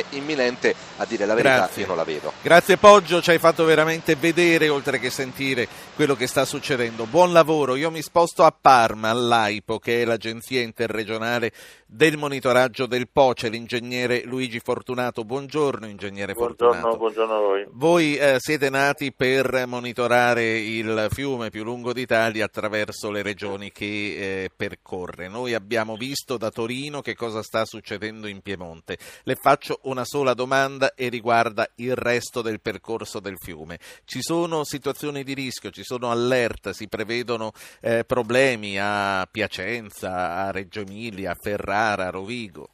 imminente, 0.10 0.76
a 0.98 1.06
dire 1.06 1.26
la 1.26 1.34
verità, 1.34 1.56
Grazie. 1.56 1.82
io 1.82 1.88
non 1.88 1.98
la 1.98 2.04
vedo. 2.04 2.34
Grazie 2.42 2.78
Poggio, 2.78 3.22
ci 3.22 3.30
hai 3.30 3.40
fatto 3.40 3.64
veramente 3.64 4.16
vedere 4.16 4.70
oltre 4.70 5.00
che 5.00 5.10
sentire 5.10 5.68
quello 5.96 6.16
che 6.16 6.28
sta 6.28 6.46
succedendo. 6.46 7.06
Buon 7.06 7.32
lavoro, 7.34 7.76
io 7.76 7.92
mi 7.92 8.02
sposto 8.02 8.44
a 8.44 8.54
Parma, 8.60 9.10
all'AIPO, 9.10 9.80
che 9.80 10.02
è 10.02 10.06
l'agenzia 10.06 10.62
interregionale 10.62 11.52
del 11.86 12.18
monitoraggio 12.18 12.86
del 12.86 13.10
Po, 13.10 13.34
c'è 13.34 13.50
l'ingegnere 13.50 14.24
Luigi 14.24 14.60
Fortunato. 14.60 15.26
Buongiorno 15.26 15.86
ingegnere 15.86 16.34
Buongiorno, 16.34 16.72
Fortunato. 16.74 16.98
buongiorno 16.98 17.36
a 17.36 17.40
voi. 17.40 17.66
Voi 17.72 18.16
eh, 18.16 18.36
siete 18.40 18.70
nati 18.70 19.12
per 19.12 19.66
monitorare 19.68 20.58
il 20.58 21.08
fiume 21.10 21.50
più 21.50 21.64
lungo 21.64 21.92
d'Italia 21.92 22.46
attraverso 22.46 23.12
le 23.12 23.22
regioni 23.22 23.72
che 23.74 23.86
eh, 23.86 24.50
percorre. 24.56 25.28
Noi 25.28 25.54
abbiamo 25.54 25.98
visto 25.98 26.38
da 26.38 26.50
Torino 26.50 27.02
che 27.02 27.14
cosa 27.14 27.44
sta 27.44 27.66
succedendo 27.66 28.28
in 28.28 28.40
Piemonte. 28.42 28.98
Le 29.24 29.36
faccio 29.42 29.80
una 29.86 30.04
sola 30.06 30.36
domanda 30.36 30.94
e 30.94 31.10
riguarda 31.10 31.68
il 31.78 31.96
resto 31.96 32.44
del 32.44 32.62
percorso 32.62 33.20
del 33.20 33.38
fiume. 33.38 33.80
Ci 34.06 34.22
sono 34.22 34.64
situazioni 34.64 35.24
di 35.24 35.34
rischio, 35.34 35.72
ci 35.72 35.82
sono 35.82 36.12
allerta, 36.12 36.74
si 36.74 36.88
prevedono 36.88 37.52
eh, 37.82 38.04
problemi 38.06 38.78
a 38.80 39.28
Piacenza, 39.30 40.46
a 40.46 40.52
Reggio 40.52 40.82
Emilia, 40.82 41.32
a 41.32 41.38
Ferrara, 41.42 42.06
a 42.06 42.10
Rovigo. 42.12 42.68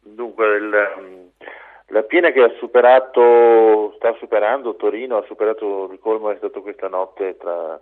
Dunque, 0.00 0.56
il, 0.56 1.30
la 1.88 2.02
piena 2.04 2.30
che 2.30 2.40
ha 2.40 2.52
superato, 2.56 3.92
sta 3.96 4.14
superando 4.14 4.76
Torino, 4.76 5.18
ha 5.18 5.24
superato 5.26 5.90
il 5.92 5.98
colmo 5.98 6.30
è 6.30 6.36
stato 6.38 6.62
questa 6.62 6.88
notte 6.88 7.36
tra, 7.36 7.78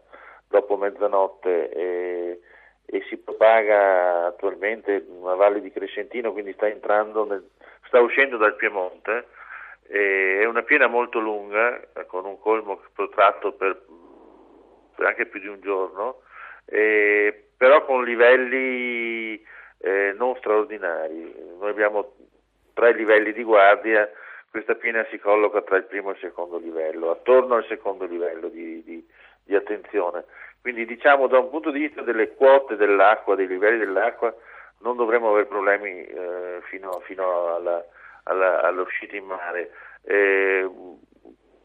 dopo 0.49 0.77
mezzanotte 0.77 1.71
e, 1.71 2.41
e 2.87 3.03
si 3.09 3.17
propaga 3.19 4.27
attualmente 4.27 5.07
nella 5.09 5.37
valle 5.37 5.61
di 5.61 5.71
Crescentino, 5.71 6.33
quindi 6.33 6.53
sta 6.55 6.67
entrando 6.67 7.25
nel, 7.25 7.49
sta 7.91 8.01
uscendo 8.01 8.37
dal 8.37 8.55
Piemonte. 8.55 9.27
È 9.91 10.45
una 10.45 10.63
piena 10.63 10.87
molto 10.87 11.19
lunga, 11.19 11.81
con 12.07 12.25
un 12.25 12.39
colmo 12.39 12.81
protratto 12.95 13.53
per, 13.53 13.83
per 14.95 15.07
anche 15.07 15.27
più 15.27 15.41
di 15.41 15.49
un 15.49 15.61
giorno, 15.61 16.21
e, 16.65 17.49
però 17.57 17.85
con 17.85 18.05
livelli 18.05 19.45
eh, 19.81 20.15
non 20.17 20.37
straordinari. 20.37 21.35
Noi 21.59 21.71
abbiamo 21.71 22.15
tre 22.73 22.93
livelli 22.93 23.33
di 23.33 23.43
guardia, 23.43 24.09
questa 24.49 24.77
piena 24.77 25.05
si 25.11 25.19
colloca 25.19 25.63
tra 25.63 25.77
il 25.79 25.85
primo 25.85 26.11
e 26.11 26.13
il 26.13 26.21
secondo 26.21 26.59
livello, 26.59 27.11
attorno 27.11 27.57
al 27.57 27.67
secondo 27.67 28.05
livello 28.05 28.47
di, 28.47 28.85
di, 28.85 29.05
di 29.43 29.57
attenzione. 29.57 30.25
Quindi 30.63 30.87
diciamo 30.87 31.27
da 31.27 31.41
un 31.41 31.51
punto 31.51 31.73
di 31.73 31.81
vista 31.81 32.03
delle 32.03 32.35
quote 32.37 32.77
dell'acqua, 32.77 33.35
dei 33.35 33.49
livelli 33.49 33.79
dell'acqua, 33.79 34.33
non 34.83 34.97
dovremmo 34.97 35.31
avere 35.31 35.47
problemi 35.47 36.05
eh, 36.05 36.61
fino, 36.69 37.01
fino 37.05 37.55
alla, 37.55 37.85
alla, 38.25 38.61
all'uscita 38.63 39.17
in 39.17 39.25
mare. 39.25 39.71
Eh, 40.03 40.69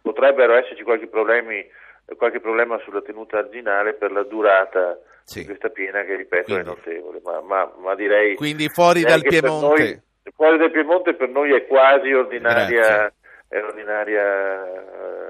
potrebbero 0.01 0.53
esserci 0.55 0.84
qualche, 0.84 1.07
problemi, 1.07 1.66
qualche 2.18 2.39
problema 2.39 2.78
sulla 2.80 3.01
tenuta 3.01 3.38
arginale 3.38 3.93
per 3.93 4.11
la 4.11 4.24
durata 4.24 4.97
Sì. 5.24 5.39
di 5.39 5.45
questa 5.45 5.70
piena 5.70 6.03
che 6.03 6.16
ripeto 6.16 6.53
Quindi- 6.53 6.61
è 6.63 6.66
notevole, 6.68 7.22
ma, 7.24 7.41
ma- 7.41 7.72
ma 7.78 7.95
direi 7.95 8.36
Quindi 8.36 8.68
fuori 8.70 9.01
dal 9.01 9.22
Piemonte. 9.22 9.84
noi- 9.84 10.01
fuori 10.36 10.57
dal 10.57 10.72
Piemonte 10.72 11.13
per 11.16 11.30
noi 11.30 11.53
è 11.53 11.66
quasi 11.66 12.11
ordinaria, 12.11 12.82
Grazie. 12.82 13.13
è 13.47 13.63
ordinaria 13.63 14.66
eh, 14.66 15.24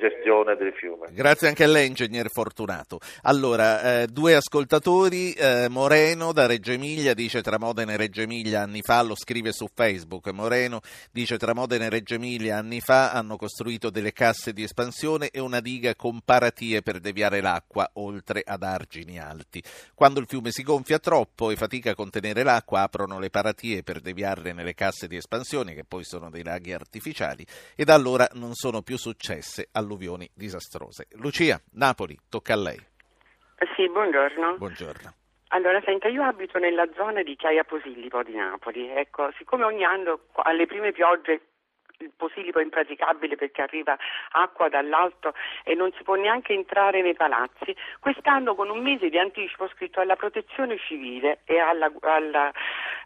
gestione 0.00 0.56
del 0.56 0.72
fiume. 0.72 1.08
Grazie 1.12 1.48
anche 1.48 1.64
a 1.64 1.66
lei, 1.68 1.86
ingegner 1.86 2.30
Fortunato. 2.30 2.98
Allora, 3.22 4.00
eh, 4.02 4.06
due 4.06 4.34
ascoltatori, 4.34 5.32
eh, 5.32 5.68
Moreno 5.68 6.32
da 6.32 6.46
Reggio 6.46 6.72
Emilia 6.72 7.14
dice 7.14 7.42
tra 7.42 7.58
Modena 7.58 7.92
e 7.92 7.96
Reggio 7.96 8.22
Emilia 8.22 8.62
anni 8.62 8.80
fa, 8.82 9.02
lo 9.02 9.14
scrive 9.14 9.52
su 9.52 9.68
Facebook, 9.72 10.28
Moreno 10.30 10.80
dice 11.12 11.36
tra 11.36 11.54
Modena 11.54 11.84
e 11.84 11.90
Reggio 11.90 12.14
Emilia 12.14 12.56
anni 12.56 12.80
fa 12.80 13.12
hanno 13.12 13.36
costruito 13.36 13.90
delle 13.90 14.12
casse 14.12 14.52
di 14.52 14.62
espansione 14.62 15.28
e 15.30 15.38
una 15.38 15.60
diga 15.60 15.94
con 15.94 16.20
paratie 16.24 16.82
per 16.82 16.98
deviare 16.98 17.40
l'acqua 17.40 17.88
oltre 17.94 18.42
ad 18.44 18.62
argini 18.62 19.20
alti. 19.20 19.62
Quando 19.94 20.20
il 20.20 20.26
fiume 20.26 20.50
si 20.50 20.62
gonfia 20.62 20.98
troppo 20.98 21.50
e 21.50 21.56
fatica 21.56 21.90
a 21.90 21.94
contenere 21.94 22.42
l'acqua, 22.42 22.82
aprono 22.82 23.18
le 23.18 23.28
paratie 23.28 23.82
per 23.82 24.00
deviarle 24.00 24.52
nelle 24.52 24.74
casse 24.74 25.06
di 25.06 25.16
espansione, 25.16 25.74
che 25.74 25.84
poi 25.84 26.04
sono 26.04 26.30
dei 26.30 26.42
laghi 26.42 26.72
artificiali, 26.72 27.44
e 27.74 27.84
da 27.84 27.94
allora 27.94 28.26
non 28.32 28.54
sono 28.54 28.80
più 28.82 28.96
successe 28.96 29.68
alluvioni 29.90 30.30
disastrose. 30.34 31.06
Lucia, 31.14 31.60
Napoli, 31.72 32.16
tocca 32.28 32.52
a 32.54 32.56
lei. 32.56 32.78
Sì, 33.74 33.88
buongiorno. 33.90 34.56
Buongiorno. 34.56 35.14
Allora, 35.48 35.80
senta, 35.84 36.06
io 36.06 36.22
abito 36.22 36.58
nella 36.58 36.88
zona 36.94 37.22
di 37.22 37.34
Chiaia 37.34 37.64
Posillipo 37.64 38.22
di 38.22 38.34
Napoli. 38.34 38.88
Ecco, 38.88 39.32
siccome 39.36 39.64
ogni 39.64 39.82
anno 39.84 40.20
alle 40.44 40.66
prime 40.66 40.92
piogge 40.92 41.49
il 42.00 42.12
Posillipo 42.16 42.58
è 42.58 42.62
impraticabile 42.62 43.36
perché 43.36 43.62
arriva 43.62 43.96
acqua 44.32 44.68
dall'alto 44.68 45.34
e 45.64 45.74
non 45.74 45.92
si 45.96 46.02
può 46.02 46.14
neanche 46.14 46.52
entrare 46.52 47.02
nei 47.02 47.14
palazzi, 47.14 47.74
quest'anno 48.00 48.54
con 48.54 48.70
un 48.70 48.82
mese 48.82 49.08
di 49.08 49.18
anticipo 49.18 49.64
ho 49.64 49.68
scritto 49.68 50.00
alla 50.00 50.16
protezione 50.16 50.78
civile 50.78 51.40
e 51.44 51.58
alla, 51.58 51.92
alla, 52.00 52.50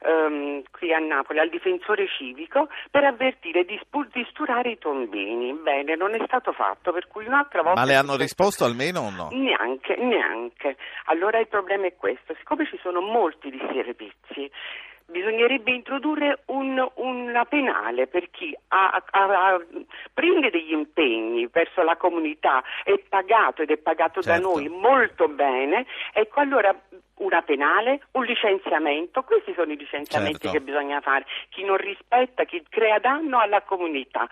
ehm, 0.01 0.63
qui 0.71 0.93
a 0.93 0.99
Napoli 0.99 1.41
al 1.41 1.49
difensore 1.49 2.07
civico 2.09 2.69
per 2.91 3.05
avvertire 3.05 3.65
di, 3.65 3.79
spu- 3.83 4.09
di 4.13 4.25
sturare 4.31 4.71
i 4.71 4.79
tombini. 4.79 5.53
Bene, 5.53 5.97
non 5.97 6.15
è 6.15 6.23
stato 6.27 6.53
fatto, 6.53 6.93
per 6.93 7.09
cui 7.09 7.27
un'altra 7.27 7.63
volta... 7.63 7.81
Ma 7.81 7.87
le 7.87 7.95
hanno 7.95 8.17
risposto 8.17 8.65
almeno 8.65 9.01
o 9.01 9.11
no? 9.11 9.29
Neanche, 9.33 9.97
neanche. 9.97 10.77
Allora 11.07 11.39
il 11.39 11.49
problema 11.49 11.87
è 11.87 11.95
questo, 11.97 12.35
siccome 12.39 12.67
ci 12.67 12.79
sono 12.81 13.01
molti 13.01 13.51
di 13.51 13.61
servizi, 13.73 14.51
bisognerebbe 15.07 15.71
introdurre 15.71 16.41
un- 16.47 16.87
una 16.95 17.45
penale 17.45 18.07
per 18.07 18.31
chi 18.31 18.57
ha- 18.69 19.03
ha- 19.11 19.25
ha- 19.53 19.61
prende 20.13 20.51
degli 20.51 20.73
impegni 20.73 21.47
verso 21.53 21.83
la 21.83 21.97
comunità, 21.97 22.63
è 22.83 22.99
pagato 23.09 23.63
ed 23.63 23.71
è 23.71 23.77
pagato 23.77 24.21
da 24.21 24.35
Certo. 24.35 24.49
noi 24.49 24.69
molto 24.69 25.29
bene, 25.29 25.87
ecco 26.13 26.41
allora 26.41 26.75
una 27.17 27.43
penale, 27.43 28.01
un 28.13 28.25
licenziamento, 28.25 29.23
questi 29.23 29.53
sono 29.55 29.73
i 29.73 29.77
licenziamenti 29.77 30.39
Certo. 30.49 30.59
che 30.59 30.61
bisogna 30.65 31.01
fare, 31.01 31.25
chi 31.51 31.63
non 31.65 31.77
rispetta, 31.77 32.45
chi 32.45 32.63
crea 32.69 32.99
danno 32.99 33.39
alla 33.39 33.63
comunità. 33.63 34.29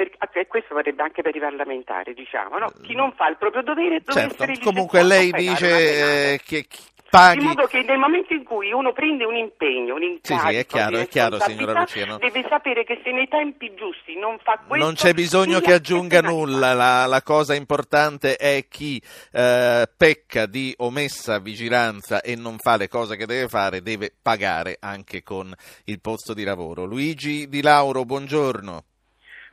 E 0.00 0.46
questo 0.46 0.74
varrebbe 0.74 1.02
anche 1.02 1.22
per 1.22 1.34
i 1.34 1.40
parlamentari, 1.40 2.14
diciamo, 2.14 2.56
no? 2.58 2.70
Chi 2.82 2.94
non 2.94 3.10
fa 3.14 3.28
il 3.28 3.36
proprio 3.36 3.62
dovere 3.62 3.98
deve 3.98 4.12
Certo, 4.12 4.44
essere 4.44 4.58
comunque 4.62 5.02
lei 5.02 5.32
dice 5.32 6.34
eh, 6.34 6.40
che 6.44 6.66
paghi... 7.08 7.40
In 7.40 7.46
modo 7.46 7.66
che 7.66 7.82
nel 7.82 7.98
momento 7.98 8.32
in 8.34 8.44
cui 8.44 8.72
uno 8.72 8.92
prende 8.92 9.24
un 9.24 9.36
impegno, 9.36 9.94
un 9.94 10.18
Sì, 10.20 10.32
incarico 10.32 10.50
sì, 10.50 10.56
è 10.56 10.66
chiaro, 10.66 10.98
è 10.98 11.08
chiaro, 11.08 11.38
signora 11.40 11.72
responsabilità, 11.72 11.80
Lucia, 11.80 12.06
no? 12.06 12.18
deve 12.18 12.48
sapere 12.48 12.84
che 12.84 13.00
se 13.02 13.10
nei 13.12 13.28
tempi 13.28 13.74
giusti 13.74 14.18
non 14.18 14.38
fa 14.42 14.58
questo 14.66 14.84
Non 14.84 14.94
c'è 14.94 15.12
bisogno 15.12 15.60
che 15.60 15.72
aggiunga 15.72 16.20
nulla, 16.20 16.74
la, 16.74 17.06
la 17.06 17.22
cosa 17.22 17.54
importante 17.54 18.36
è 18.36 18.66
chi 18.68 19.00
eh, 19.32 19.88
pecca 19.96 20.46
di 20.46 20.74
omessa 20.78 21.38
vigilanza 21.38 22.20
e 22.20 22.36
non 22.36 22.58
fa 22.58 22.76
le 22.76 22.88
cose 22.88 23.16
che 23.16 23.26
deve 23.26 23.48
fare, 23.48 23.82
deve 23.82 24.12
pagare 24.20 24.76
anche 24.80 25.22
con 25.22 25.52
il 25.84 26.00
posto 26.00 26.34
di 26.34 26.44
lavoro. 26.44 26.84
Luigi 26.84 27.48
Di 27.48 27.62
Lauro, 27.62 28.04
buongiorno. 28.04 28.87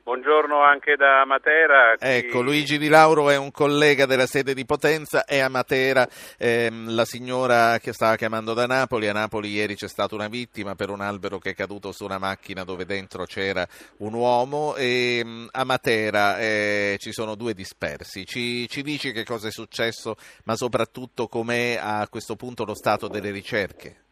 Buongiorno 0.06 0.62
anche 0.62 0.96
da 0.98 1.26
Matera. 1.26 1.96
Ecco, 1.98 2.42
Luigi 2.42 2.78
Di 2.78 2.90
Lauro 2.90 3.32
è 3.32 3.38
un 3.38 3.50
collega 3.50 4.06
della 4.06 4.28
sede 4.28 4.54
di 4.54 4.64
Potenza 4.64 5.26
e 5.26 5.40
a 5.40 5.50
Matera 5.50 6.08
ehm, 6.38 6.94
la 6.94 7.06
signora 7.06 7.80
che 7.80 7.92
stava 7.92 8.16
chiamando 8.16 8.54
da 8.54 8.68
Napoli. 8.68 9.08
A 9.08 9.14
Napoli 9.14 9.50
ieri 9.50 9.74
c'è 9.74 9.88
stata 9.88 10.14
una 10.14 10.28
vittima 10.28 10.76
per 10.76 10.92
un 10.92 11.02
albero 11.02 11.40
che 11.40 11.50
è 11.50 11.56
caduto 11.56 11.92
su 11.92 12.04
una 12.04 12.20
macchina 12.20 12.64
dove 12.64 12.86
dentro 12.86 13.26
c'era 13.26 13.66
un 13.98 14.14
uomo 14.14 14.76
e 14.76 15.24
mm, 15.26 15.48
a 15.50 15.64
Matera 15.64 16.38
eh, 16.38 16.98
ci 17.00 17.12
sono 17.12 17.34
due 17.34 17.56
dispersi. 17.56 18.28
Ci, 18.28 18.70
ci 18.70 18.84
dici 18.84 19.12
che 19.12 19.24
cosa 19.24 19.48
è 19.48 19.52
successo, 19.52 20.18
ma 20.44 20.56
soprattutto 20.56 21.28
com'è 21.28 21.80
a 21.82 22.08
questo 22.10 22.36
punto 22.36 22.64
lo 22.64 22.76
stato 22.76 23.08
delle 23.08 23.32
ricerche? 23.32 24.05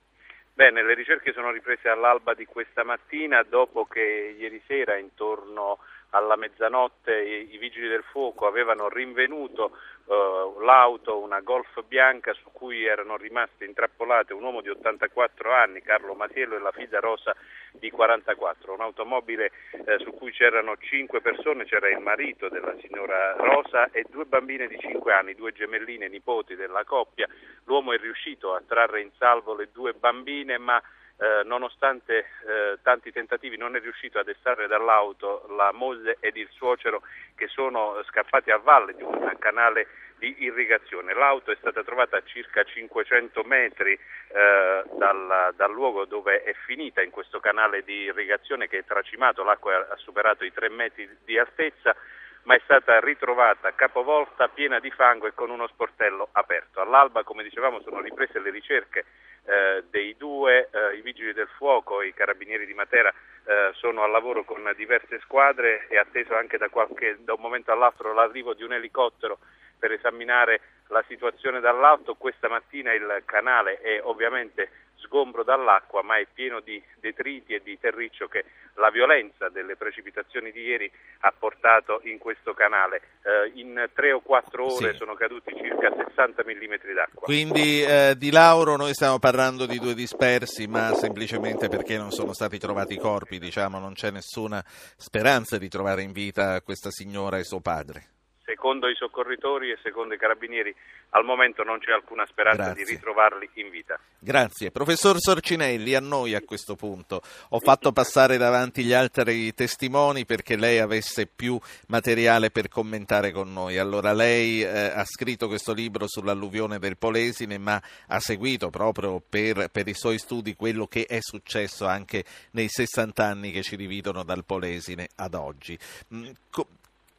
Bene, 0.56 0.84
le 0.84 0.94
ricerche 0.94 1.34
sono 1.34 1.50
riprese 1.50 1.90
all'alba 1.90 2.36
di 2.36 2.46
questa 2.46 2.84
mattina 2.84 3.42
dopo 3.42 3.86
che 3.86 4.36
ieri 4.38 4.62
sera 4.68 4.98
intorno 4.98 5.80
alla 6.14 6.36
mezzanotte 6.36 7.16
i, 7.22 7.54
i 7.54 7.58
vigili 7.58 7.88
del 7.88 8.04
fuoco 8.04 8.46
avevano 8.46 8.88
rinvenuto 8.88 9.78
uh, 10.06 10.60
l'auto, 10.62 11.20
una 11.20 11.42
Golf 11.42 11.84
bianca 11.86 12.34
su 12.34 12.50
cui 12.52 12.86
erano 12.86 13.18
rimaste 13.18 13.66
intrappolate 13.66 14.34
un 14.34 14.44
uomo 14.44 14.62
di 14.62 14.70
84 14.70 15.52
anni, 15.52 15.82
Carlo 15.82 16.14
Masiello, 16.14 16.56
e 16.56 16.60
la 16.60 16.72
figlia 16.72 17.00
Rosa 17.00 17.36
di 17.72 17.90
44. 17.90 18.74
Un'automobile 18.74 19.52
eh, 19.72 19.98
su 20.00 20.12
cui 20.12 20.32
c'erano 20.32 20.78
cinque 20.78 21.22
persone, 21.22 21.66
c'era 21.66 21.90
il 21.90 22.00
marito 22.00 22.48
della 22.50 22.76
signora 22.80 23.34
Rosa 23.36 23.90
e 23.92 24.06
due 24.10 24.26
bambine 24.26 24.68
di 24.68 24.78
5 24.78 25.12
anni, 25.12 25.34
due 25.34 25.52
gemelline 25.52 26.08
nipoti 26.08 26.56
della 26.56 26.84
coppia. 26.84 27.28
L'uomo 27.66 27.94
è 27.94 27.98
riuscito 27.98 28.54
a 28.54 28.62
trarre 28.66 29.02
in 29.02 29.10
salvo 29.18 29.56
le 29.56 29.70
due 29.72 29.94
bambine, 29.94 30.58
ma 30.58 30.82
eh, 31.24 31.44
nonostante 31.46 32.18
eh, 32.18 32.80
tanti 32.82 33.10
tentativi 33.14 33.56
non 33.56 33.78
è 33.78 33.80
riuscito 33.80 34.20
ad 34.20 34.28
estrarre 34.28 34.68
dall'auto 34.68 35.46
la 35.56 35.72
moglie 35.72 36.18
ed 36.20 36.36
il 36.36 36.50
suocero 36.52 37.02
che 37.36 37.48
sono 37.48 38.04
scappati 38.10 38.52
a 38.52 38.58
valle 38.58 38.94
di 38.94 39.04
un 39.04 39.34
canale 39.40 39.88
di 40.18 40.36
irrigazione. 40.44 41.14
L'auto 41.14 41.52
è 41.52 41.56
stata 41.56 41.82
trovata 41.82 42.18
a 42.18 42.24
circa 42.26 42.64
500 42.64 43.42
metri 43.44 43.94
eh, 43.94 44.84
dal, 44.98 45.54
dal, 45.56 45.72
luogo 45.72 46.04
dove 46.04 46.44
è 46.44 46.54
finita 46.66 47.02
in 47.02 47.10
questo 47.10 47.40
canale 47.40 47.84
di 47.84 48.04
irrigazione 48.04 48.68
che 48.68 48.80
è 48.80 48.86
tracimato, 48.86 49.44
l'acqua 49.44 49.88
ha 49.90 49.96
superato 49.96 50.44
i 50.44 50.52
3 50.52 50.70
metri 50.70 51.10
di 51.24 51.38
altezza 51.38 51.96
ma 52.44 52.56
è 52.56 52.62
stata 52.66 53.00
ritrovata 53.00 53.74
capovolta, 53.74 54.50
piena 54.50 54.80
di 54.80 54.92
fango 54.92 55.28
e 55.28 55.34
con 55.34 55.50
uno 55.50 55.68
sportello 55.68 56.28
aperto. 56.34 56.82
All'alba, 56.82 57.24
come 57.24 57.42
dicevamo, 57.42 57.80
sono 57.82 58.02
riprese 58.02 58.40
le 58.40 58.50
ricerche 58.50 59.06
eh, 59.46 59.84
dei 59.90 60.16
due, 60.18 60.70
eh, 60.72 60.98
i 60.98 61.02
vigili 61.02 61.34
del 61.34 61.50
fuoco 61.58 62.02
e 62.02 62.08
i 62.08 62.14
carabinieri 62.14 62.66
di 62.66 62.74
Matera 62.74 63.14
eh, 63.46 63.72
sono 63.74 64.04
al 64.04 64.12
lavoro 64.12 64.44
con 64.44 64.72
diverse 64.76 65.20
squadre 65.20 65.88
e 65.90 65.98
atteso 65.98 66.36
anche 66.36 66.58
da, 66.58 66.70
qualche, 66.70 67.18
da 67.20 67.34
un 67.34 67.42
momento 67.42 67.72
all'altro 67.72 68.14
l'arrivo 68.14 68.54
di 68.54 68.64
un 68.64 68.74
elicottero 68.74 69.40
per 69.78 69.92
esaminare 69.92 70.62
la 70.94 71.04
situazione 71.08 71.60
dall'alto. 71.60 72.14
Questa 72.14 72.48
mattina 72.48 72.94
il 72.94 73.24
canale 73.26 73.80
è 73.82 74.00
ovviamente 74.04 74.70
sgombro 74.96 75.44
dall'acqua, 75.44 76.02
ma 76.02 76.18
è 76.18 76.26
pieno 76.32 76.62
di 76.62 76.82
detriti 77.02 77.54
e 77.54 77.62
di 77.62 77.78
terriccio 77.78 78.28
che 78.28 78.46
la 78.76 78.90
violenza 78.90 79.50
delle 79.50 79.76
precipitazioni 79.76 80.52
di 80.52 80.62
ieri 80.62 80.90
ha 81.22 81.34
portato 81.38 82.00
in 82.04 82.18
questo 82.20 82.54
canale. 82.54 83.02
Eh, 83.24 83.52
in 83.56 83.90
tre 83.94 84.14
o 84.14 84.22
quattro 84.22 84.74
ore 84.74 84.92
sì. 84.92 84.98
sono 84.98 85.16
caduti 85.16 85.54
circa 85.56 85.94
60 85.94 86.44
mm 86.46 86.94
d'acqua. 86.96 87.22
Quindi 87.24 87.84
eh, 87.84 88.16
di 88.18 88.32
Lauro 88.32 88.78
noi 88.78 88.94
stiamo 88.94 89.20
parlando 89.20 89.66
di 89.66 89.78
due 89.80 89.94
dispersi, 89.94 90.68
ma 90.68 90.94
semplicemente 90.94 91.68
perché 91.68 91.98
non 91.98 92.12
sono 92.12 92.34
stati 92.34 92.58
trovati 92.58 92.94
i 92.94 93.00
corpi, 93.00 93.40
diciamo, 93.40 93.80
non 93.80 93.94
c'è 93.94 94.10
nessuna 94.12 94.64
speranza 94.66 95.58
di 95.58 95.68
trovare 95.68 96.02
in 96.04 96.12
vita 96.12 96.62
questa 96.62 96.92
signora 96.92 97.38
e 97.38 97.44
suo 97.44 97.60
padre 97.60 98.14
secondo 98.46 98.88
i 98.90 98.96
soccorritori 98.96 99.72
e 99.72 99.78
secondo 99.82 100.14
i 100.14 100.18
carabinieri 100.18 100.74
al 101.12 101.24
momento 101.24 101.64
non 101.64 101.80
c'è 101.80 101.92
alcuna 101.92 102.26
speranza 102.26 102.64
Grazie. 102.64 102.84
di 102.84 102.92
ritrovarli 102.92 103.50
in 103.56 103.70
vita. 103.70 104.00
Grazie. 104.20 104.72
Professor 104.72 105.20
Sorcinelli, 105.20 105.94
a 105.96 106.00
noi 106.00 106.34
a 106.34 106.42
questo 106.42 106.76
punto. 106.76 107.22
Ho 107.50 107.60
fatto 107.60 107.92
passare 107.92 108.38
davanti 108.38 108.84
gli 108.84 108.94
altri 108.94 109.54
testimoni 109.54 110.26
perché 110.26 110.56
lei 110.56 110.80
avesse 110.80 111.28
più 111.28 111.60
materiale 111.88 112.52
per 112.52 112.68
commentare 112.68 113.32
con 113.32 113.52
noi. 113.54 113.78
Allora 113.78 114.14
lei 114.14 114.62
eh, 114.62 114.68
ha 114.68 115.06
scritto 115.06 115.48
questo 115.48 115.74
libro 115.74 116.08
sull'alluvione 116.08 116.80
del 116.80 116.98
Polesine, 116.98 117.58
ma 117.58 117.82
ha 118.08 118.20
seguito 118.20 118.70
proprio 118.70 119.22
per, 119.22 119.70
per 119.70 119.88
i 119.88 119.94
suoi 119.94 120.18
studi 120.18 120.56
quello 120.56 120.88
che 120.88 121.06
è 121.06 121.20
successo 121.20 121.86
anche 121.86 122.24
nei 122.52 122.68
60 122.68 123.24
anni 123.24 123.52
che 123.52 123.62
ci 123.62 123.76
dividono 123.76 124.24
dal 124.24 124.46
Polesine 124.46 125.10
ad 125.16 125.36
oggi. 125.36 125.78
Mm, 126.14 126.30
co- 126.50 126.68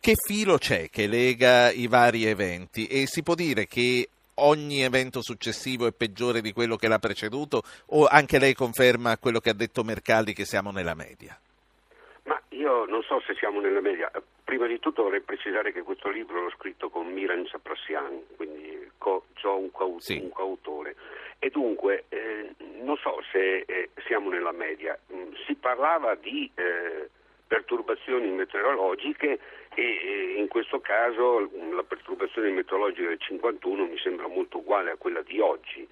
che 0.04 0.16
filo 0.22 0.58
c'è 0.58 0.90
che 0.90 1.06
lega 1.06 1.70
i 1.70 1.86
vari 1.86 2.26
eventi 2.26 2.86
e 2.88 3.06
si 3.06 3.22
può 3.22 3.34
dire 3.34 3.64
che 3.66 4.06
ogni 4.34 4.82
evento 4.82 5.22
successivo 5.22 5.86
è 5.86 5.92
peggiore 5.92 6.42
di 6.42 6.52
quello 6.52 6.76
che 6.76 6.88
l'ha 6.88 6.98
preceduto 6.98 7.62
o 7.86 8.04
anche 8.04 8.38
lei 8.38 8.52
conferma 8.52 9.16
quello 9.16 9.40
che 9.40 9.48
ha 9.48 9.54
detto 9.54 9.82
Mercalli 9.82 10.34
che 10.34 10.44
siamo 10.44 10.72
nella 10.72 10.92
media? 10.92 11.34
Ma 12.24 12.38
io 12.50 12.84
non 12.84 13.02
so 13.02 13.18
se 13.26 13.32
siamo 13.32 13.60
nella 13.60 13.80
media. 13.80 14.12
Prima 14.44 14.66
di 14.66 14.78
tutto 14.78 15.04
vorrei 15.04 15.22
precisare 15.22 15.72
che 15.72 15.80
questo 15.80 16.10
libro 16.10 16.42
l'ho 16.42 16.50
scritto 16.50 16.90
con 16.90 17.06
Miran 17.06 17.46
Saprassian, 17.46 18.24
quindi 18.36 18.90
co- 18.98 19.24
ho 19.42 19.56
un, 19.56 19.70
co- 19.70 19.96
sì. 20.00 20.18
un 20.18 20.28
coautore. 20.28 20.96
E 21.38 21.48
dunque 21.48 22.04
eh, 22.10 22.52
non 22.82 22.98
so 22.98 23.22
se 23.32 23.64
eh, 23.66 23.88
siamo 24.06 24.28
nella 24.28 24.52
media. 24.52 24.98
Mm, 25.14 25.32
si 25.46 25.54
parlava 25.54 26.14
di 26.14 26.50
eh, 26.56 27.03
perturbazioni 27.46 28.28
meteorologiche 28.30 29.38
e 29.74 30.34
in 30.38 30.48
questo 30.48 30.80
caso 30.80 31.40
la 31.74 31.82
perturbazione 31.82 32.50
meteorologica 32.50 33.08
del 33.08 33.20
51 33.20 33.84
mi 33.84 33.98
sembra 33.98 34.28
molto 34.28 34.58
uguale 34.58 34.92
a 34.92 34.96
quella 34.96 35.22
di 35.22 35.40
oggi. 35.40 35.86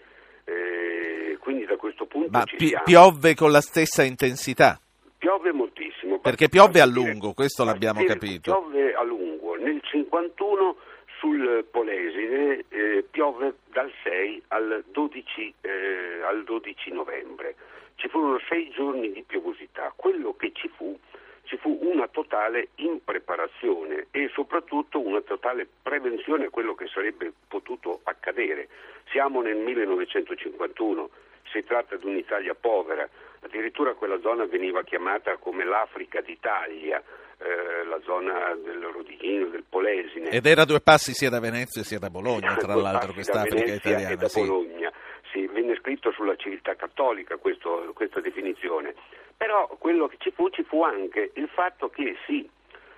Eh, 0.45 1.37
quindi 1.39 1.65
da 1.67 1.77
questo 1.77 2.07
punto 2.07 2.31
Ma 2.31 2.45
pi- 2.45 2.67
siamo. 2.67 2.85
piove 2.85 3.35
con 3.35 3.51
la 3.51 3.61
stessa 3.61 4.03
intensità? 4.03 4.81
Piove 5.19 5.53
moltissimo. 5.53 6.19
Perché 6.19 6.49
piove 6.49 6.81
a 6.81 6.87
lungo, 6.87 7.33
questo 7.33 7.65
l'abbiamo 7.65 8.03
capito. 8.05 8.51
Piove 8.53 8.95
a 8.95 9.03
lungo. 9.03 9.55
Nel 9.55 9.81
51 9.83 10.77
sul 11.19 11.65
Polesine 11.71 12.65
eh, 12.69 13.05
piove 13.09 13.55
dal 13.71 13.91
6 14.03 14.43
al 14.49 14.85
12, 14.91 15.55
eh, 15.61 16.23
al 16.27 16.43
12 16.43 16.91
novembre. 16.91 17.55
Ci 17.95 18.09
furono 18.09 18.41
sei 18.49 18.69
giorni 18.71 19.13
di 19.13 19.23
piovosità. 19.23 19.93
Quello 19.95 20.35
che 20.37 20.51
ci 20.53 20.69
fu 20.77 20.99
ci 21.45 21.57
fu 21.59 21.79
una 21.83 22.09
totale 22.53 22.69
impreparazione 22.77 24.07
e 24.11 24.31
soprattutto 24.33 25.01
una 25.01 25.23
totale 25.23 25.67
prevenzione 25.83 26.47
a 26.47 26.51
quello 26.51 26.75
che 26.75 26.87
sarebbe 26.87 27.33
potuto 27.49 28.01
accadere. 28.05 28.69
Siamo 29.11 29.41
nel 29.41 29.57
1951, 29.57 31.09
si 31.51 31.65
tratta 31.65 31.97
di 31.97 32.07
un'Italia 32.07 32.55
povera, 32.55 33.09
addirittura 33.41 33.95
quella 33.95 34.21
zona 34.21 34.45
veniva 34.45 34.83
chiamata 34.83 35.37
come 35.39 35.65
l'Africa 35.65 36.21
d'Italia. 36.21 37.03
Eh, 37.43 37.85
la 37.87 37.99
zona 38.05 38.55
del 38.55 38.81
Rodighino, 38.81 39.49
del 39.49 39.65
Polesine. 39.69 40.31
Ed 40.31 40.47
era 40.47 40.65
due 40.65 40.81
passi 40.81 41.13
sia 41.13 41.29
da 41.29 41.41
Venezia 41.41 41.83
sia 41.83 41.99
da 41.99 42.09
Bologna, 42.09 42.55
tra 42.55 42.77
l'altro, 42.77 43.13
questa 43.13 43.41
Africa 43.41 43.75
italiana. 43.75 44.11
E 44.11 44.17
da 44.17 44.29
sì. 44.29 44.47
Bologna. 44.47 44.93
Sì, 45.33 45.49
venne 45.49 45.75
scritto 45.75 46.13
sulla 46.13 46.37
civiltà 46.37 46.77
cattolica 46.77 47.39
questo, 47.39 47.91
questa 47.95 48.21
definizione. 48.21 48.95
Però 49.43 49.67
quello 49.77 50.07
che 50.07 50.19
ci 50.21 50.31
fu, 50.31 50.51
ci 50.51 50.63
fu 50.63 50.85
anche 50.85 51.33
il 51.35 51.49
fatto 51.49 51.91
che 51.91 52.17
sì, 52.27 52.49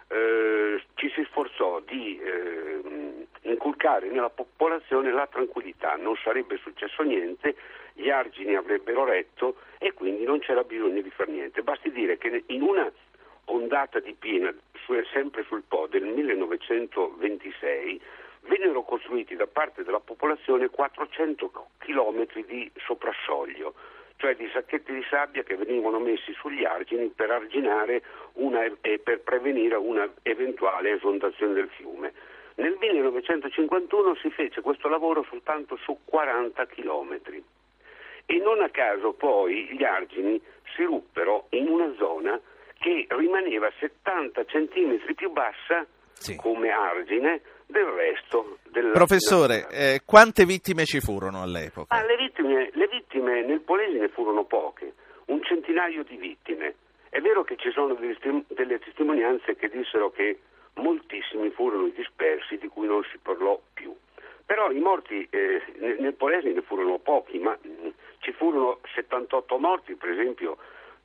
eh, 0.09 0.83
ci 0.93 1.09
si 1.15 1.25
sforzò 1.25 1.81
di 1.81 2.21
eh, 2.21 3.27
inculcare 3.49 4.11
nella 4.11 4.29
popolazione 4.29 5.11
la 5.11 5.27
tranquillità, 5.27 5.97
non 5.97 6.17
sarebbe 6.23 6.59
successo 6.59 7.03
niente, 7.03 7.55
gli 7.95 8.11
argini 8.11 8.57
avrebbero 8.57 9.05
retto 9.05 9.57
e 9.79 9.95
quindi 9.95 10.25
non 10.25 10.41
c'era 10.41 10.65
bisogno 10.65 11.01
di 11.01 11.09
fare 11.09 11.33
niente. 11.33 11.63
Basti 11.63 11.91
dire 11.91 12.19
che 12.19 12.43
in 12.49 12.61
una 12.61 12.93
ondata 13.47 13.99
di 14.01 14.13
piena, 14.13 14.55
sempre 15.15 15.45
sul 15.45 15.63
Po 15.67 15.87
del 15.89 16.05
1926, 16.05 18.03
vennero 18.47 18.83
costruiti 18.83 19.37
da 19.37 19.47
parte 19.47 19.85
della 19.85 20.01
popolazione 20.01 20.69
400 20.69 21.51
km 21.79 22.27
di 22.47 22.71
soprassoglio 22.77 23.75
cioè 24.17 24.37
di 24.37 24.49
sacchetti 24.53 24.93
di 24.93 25.05
sabbia 25.11 25.43
che 25.43 25.57
venivano 25.57 25.99
messi 25.99 26.33
sugli 26.35 26.65
argini 26.65 27.09
per 27.09 27.31
arginare 27.31 28.03
una, 28.35 28.65
e 28.81 28.99
per 28.99 29.21
prevenire 29.21 29.75
una 29.75 30.09
eventuale 30.23 30.93
esondazione 30.93 31.53
del 31.53 31.69
fiume. 31.69 32.13
Nel 32.55 32.77
1951 32.79 34.15
si 34.17 34.31
fece 34.31 34.61
questo 34.61 34.89
lavoro 34.89 35.25
soltanto 35.29 35.77
su 35.77 35.99
40 36.05 36.67
chilometri 36.69 37.43
e 38.27 38.37
non 38.39 38.63
a 38.63 38.71
caso 38.71 39.13
poi 39.13 39.69
gli 39.77 39.83
argini 39.83 40.41
si 40.75 40.85
ruppero 40.85 41.47
in 41.51 41.69
una 41.69 41.93
zona 41.99 42.41
che 42.79 43.07
rimaneva 43.11 43.71
70 43.79 44.45
centimetri 44.47 45.15
più 45.15 45.31
bassa 45.33 45.85
sì. 46.13 46.37
come 46.37 46.71
argine 46.71 47.43
del 47.67 47.85
resto 47.85 48.59
del 48.71 48.91
Professore, 48.93 49.67
eh, 49.71 50.01
quante 50.05 50.45
vittime 50.45 50.85
ci 50.85 51.01
furono 51.01 51.43
all'epoca? 51.43 51.95
Ah, 51.95 52.05
le, 52.05 52.17
vittime, 52.17 52.71
le 52.73 52.89
vittime 52.89 53.43
nel 53.43 53.61
Polesine 53.61 54.09
furono 54.09 54.45
poche, 54.45 54.95
un 55.27 55.43
centinaio 55.43 56.05
di 56.05 56.17
vittime. 56.17 56.75
È 57.09 57.21
vero 57.21 57.45
che 57.45 57.57
ci 57.57 57.71
sono 57.71 57.95
delle 57.95 58.79
testimonianze 58.79 59.55
che 59.57 59.69
dissero 59.69 60.11
che 60.11 60.41
moltissimi 60.75 61.51
furono 61.51 61.87
i 61.87 61.93
dispersi 61.93 62.59
di 62.59 62.69
cui 62.69 62.87
non 62.87 63.03
si 63.11 63.19
parlò 63.19 63.61
più. 63.73 63.95
Però 64.47 64.71
i 64.71 64.81
morti 64.81 65.27
eh, 65.31 65.63
nel 65.79 66.15
Polesine 66.15 66.61
furono 66.63 66.99
pochi, 66.99 67.39
ma 67.39 67.57
mh, 67.61 67.69
mm, 67.69 67.89
ci 68.19 68.33
furono 68.33 68.81
78 68.95 69.59
morti, 69.59 69.95
per 69.95 70.11
esempio 70.11 70.59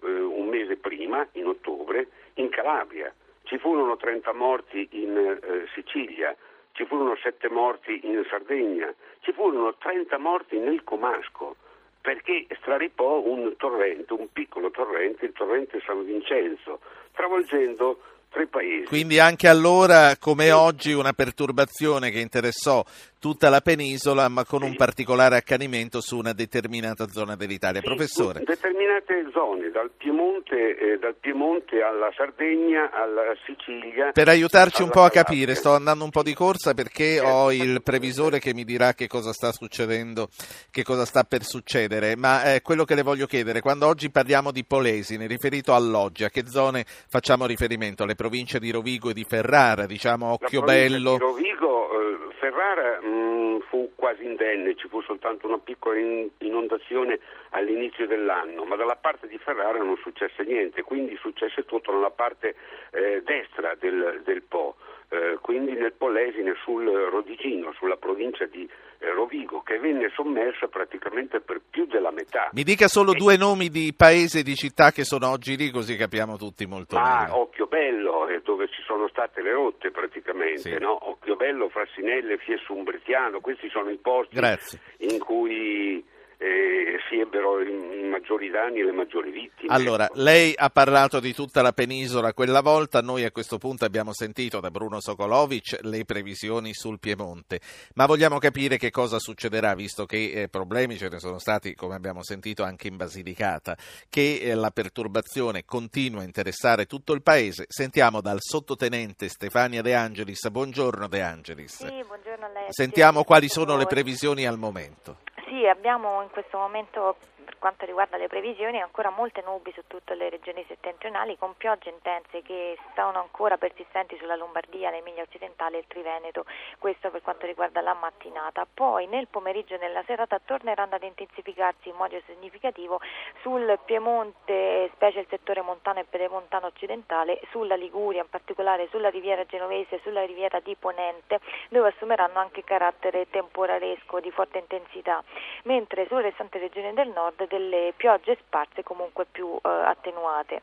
eh, 0.04 0.10
un 0.10 0.48
mese 0.48 0.76
prima, 0.76 1.26
in 1.34 1.48
ottobre, 1.48 2.08
in 2.36 2.50
Calabria. 2.50 3.14
Ci 3.44 3.58
furono 3.58 3.96
30 3.96 4.34
morti 4.34 4.88
in 4.92 5.18
eh, 5.18 5.68
Sicilia, 5.74 6.36
ci 6.80 6.86
furono 6.86 7.18
7 7.22 7.50
morti 7.50 8.00
in 8.06 8.24
Sardegna, 8.30 8.94
ci 9.20 9.34
furono 9.34 9.76
30 9.78 10.18
morti 10.18 10.58
nel 10.58 10.82
Comasco 10.86 11.58
perché 12.00 12.48
straripò 12.62 13.20
un 13.20 13.54
torrente, 13.58 14.14
un 14.14 14.32
piccolo 14.32 14.72
torrente, 14.72 15.26
il 15.26 15.34
torrente 15.34 15.82
San 15.86 16.06
Vincenzo, 16.06 16.80
travolgendo 17.12 18.00
tre 18.30 18.48
paesi. 18.48 18.86
Quindi 18.86 19.20
anche 19.20 19.50
allora, 19.50 20.16
come 20.18 20.54
oggi, 20.54 20.94
una 20.94 21.12
perturbazione 21.12 22.12
che 22.12 22.20
interessò 22.20 22.82
tutta 23.20 23.50
la 23.50 23.62
penisola, 23.62 24.30
ma 24.30 24.46
con 24.46 24.64
un 24.64 24.76
particolare 24.76 25.36
accanimento 25.36 26.02
su 26.02 26.18
una 26.18 26.34
determinata 26.34 27.08
zona 27.08 27.36
dell'Italia. 27.36 27.82
Sì, 27.82 27.86
Professore. 27.86 28.44
Determinate 28.46 29.28
zone, 29.34 29.70
dal 29.72 29.92
Piemonte, 29.96 30.78
eh, 30.78 30.98
dal 30.98 31.16
Piemonte 31.20 31.82
alla 31.82 32.12
Sardegna, 32.16 32.92
alla 32.92 33.36
Sicilia. 33.46 34.12
Per 34.12 34.28
aiutarci 34.28 34.82
un 34.82 34.90
po' 34.90 35.04
a 35.04 35.10
capire, 35.10 35.56
sto 35.56 35.76
andando 35.76 36.04
un 36.06 36.10
po' 36.10 36.24
di 36.24 36.34
corsa 36.34 36.74
perché 36.74 37.20
ho 37.20 37.52
il 37.52 37.82
previsore 37.84 38.40
che 38.40 38.54
mi 38.54 38.64
dirà 38.64 38.94
che 38.94 39.08
cosa 39.08 39.34
sta 39.34 39.52
succedendo, 39.52 40.30
che 40.72 40.84
cosa 40.84 41.06
sta 41.06 41.24
per 41.24 41.44
succedere, 41.44 42.16
ma 42.16 42.54
eh, 42.54 42.62
quello 42.62 42.86
che 42.86 42.96
le 42.96 43.04
voglio 43.04 43.26
chiedere, 43.26 43.60
quando 43.60 43.88
oggi 43.88 44.10
parliamo 44.10 44.52
di 44.52 44.64
Polesine, 44.64 45.28
riferito 45.28 45.74
a 45.74 45.80
Loggia, 45.80 46.28
a 46.28 46.30
che 46.30 46.46
zone 46.48 46.86
facciamo 46.88 47.46
riferimento? 47.46 48.04
Alle 48.04 48.16
province 48.16 48.60
di 48.60 48.72
Rovigo 48.72 49.10
e 49.10 49.14
di 49.14 49.26
Ferrara, 49.28 49.86
diciamo 49.86 50.32
Occhiobello? 50.34 51.18
Rovigo, 51.18 51.90
eh, 51.92 52.29
Ferrara 52.50 53.00
mh, 53.00 53.60
fu 53.70 53.92
quasi 53.96 54.26
indenne, 54.26 54.76
ci 54.76 54.88
fu 54.88 55.02
soltanto 55.02 55.46
una 55.46 55.60
piccola 55.60 56.00
in- 56.00 56.30
inondazione 56.40 57.20
all'inizio 57.52 58.08
dell'anno, 58.08 58.64
ma 58.66 58.76
dalla 58.76 58.96
parte 58.96 59.28
di 59.28 59.38
Ferrara 59.38 59.78
non 59.78 59.98
successe 59.98 60.44
niente, 60.44 60.82
quindi 60.82 61.16
successe 61.18 61.66
tutto 61.66 61.92
nella 61.92 62.10
parte 62.10 62.56
eh, 62.92 63.22
destra 63.24 63.76
del, 63.76 64.22
del 64.24 64.42
Po. 64.42 64.76
Eh, 65.10 65.38
quindi 65.42 65.74
nel 65.74 65.94
Polesine 65.94 66.54
sul 66.64 66.86
Rodigino, 66.86 67.74
sulla 67.74 67.98
provincia 67.98 68.46
di 68.46 68.70
eh, 69.00 69.12
Rovigo, 69.12 69.62
che 69.62 69.80
venne 69.80 70.12
sommersa 70.14 70.68
praticamente 70.68 71.40
per 71.40 71.62
più 71.68 71.86
della 71.86 72.12
metà. 72.12 72.50
Mi 72.54 72.64
dica 72.64 72.88
solo 72.88 73.14
due 73.14 73.36
nomi 73.36 73.70
di 73.70 73.94
paesi 73.96 74.40
e 74.40 74.44
di 74.44 74.56
città 74.56 74.92
che 74.92 75.04
sono 75.04 75.30
oggi 75.30 75.58
lì, 75.58 75.72
così 75.72 75.96
capiamo 75.96 76.38
tutti 76.38 76.66
molto 76.66 76.96
Ma 76.96 77.22
meglio. 77.22 77.40
Occhiobello 77.40 78.28
è 78.28 78.40
dove 78.44 78.68
ci 78.68 78.84
sono 78.86 79.08
state 79.08 79.42
le 79.42 79.52
rotte 79.52 79.90
praticamente, 79.90 80.78
no? 80.78 81.10
Occhiobello, 81.10 81.70
Frassinelle, 81.70 82.38
Fiesso 82.38 82.74
Umbretiano, 82.74 83.40
questi 83.40 83.68
sono 83.70 83.90
i 83.90 83.98
posti 83.98 84.36
Grazie. 84.36 84.80
in 84.98 85.18
cui 85.20 86.04
eh, 86.42 86.98
si 87.10 87.20
ebbero 87.20 87.62
i, 87.62 88.08
maggiori 88.08 88.50
danni 88.50 88.80
e 88.80 88.86
le 88.86 88.94
maggiori 88.94 89.30
vittime. 89.30 89.74
Allora, 89.74 90.10
lei 90.14 90.54
ha 90.56 90.70
parlato 90.70 91.20
di 91.20 91.34
tutta 91.34 91.62
la 91.62 91.74
penisola 91.74 92.34
quella 92.34 92.62
volta, 92.62 93.02
noi 93.02 93.26
a 93.26 93.32
questo 93.32 93.58
punto 93.58 93.84
abbiamo 93.84 94.14
sentito 94.14 94.62
da 94.62 94.72
Bruno 94.72 95.02
Sokolovic 95.02 95.80
le 95.82 96.06
previsioni 96.06 96.74
sul 96.74 96.98
Piemonte, 96.98 97.60
ma 97.96 98.06
vogliamo 98.06 98.38
capire 98.38 98.78
che 98.78 98.90
cosa 98.90 99.20
succederà, 99.20 99.76
visto 99.76 100.06
che 100.06 100.32
eh, 100.32 100.48
problemi 100.48 100.98
ce 100.98 101.10
ne 101.10 101.20
sono 101.20 101.40
stati, 101.40 101.76
come 101.76 101.96
abbiamo 101.96 102.24
sentito, 102.24 102.64
anche 102.64 102.88
in 102.88 102.96
Basilicata, 102.96 103.76
che 104.10 104.40
eh, 104.42 104.56
la 104.56 104.72
perturbazione 104.72 105.66
continua 105.66 106.22
a 106.22 106.26
interessare 106.26 106.86
tutto 106.86 107.12
il 107.12 107.22
paese. 107.22 107.66
Sentiamo 107.68 108.22
dal 108.22 108.40
sottotenente 108.40 109.28
Stefania 109.28 109.82
De 109.82 109.94
Angelis. 109.94 110.50
Buongiorno 110.50 111.10
De 111.10 111.22
Angelis. 111.22 111.86
Sì, 111.86 112.04
buongiorno 112.08 112.46
a 112.46 112.50
lei. 112.50 112.66
Sentiamo 112.70 113.26
quali 113.26 113.50
sono 113.50 113.76
le 113.76 113.88
previsioni 113.88 114.46
al 114.46 114.58
momento. 114.58 115.18
Sì, 115.50 115.66
abbiamo 115.66 116.22
in 116.22 116.30
questo 116.30 116.60
momento 116.60 117.18
per 117.50 117.58
quanto 117.58 117.86
riguarda 117.86 118.18
le 118.18 118.28
previsioni 118.28 118.80
ancora 118.80 119.10
molte 119.10 119.42
nubi 119.42 119.72
su 119.74 119.82
tutte 119.88 120.14
le 120.14 120.30
regioni 120.30 120.64
settentrionali 120.68 121.36
con 121.36 121.58
piogge 121.58 121.90
intense 121.90 122.44
che 122.44 122.78
sono 122.94 123.20
ancora 123.20 123.58
persistenti 123.58 124.16
sulla 124.18 124.36
Lombardia, 124.36 124.92
l'Emilia 124.92 125.24
occidentale 125.24 125.78
e 125.78 125.80
il 125.80 125.88
Triveneto, 125.88 126.46
questo 126.78 127.10
per 127.10 127.24
quanto 127.24 127.48
riguarda 127.48 127.82
la 127.82 127.96
mattinata. 127.96 128.68
Poi 128.72 129.08
nel 129.08 129.28
pomeriggio 129.28 129.74
e 129.74 129.78
nella 129.80 130.04
serata 130.04 130.40
torneranno 130.46 130.94
ad 130.94 131.02
intensificarsi 131.02 131.90
in 131.90 131.96
modo 131.96 132.22
significativo 132.28 133.02
sul 133.42 133.80
Piemonte, 133.84 134.92
specie 134.94 135.22
il 135.22 135.28
settore 135.28 135.62
montano 135.62 136.02
e 136.02 136.06
pedemontano 136.08 136.68
occidentale, 136.68 137.42
sulla 137.50 137.76
Liguria, 137.76 138.22
in 138.22 138.30
particolare 138.30 138.88
sulla 138.92 139.10
riviera 139.10 139.44
genovese, 139.46 140.00
sulla 140.04 140.24
riviera 140.24 140.60
di 140.60 140.76
Ponente, 140.76 141.40
dove 141.70 141.88
assumeranno 141.88 142.38
anche 142.38 142.64
carattere 142.64 143.28
temporalesco 143.28 144.20
di 144.20 144.30
forte 144.30 144.60
intensità, 144.60 145.24
mentre 145.64 146.06
sulle 146.06 146.22
restanti 146.22 146.60
regioni 146.60 146.94
del 146.94 147.08
nord 147.08 147.38
delle 147.48 147.94
piogge 147.96 148.38
sparse 148.46 148.84
comunque 148.84 149.26
più 149.30 149.56
eh, 149.56 149.70
attenuate. 149.70 150.62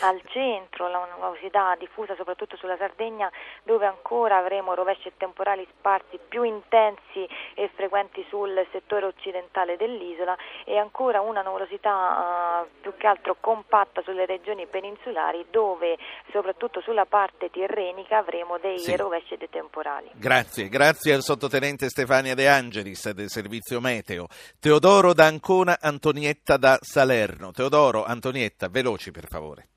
Al 0.00 0.20
centro 0.26 0.88
la 0.88 1.06
nuvolosità 1.14 1.74
diffusa 1.78 2.14
soprattutto 2.16 2.56
sulla 2.56 2.76
Sardegna 2.76 3.30
dove 3.62 3.86
ancora 3.86 4.36
avremo 4.38 4.74
rovesci 4.74 5.08
e 5.08 5.12
temporali 5.16 5.66
sparsi 5.78 6.18
più 6.28 6.42
intensi 6.42 7.26
e 7.54 7.70
frequenti 7.74 8.24
sul 8.28 8.66
settore 8.72 9.06
occidentale 9.06 9.76
dell'isola 9.76 10.36
e 10.64 10.76
ancora 10.78 11.20
una 11.20 11.42
nuvolosità 11.42 12.64
eh, 12.64 12.68
più 12.80 12.94
che 12.96 13.06
altro 13.06 13.36
compatta 13.40 14.02
sulle 14.02 14.26
regioni 14.26 14.66
peninsulari 14.66 15.46
dove 15.50 15.96
soprattutto 16.30 16.80
sulla 16.80 17.06
parte 17.06 17.50
tirrenica 17.50 18.18
avremo 18.18 18.58
dei 18.58 18.78
Sì. 18.78 18.96
rovesci 18.96 19.34
e 19.34 19.36
dei 19.36 19.50
temporali. 19.50 20.10
Grazie, 20.14 20.68
grazie 20.68 21.14
al 21.14 21.22
sottotenente 21.22 21.88
Stefania 21.88 22.34
De 22.34 22.48
Angelis 22.48 23.10
del 23.10 23.28
servizio 23.28 23.80
meteo. 23.80 24.26
Teodoro 24.60 25.12
da 25.14 25.26
Ancona, 25.26 25.78
Antonietta 25.80 26.56
da 26.56 26.78
Salerno. 26.80 27.50
Teodoro, 27.52 28.04
Antonietta, 28.04 28.68
veloci 28.68 29.10
per 29.10 29.26
favore. 29.28 29.67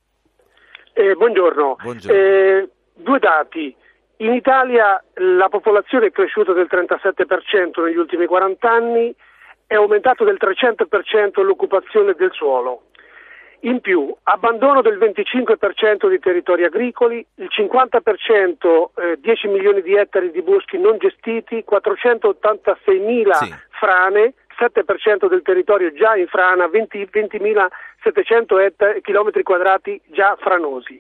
Eh, 0.94 1.16
buongiorno. 1.16 1.78
Buongiorno. 1.82 2.18
Eh, 2.18 2.70
due 2.94 3.20
dati. 3.20 3.76
In 4.18 4.34
Italia 4.34 5.04
la 5.16 5.50
popolazione 5.50 6.08
è 6.08 6.12
cresciuta 6.12 6.54
del 6.54 6.68
37% 6.70 7.84
negli 7.84 7.98
ultimi 7.98 8.28
40 8.28 8.70
anni, 8.70 9.14
è 9.66 9.76
aumentato 9.76 10.24
del 10.24 10.38
300% 10.40 11.42
l'occupazione 11.42 12.14
del 12.14 12.32
suolo. 12.32 12.84
In 13.62 13.80
più, 13.80 14.14
abbandono 14.24 14.82
del 14.82 14.98
25% 14.98 16.10
di 16.10 16.20
territori 16.20 16.64
agricoli, 16.66 17.26
il 17.36 17.48
50%, 17.50 18.92
eh, 18.96 19.18
10 19.20 19.48
milioni 19.48 19.82
di 19.82 19.96
ettari 19.96 20.32
di 20.32 20.42
boschi 20.42 20.78
non 20.78 20.98
gestiti, 20.98 21.64
486 21.64 23.00
mila 23.00 23.38
frane, 23.70 24.34
7% 24.58 25.28
del 25.28 25.42
territorio 25.44 25.92
già 25.94 26.16
in 26.16 26.28
frana, 26.28 26.68
20 26.68 27.08
20.700 28.02 28.60
ettari, 28.60 29.02
chilometri 29.02 29.44
quadrati 29.44 30.02
già 30.08 30.36
franosi. 30.40 31.00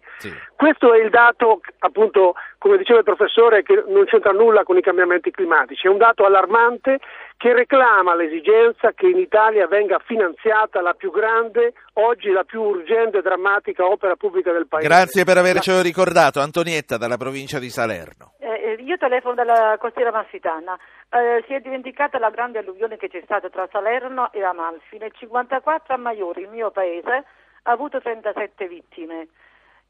Questo 0.55 0.93
è 0.93 1.01
il 1.01 1.09
dato, 1.09 1.61
appunto, 1.79 2.35
come 2.59 2.77
diceva 2.77 2.99
il 2.99 3.05
professore, 3.05 3.63
che 3.63 3.83
non 3.87 4.05
c'entra 4.05 4.31
nulla 4.31 4.63
con 4.63 4.77
i 4.77 4.81
cambiamenti 4.81 5.31
climatici, 5.31 5.87
è 5.87 5.89
un 5.89 5.97
dato 5.97 6.25
allarmante 6.25 6.99
che 7.41 7.53
reclama 7.53 8.13
l'esigenza 8.13 8.91
che 8.93 9.07
in 9.07 9.17
Italia 9.17 9.65
venga 9.65 9.97
finanziata 10.05 10.79
la 10.79 10.93
più 10.93 11.09
grande, 11.09 11.73
oggi 11.93 12.29
la 12.29 12.43
più 12.43 12.61
urgente 12.61 13.17
e 13.17 13.21
drammatica 13.23 13.83
opera 13.83 14.15
pubblica 14.15 14.51
del 14.51 14.67
Paese. 14.67 14.87
Grazie 14.87 15.23
per 15.23 15.37
avercelo 15.37 15.81
ricordato. 15.81 16.39
Antonietta 16.39 16.97
dalla 16.97 17.17
provincia 17.17 17.57
di 17.57 17.69
Salerno. 17.69 18.33
Eh, 18.37 18.77
io 18.79 18.95
telefono 18.97 19.33
dalla 19.33 19.75
costiera 19.79 20.09
amalfitana. 20.09 20.77
Eh, 21.09 21.43
si 21.47 21.55
è 21.55 21.59
dimenticata 21.61 22.19
la 22.19 22.29
grande 22.29 22.59
alluvione 22.59 22.97
che 22.97 23.09
c'è 23.09 23.21
stata 23.23 23.49
tra 23.49 23.67
Salerno 23.71 24.31
e 24.31 24.43
Amalfi. 24.43 24.99
Nel 24.99 25.11
54 25.11 25.95
a 25.95 25.97
Maiori, 25.97 26.43
il 26.43 26.49
mio 26.49 26.69
paese, 26.69 26.90
ha 26.99 27.71
avuto 27.71 27.99
37 28.01 28.67
vittime. 28.67 29.27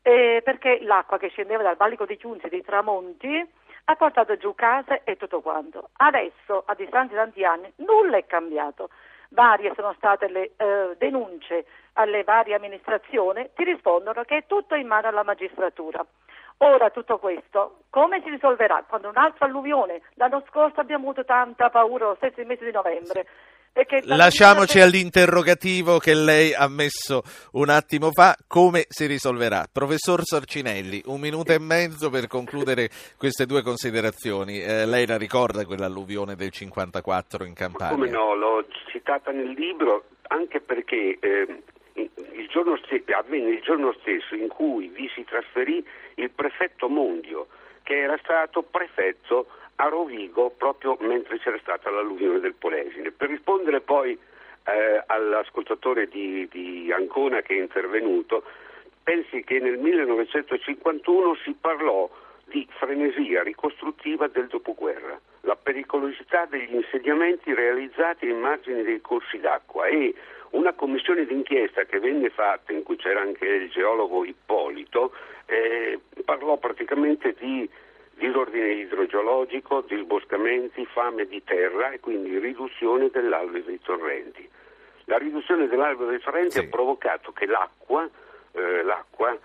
Eh, 0.04 0.42
perché 0.44 0.80
l'acqua 0.82 1.18
che 1.18 1.30
scendeva 1.30 1.62
dal 1.62 1.76
valico 1.76 2.06
dei 2.06 2.18
Chiunzi 2.18 2.50
dei 2.50 2.64
Tramonti 2.64 3.48
ha 3.86 3.96
portato 3.96 4.36
giù 4.38 4.56
case 4.56 5.02
e 5.04 5.16
tutto 5.18 5.42
quanto. 5.42 5.90
Adesso, 5.98 6.64
a 6.66 6.74
distanza 6.76 7.14
di 7.14 7.20
tanti 7.20 7.46
anni, 7.46 7.72
nulla 7.78 8.18
è 8.18 8.26
cambiato. 8.26 8.90
Varie 9.30 9.74
sono 9.76 9.94
state 9.94 10.28
le 10.28 10.52
eh, 10.58 10.96
denunce 10.98 11.66
alle 11.94 12.24
varie 12.24 12.56
amministrazioni, 12.56 13.50
ti 13.56 13.64
rispondono 13.64 14.24
che 14.24 14.38
è 14.38 14.46
tutto 14.46 14.76
in 14.76 14.88
mano 14.88 15.08
alla 15.08 15.24
magistratura. 15.24 16.06
Ora 16.58 16.90
tutto 16.92 17.18
questo 17.18 17.82
come 17.90 18.22
si 18.22 18.30
risolverà? 18.30 18.84
Quando 18.88 19.10
un'altra 19.10 19.46
alluvione, 19.46 20.02
l'anno 20.14 20.44
scorso 20.48 20.80
abbiamo 20.80 21.06
avuto 21.06 21.26
tanta 21.26 21.70
paura 21.70 22.08
lo 22.08 22.16
stesso 22.16 22.44
mese 22.46 22.66
di 22.66 22.72
novembre. 22.72 23.26
Lasciamoci 24.04 24.78
mattina- 24.80 24.84
all'interrogativo 24.84 25.98
che 25.98 26.14
lei 26.14 26.54
ha 26.54 26.68
messo 26.68 27.24
un 27.54 27.70
attimo 27.70 28.12
fa, 28.12 28.36
come 28.48 28.86
si 28.90 29.06
risolverà? 29.06 29.66
Professor 29.72 30.22
Sorcinelli, 30.24 31.02
un 31.06 31.22
minuto 31.22 31.54
e 31.54 31.60
mezzo 31.60 32.10
per 32.10 32.28
concludere 32.28 32.90
queste 33.18 33.46
due 33.46 33.62
considerazioni. 33.62 34.62
Eh, 34.62 34.86
lei 34.86 35.06
la 35.08 35.18
ricorda 35.18 35.66
quell'alluvione 35.66 36.36
del 36.36 36.52
54 36.52 37.46
in 37.46 37.54
Campania? 37.54 37.96
Come 37.96 38.10
no, 38.10 38.36
l'ho 38.36 38.66
citata 38.88 39.32
nel 39.32 39.52
libro 39.52 40.04
anche 40.28 40.60
perché 40.60 41.18
eh, 41.20 41.64
il 41.94 42.48
giorno 42.50 42.78
ste- 42.84 43.04
avvenne 43.14 43.52
il 43.52 43.62
giorno 43.62 43.94
stesso 44.02 44.36
in 44.36 44.48
cui 44.48 44.88
vi 44.88 45.10
si 45.14 45.24
trasferì 45.24 45.86
il 46.16 46.30
prefetto 46.30 46.90
Mondio, 46.90 47.48
che 47.84 48.00
era 48.00 48.18
stato 48.22 48.64
prefetto 48.64 49.48
a 49.82 49.88
Rovigo 49.88 50.52
proprio 50.52 50.96
mentre 51.00 51.40
c'era 51.40 51.58
stata 51.60 51.90
l'alluvione 51.90 52.40
del 52.40 52.54
Polesine. 52.54 53.12
Per 53.12 53.30
rispondere 53.30 53.82
poi 53.82 54.12
eh, 54.12 55.04
all'ascoltatore 55.08 56.08
di, 56.08 56.48
di 56.52 56.92
Ancona 56.92 57.42
che 57.42 57.56
è 57.56 57.60
intervenuto, 57.60 58.44
pensi 59.04 59.44
che 59.44 59.60
nel 59.60 59.80
1951 59.80 61.36
si 61.44 61.56
parlò 61.60 62.08
di 62.46 62.68
frenesia 62.78 63.42
ricostruttiva 63.42 64.28
del 64.28 64.48
dopoguerra, 64.48 65.20
la 65.42 65.56
pericolosità 65.56 66.46
degli 66.46 66.76
insediamenti 66.76 67.52
realizzati 67.54 68.28
ai 68.28 68.36
margini 68.36 68.84
dei 68.84 69.02
corsi 69.02 69.40
d'acqua 69.40 69.88
e 69.88 70.14
una 70.52 70.74
commissione 70.74 71.26
d'inchiesta 71.26 71.86
che 71.86 72.00
venne 72.00 72.30
fatta, 72.30 72.72
in 72.72 72.84
cui 72.84 72.98
c'era 72.98 73.22
anche 73.22 73.48
il 73.48 73.70
geologo 73.70 74.26
Ippolito, 74.26 75.14
eh, 75.46 76.00
parlò 76.24 76.58
praticamente 76.58 77.34
di 77.40 77.68
disordine 78.22 78.74
idrogeologico, 78.74 79.82
disboscamenti, 79.82 80.86
fame 80.86 81.26
di 81.26 81.44
terra 81.44 81.90
e 81.90 82.00
quindi 82.00 82.38
riduzione 82.38 83.10
dell'alveo 83.10 83.64
dei 83.64 83.80
torrenti. 83.82 84.48
La 85.06 85.18
riduzione 85.18 85.68
dell'alveo 85.68 86.08
dei 86.08 86.20
torrenti 86.20 86.52
sì. 86.52 86.60
ha 86.60 86.68
provocato 86.70 87.32
che 87.32 87.48
l'acqua, 87.48 88.08
eh, 88.52 88.84
l'acqua 88.84 89.36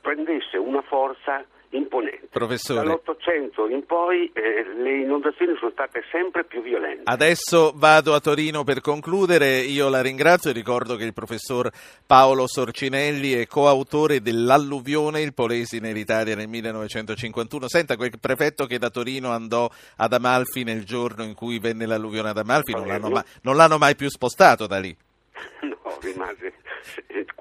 prendesse 0.00 0.56
una 0.56 0.80
forza 0.80 1.44
imponente. 1.72 2.28
Professore. 2.30 2.80
Dall'Ottocento 2.80 3.68
in 3.68 3.84
poi 3.84 4.30
eh, 4.32 4.64
le 4.74 5.00
inondazioni 5.00 5.54
sono 5.58 5.70
state 5.70 6.02
sempre 6.10 6.44
più 6.44 6.62
violente. 6.62 7.02
Adesso 7.04 7.72
vado 7.76 8.14
a 8.14 8.20
Torino 8.20 8.64
per 8.64 8.80
concludere, 8.80 9.58
io 9.58 9.88
la 9.88 10.00
ringrazio 10.00 10.50
e 10.50 10.52
ricordo 10.54 10.96
che 10.96 11.04
il 11.04 11.12
professor 11.12 11.70
Paolo 12.06 12.46
Sorcinelli 12.46 13.32
è 13.32 13.46
coautore 13.46 14.20
dell'alluvione 14.20 15.20
Il 15.20 15.34
Polesine 15.34 15.90
in 15.90 15.96
Italia 15.96 16.34
nel 16.34 16.48
1951. 16.48 17.68
Senta, 17.68 17.96
quel 17.96 18.12
prefetto 18.18 18.66
che 18.66 18.78
da 18.78 18.90
Torino 18.90 19.30
andò 19.30 19.68
ad 19.96 20.12
Amalfi 20.12 20.64
nel 20.64 20.84
giorno 20.84 21.24
in 21.24 21.34
cui 21.34 21.58
venne 21.58 21.86
l'alluvione 21.86 22.30
ad 22.30 22.38
Amalfi 22.38 22.72
non 22.72 22.86
l'hanno, 22.86 23.10
mai, 23.10 23.22
non 23.42 23.56
l'hanno 23.56 23.78
mai 23.78 23.96
più 23.96 24.08
spostato 24.08 24.66
da 24.66 24.78
lì. 24.78 24.94
No, 25.82 25.98
rimase 26.00 26.52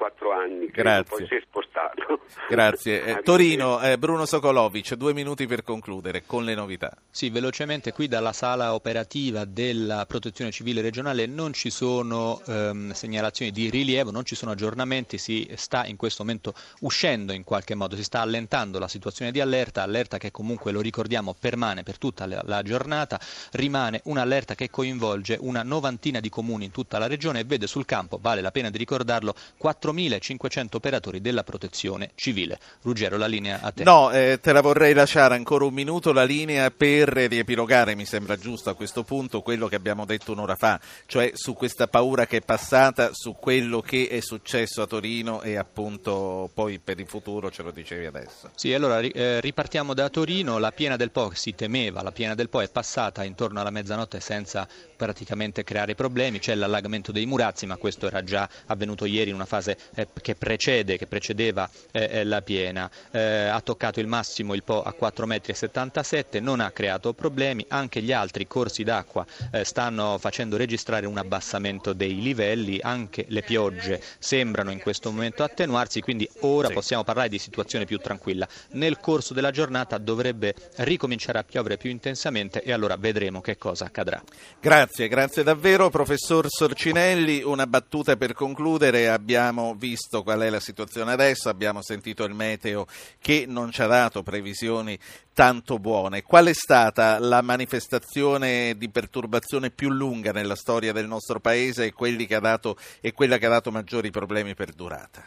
quattro 0.01 0.31
anni, 0.31 0.65
Grazie. 0.67 1.17
poi 1.17 1.27
si 1.27 1.35
è 1.35 1.41
spostato. 1.45 2.21
Grazie. 2.49 2.89
Eh, 3.11 3.21
Torino, 3.23 3.81
eh, 3.81 3.97
Bruno 3.97 4.25
Sokolovic, 4.25 4.93
due 4.93 5.13
minuti 5.13 5.45
per 5.45 5.63
concludere 5.63 6.23
con 6.25 6.43
le 6.43 6.53
novità. 6.53 6.91
Sì, 7.09 7.29
velocemente 7.29 7.91
qui 7.91 8.07
dalla 8.07 8.31
sala 8.31 8.73
operativa 8.73 9.43
della 9.45 10.05
Protezione 10.05 10.51
Civile 10.51 10.81
regionale 10.81 11.25
non 11.25 11.53
ci 11.53 11.69
sono 11.69 12.41
ehm, 12.45 12.91
segnalazioni 12.91 13.51
di 13.51 13.69
rilievo, 13.69 14.11
non 14.11 14.23
ci 14.23 14.35
sono 14.35 14.51
aggiornamenti, 14.51 15.17
si 15.17 15.49
sta 15.55 15.85
in 15.85 15.97
questo 15.97 16.23
momento 16.23 16.53
uscendo 16.81 17.33
in 17.33 17.43
qualche 17.43 17.75
modo, 17.75 17.95
si 17.95 18.03
sta 18.03 18.21
allentando 18.21 18.79
la 18.79 18.87
situazione 18.87 19.31
di 19.31 19.41
allerta, 19.41 19.83
allerta 19.83 20.17
che 20.17 20.31
comunque 20.31 20.71
lo 20.71 20.81
ricordiamo 20.81 21.35
permane 21.37 21.83
per 21.83 21.97
tutta 21.97 22.25
la, 22.25 22.41
la 22.45 22.61
giornata, 22.61 23.19
rimane 23.53 24.01
un'allerta 24.05 24.55
che 24.55 24.69
coinvolge 24.69 25.37
una 25.39 25.63
novantina 25.63 26.19
di 26.19 26.29
comuni 26.29 26.65
in 26.65 26.71
tutta 26.71 26.97
la 26.97 27.07
regione 27.07 27.39
e 27.39 27.43
vede 27.43 27.67
sul 27.67 27.85
campo, 27.85 28.19
vale 28.21 28.41
la 28.41 28.51
pena 28.51 28.69
di 28.69 28.77
ricordarlo, 28.77 29.30
4 29.57 29.91
4.500 29.91 30.67
operatori 30.73 31.21
della 31.21 31.43
protezione 31.43 32.11
civile. 32.15 32.59
Ruggero, 32.81 33.17
la 33.17 33.27
linea 33.27 33.59
a 33.61 33.71
te. 33.71 33.83
No, 33.83 34.11
eh, 34.11 34.39
te 34.41 34.51
la 34.53 34.61
vorrei 34.61 34.93
lasciare 34.93 35.35
ancora 35.35 35.65
un 35.65 35.73
minuto 35.73 36.11
la 36.11 36.23
linea 36.23 36.71
per 36.71 37.09
riepilogare, 37.09 37.95
mi 37.95 38.05
sembra 38.05 38.35
giusto 38.37 38.69
a 38.69 38.75
questo 38.75 39.03
punto, 39.03 39.41
quello 39.41 39.67
che 39.67 39.75
abbiamo 39.75 40.05
detto 40.05 40.31
un'ora 40.31 40.55
fa, 40.55 40.79
cioè 41.05 41.31
su 41.33 41.53
questa 41.53 41.87
paura 41.87 42.25
che 42.25 42.37
è 42.37 42.41
passata, 42.41 43.09
su 43.13 43.35
quello 43.39 43.81
che 43.81 44.07
è 44.09 44.19
successo 44.19 44.81
a 44.81 44.87
Torino 44.87 45.41
e 45.41 45.55
appunto 45.55 46.49
poi 46.53 46.79
per 46.79 46.99
il 46.99 47.07
futuro 47.07 47.49
ce 47.51 47.63
lo 47.63 47.71
dicevi 47.71 48.05
adesso. 48.05 48.51
Sì, 48.55 48.73
allora 48.73 48.99
eh, 48.99 49.39
ripartiamo 49.39 49.93
da 49.93 50.09
Torino, 50.09 50.57
la 50.57 50.71
piena 50.71 50.95
del 50.95 51.11
Po 51.11 51.31
si 51.33 51.55
temeva, 51.55 52.01
la 52.01 52.11
piena 52.11 52.35
del 52.35 52.49
Po 52.49 52.61
è 52.61 52.69
passata 52.69 53.23
intorno 53.23 53.59
alla 53.59 53.71
mezzanotte 53.71 54.19
senza 54.19 54.67
praticamente 54.95 55.63
creare 55.63 55.95
problemi, 55.95 56.39
c'è 56.39 56.55
l'allagamento 56.55 57.11
dei 57.11 57.25
murazzi, 57.25 57.65
ma 57.65 57.77
questo 57.77 58.07
era 58.07 58.23
già 58.23 58.47
avvenuto 58.67 59.05
ieri 59.05 59.20
in 59.29 59.35
una 59.35 59.45
fase 59.45 59.77
eh, 59.95 60.07
che, 60.21 60.35
precede, 60.35 60.97
che 60.97 61.07
precedeva 61.07 61.69
eh, 61.91 62.09
eh 62.11 62.23
la 62.23 62.41
piena. 62.41 62.89
Ha 63.11 63.61
toccato 63.61 63.99
il 63.99 64.07
massimo 64.07 64.53
il 64.53 64.63
Po 64.63 64.81
a 64.81 64.95
4,77 64.99 66.39
m, 66.39 66.43
non 66.43 66.59
ha 66.59 66.71
creato 66.71 67.13
problemi, 67.13 67.65
anche 67.69 68.01
gli 68.01 68.11
altri 68.11 68.47
corsi 68.47 68.83
d'acqua 68.83 69.25
stanno 69.63 70.17
facendo 70.17 70.57
registrare 70.57 71.05
un 71.05 71.17
abbassamento 71.17 71.93
dei 71.93 72.21
livelli, 72.21 72.79
anche 72.81 73.25
le 73.29 73.41
piogge 73.41 74.01
sembrano 74.19 74.71
in 74.71 74.79
questo 74.79 75.11
momento 75.11 75.43
attenuarsi, 75.43 76.01
quindi 76.01 76.27
ora 76.41 76.67
sì. 76.67 76.73
possiamo 76.73 77.03
parlare 77.03 77.29
di 77.29 77.37
situazione 77.37 77.85
più 77.85 77.97
tranquilla. 77.97 78.47
Nel 78.71 78.99
corso 78.99 79.33
della 79.33 79.51
giornata 79.51 79.97
dovrebbe 79.97 80.53
ricominciare 80.77 81.39
a 81.39 81.43
piovere 81.43 81.77
più 81.77 81.89
intensamente 81.89 82.63
e 82.63 82.71
allora 82.71 82.95
vedremo 82.97 83.41
che 83.41 83.57
cosa 83.57 83.85
accadrà. 83.85 84.21
Grazie, 84.59 85.07
grazie 85.07 85.43
davvero 85.43 85.89
professor 85.89 86.47
Sorcinelli. 86.49 87.41
Una 87.43 87.67
battuta 87.67 88.15
per 88.15 88.33
concludere, 88.33 89.07
abbiamo 89.11 89.75
visto 89.77 90.23
qual 90.23 90.41
è 90.41 90.49
la 90.49 90.59
situazione 90.59 91.11
adesso, 91.11 91.49
abbiamo 91.49 91.81
sentito 91.81 92.23
il 92.23 92.33
meteo 92.33 92.85
che 93.19 93.45
non 93.47 93.71
ci 93.71 93.81
ha 93.81 93.87
dato 93.87 94.23
previsioni 94.23 94.97
tanto 95.33 95.79
buone. 95.79 96.23
Qual 96.23 96.47
è 96.47 96.53
stata 96.53 97.19
la 97.19 97.41
manifestazione 97.41 98.75
di 98.77 98.89
perturbazione 98.89 99.69
più 99.69 99.89
lunga 99.89 100.31
nella 100.31 100.55
storia 100.55 100.91
del 100.91 101.07
nostro 101.07 101.39
paese 101.39 101.93
e, 101.95 102.39
dato, 102.39 102.75
e 103.01 103.13
quella 103.13 103.37
che 103.37 103.45
ha 103.45 103.49
dato 103.49 103.71
maggiori 103.71 104.09
problemi 104.09 104.55
per 104.55 104.71
durata? 104.71 105.23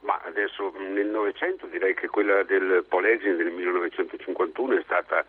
Ma 0.00 0.20
adesso 0.24 0.72
nel 0.78 1.08
Novecento 1.08 1.66
direi 1.66 1.94
che 1.94 2.08
quella 2.08 2.42
del 2.42 2.84
Polesine 2.88 3.36
del 3.36 3.50
1951 3.50 4.78
è 4.78 4.82
stata 4.84 5.24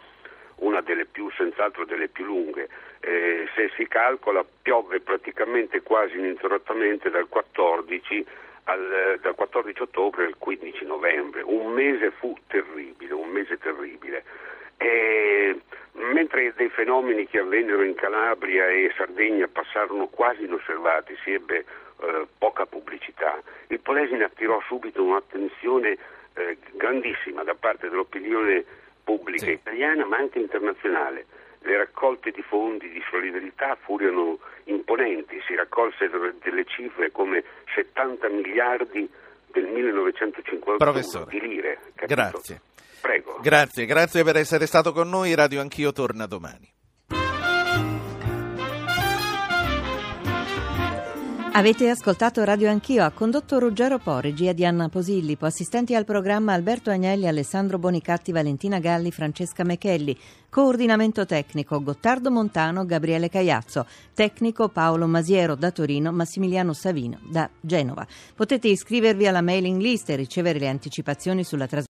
una 0.60 0.82
delle 0.82 1.06
più, 1.06 1.30
senz'altro 1.32 1.86
delle 1.86 2.08
più 2.08 2.26
lunghe. 2.26 2.70
Eh, 3.02 3.48
se 3.56 3.72
si 3.76 3.88
calcola 3.88 4.46
piove 4.62 5.00
praticamente 5.00 5.82
quasi 5.82 6.18
ininterrottamente 6.18 7.10
dal 7.10 7.28
14 7.30 8.26
al, 8.66 9.20
dal 9.22 9.36
14 9.36 9.82
ottobre 9.82 10.26
al 10.26 10.36
15 10.38 10.86
novembre. 10.86 11.42
Un 11.42 11.72
mese 11.74 12.12
fu 12.12 12.36
terribile, 12.48 13.14
un 13.14 13.30
mese 13.30 13.58
terribile. 13.58 14.24
E, 14.78 15.60
mentre 15.94 16.54
dei 16.56 16.70
fenomeni 16.70 17.28
che 17.28 17.40
avvennero 17.40 17.84
in 17.84 17.96
Calabria 17.96 18.68
e 18.70 18.92
Sardegna 18.96 19.48
passarono 19.48 20.08
quasi 20.08 20.44
inosservati, 20.44 21.18
si 21.24 21.34
ebbe 21.34 21.66
eh, 22.02 22.28
poca 22.38 22.66
pubblicità, 22.66 23.42
il 23.68 23.80
Polesine 23.80 24.24
attirò 24.24 24.62
subito 24.68 25.04
un'attenzione 25.04 25.98
eh, 26.36 26.58
grandissima 26.72 27.44
da 27.44 27.56
parte 27.56 27.90
dell'opinione 27.90 28.64
pubblica 29.04 29.46
sì. 29.46 29.52
italiana 29.52 30.06
ma 30.06 30.18
anche 30.18 30.40
internazionale 30.40 31.26
le 31.62 31.78
raccolte 31.78 32.32
di 32.32 32.42
fondi 32.42 32.90
di 32.90 33.02
solidarietà 33.10 33.78
furono 33.82 34.40
imponenti, 34.66 35.42
si 35.46 35.56
raccolsero 35.56 36.32
delle 36.42 36.66
cifre 36.66 37.12
come 37.12 37.44
70 37.76 38.30
miliardi 38.30 39.10
del 39.52 39.66
1951 39.66 40.78
Professore, 40.78 41.26
di 41.30 41.40
lire. 41.40 41.80
Capito? 41.96 42.14
Grazie. 42.14 42.62
Prego. 43.02 43.40
Grazie, 43.42 43.86
grazie 43.86 44.24
per 44.24 44.38
essere 44.38 44.66
stato 44.66 44.92
con 44.92 45.10
noi. 45.10 45.34
Radio 45.36 45.62
Anch'io 45.62 45.92
torna 45.92 46.26
domani. 46.26 46.79
Avete 51.52 51.90
ascoltato 51.90 52.44
Radio 52.44 52.70
Anch'io, 52.70 53.04
ha 53.04 53.10
condotto 53.10 53.58
Ruggero 53.58 53.98
Po, 53.98 54.20
regia 54.20 54.54
di 54.54 54.66
Anna 54.66 54.88
Posillipo, 54.88 55.46
assistenti 55.46 55.96
al 55.96 56.06
programma 56.06 56.54
Alberto 56.54 56.92
Agnelli, 56.92 57.28
Alessandro 57.28 57.80
Bonicatti, 57.80 58.32
Valentina 58.32 58.78
Galli, 58.80 59.12
Francesca 59.12 59.64
Mechelli, 59.64 60.16
coordinamento 60.48 61.26
tecnico 61.26 61.82
Gottardo 61.82 62.30
Montano, 62.30 62.86
Gabriele 62.86 63.30
Cagliazzo, 63.30 63.88
tecnico 64.14 64.70
Paolo 64.70 65.08
Masiero 65.08 65.56
da 65.56 65.72
Torino, 65.72 66.12
Massimiliano 66.12 66.74
Savino 66.74 67.20
da 67.24 67.50
Genova. 67.60 68.06
Potete 68.36 68.68
iscrivervi 68.68 69.28
alla 69.28 69.42
mailing 69.42 69.82
list 69.82 70.12
e 70.12 70.16
ricevere 70.16 70.60
le 70.60 70.68
anticipazioni 70.68 71.44
sulla 71.44 71.68
trasmissione 71.68 71.78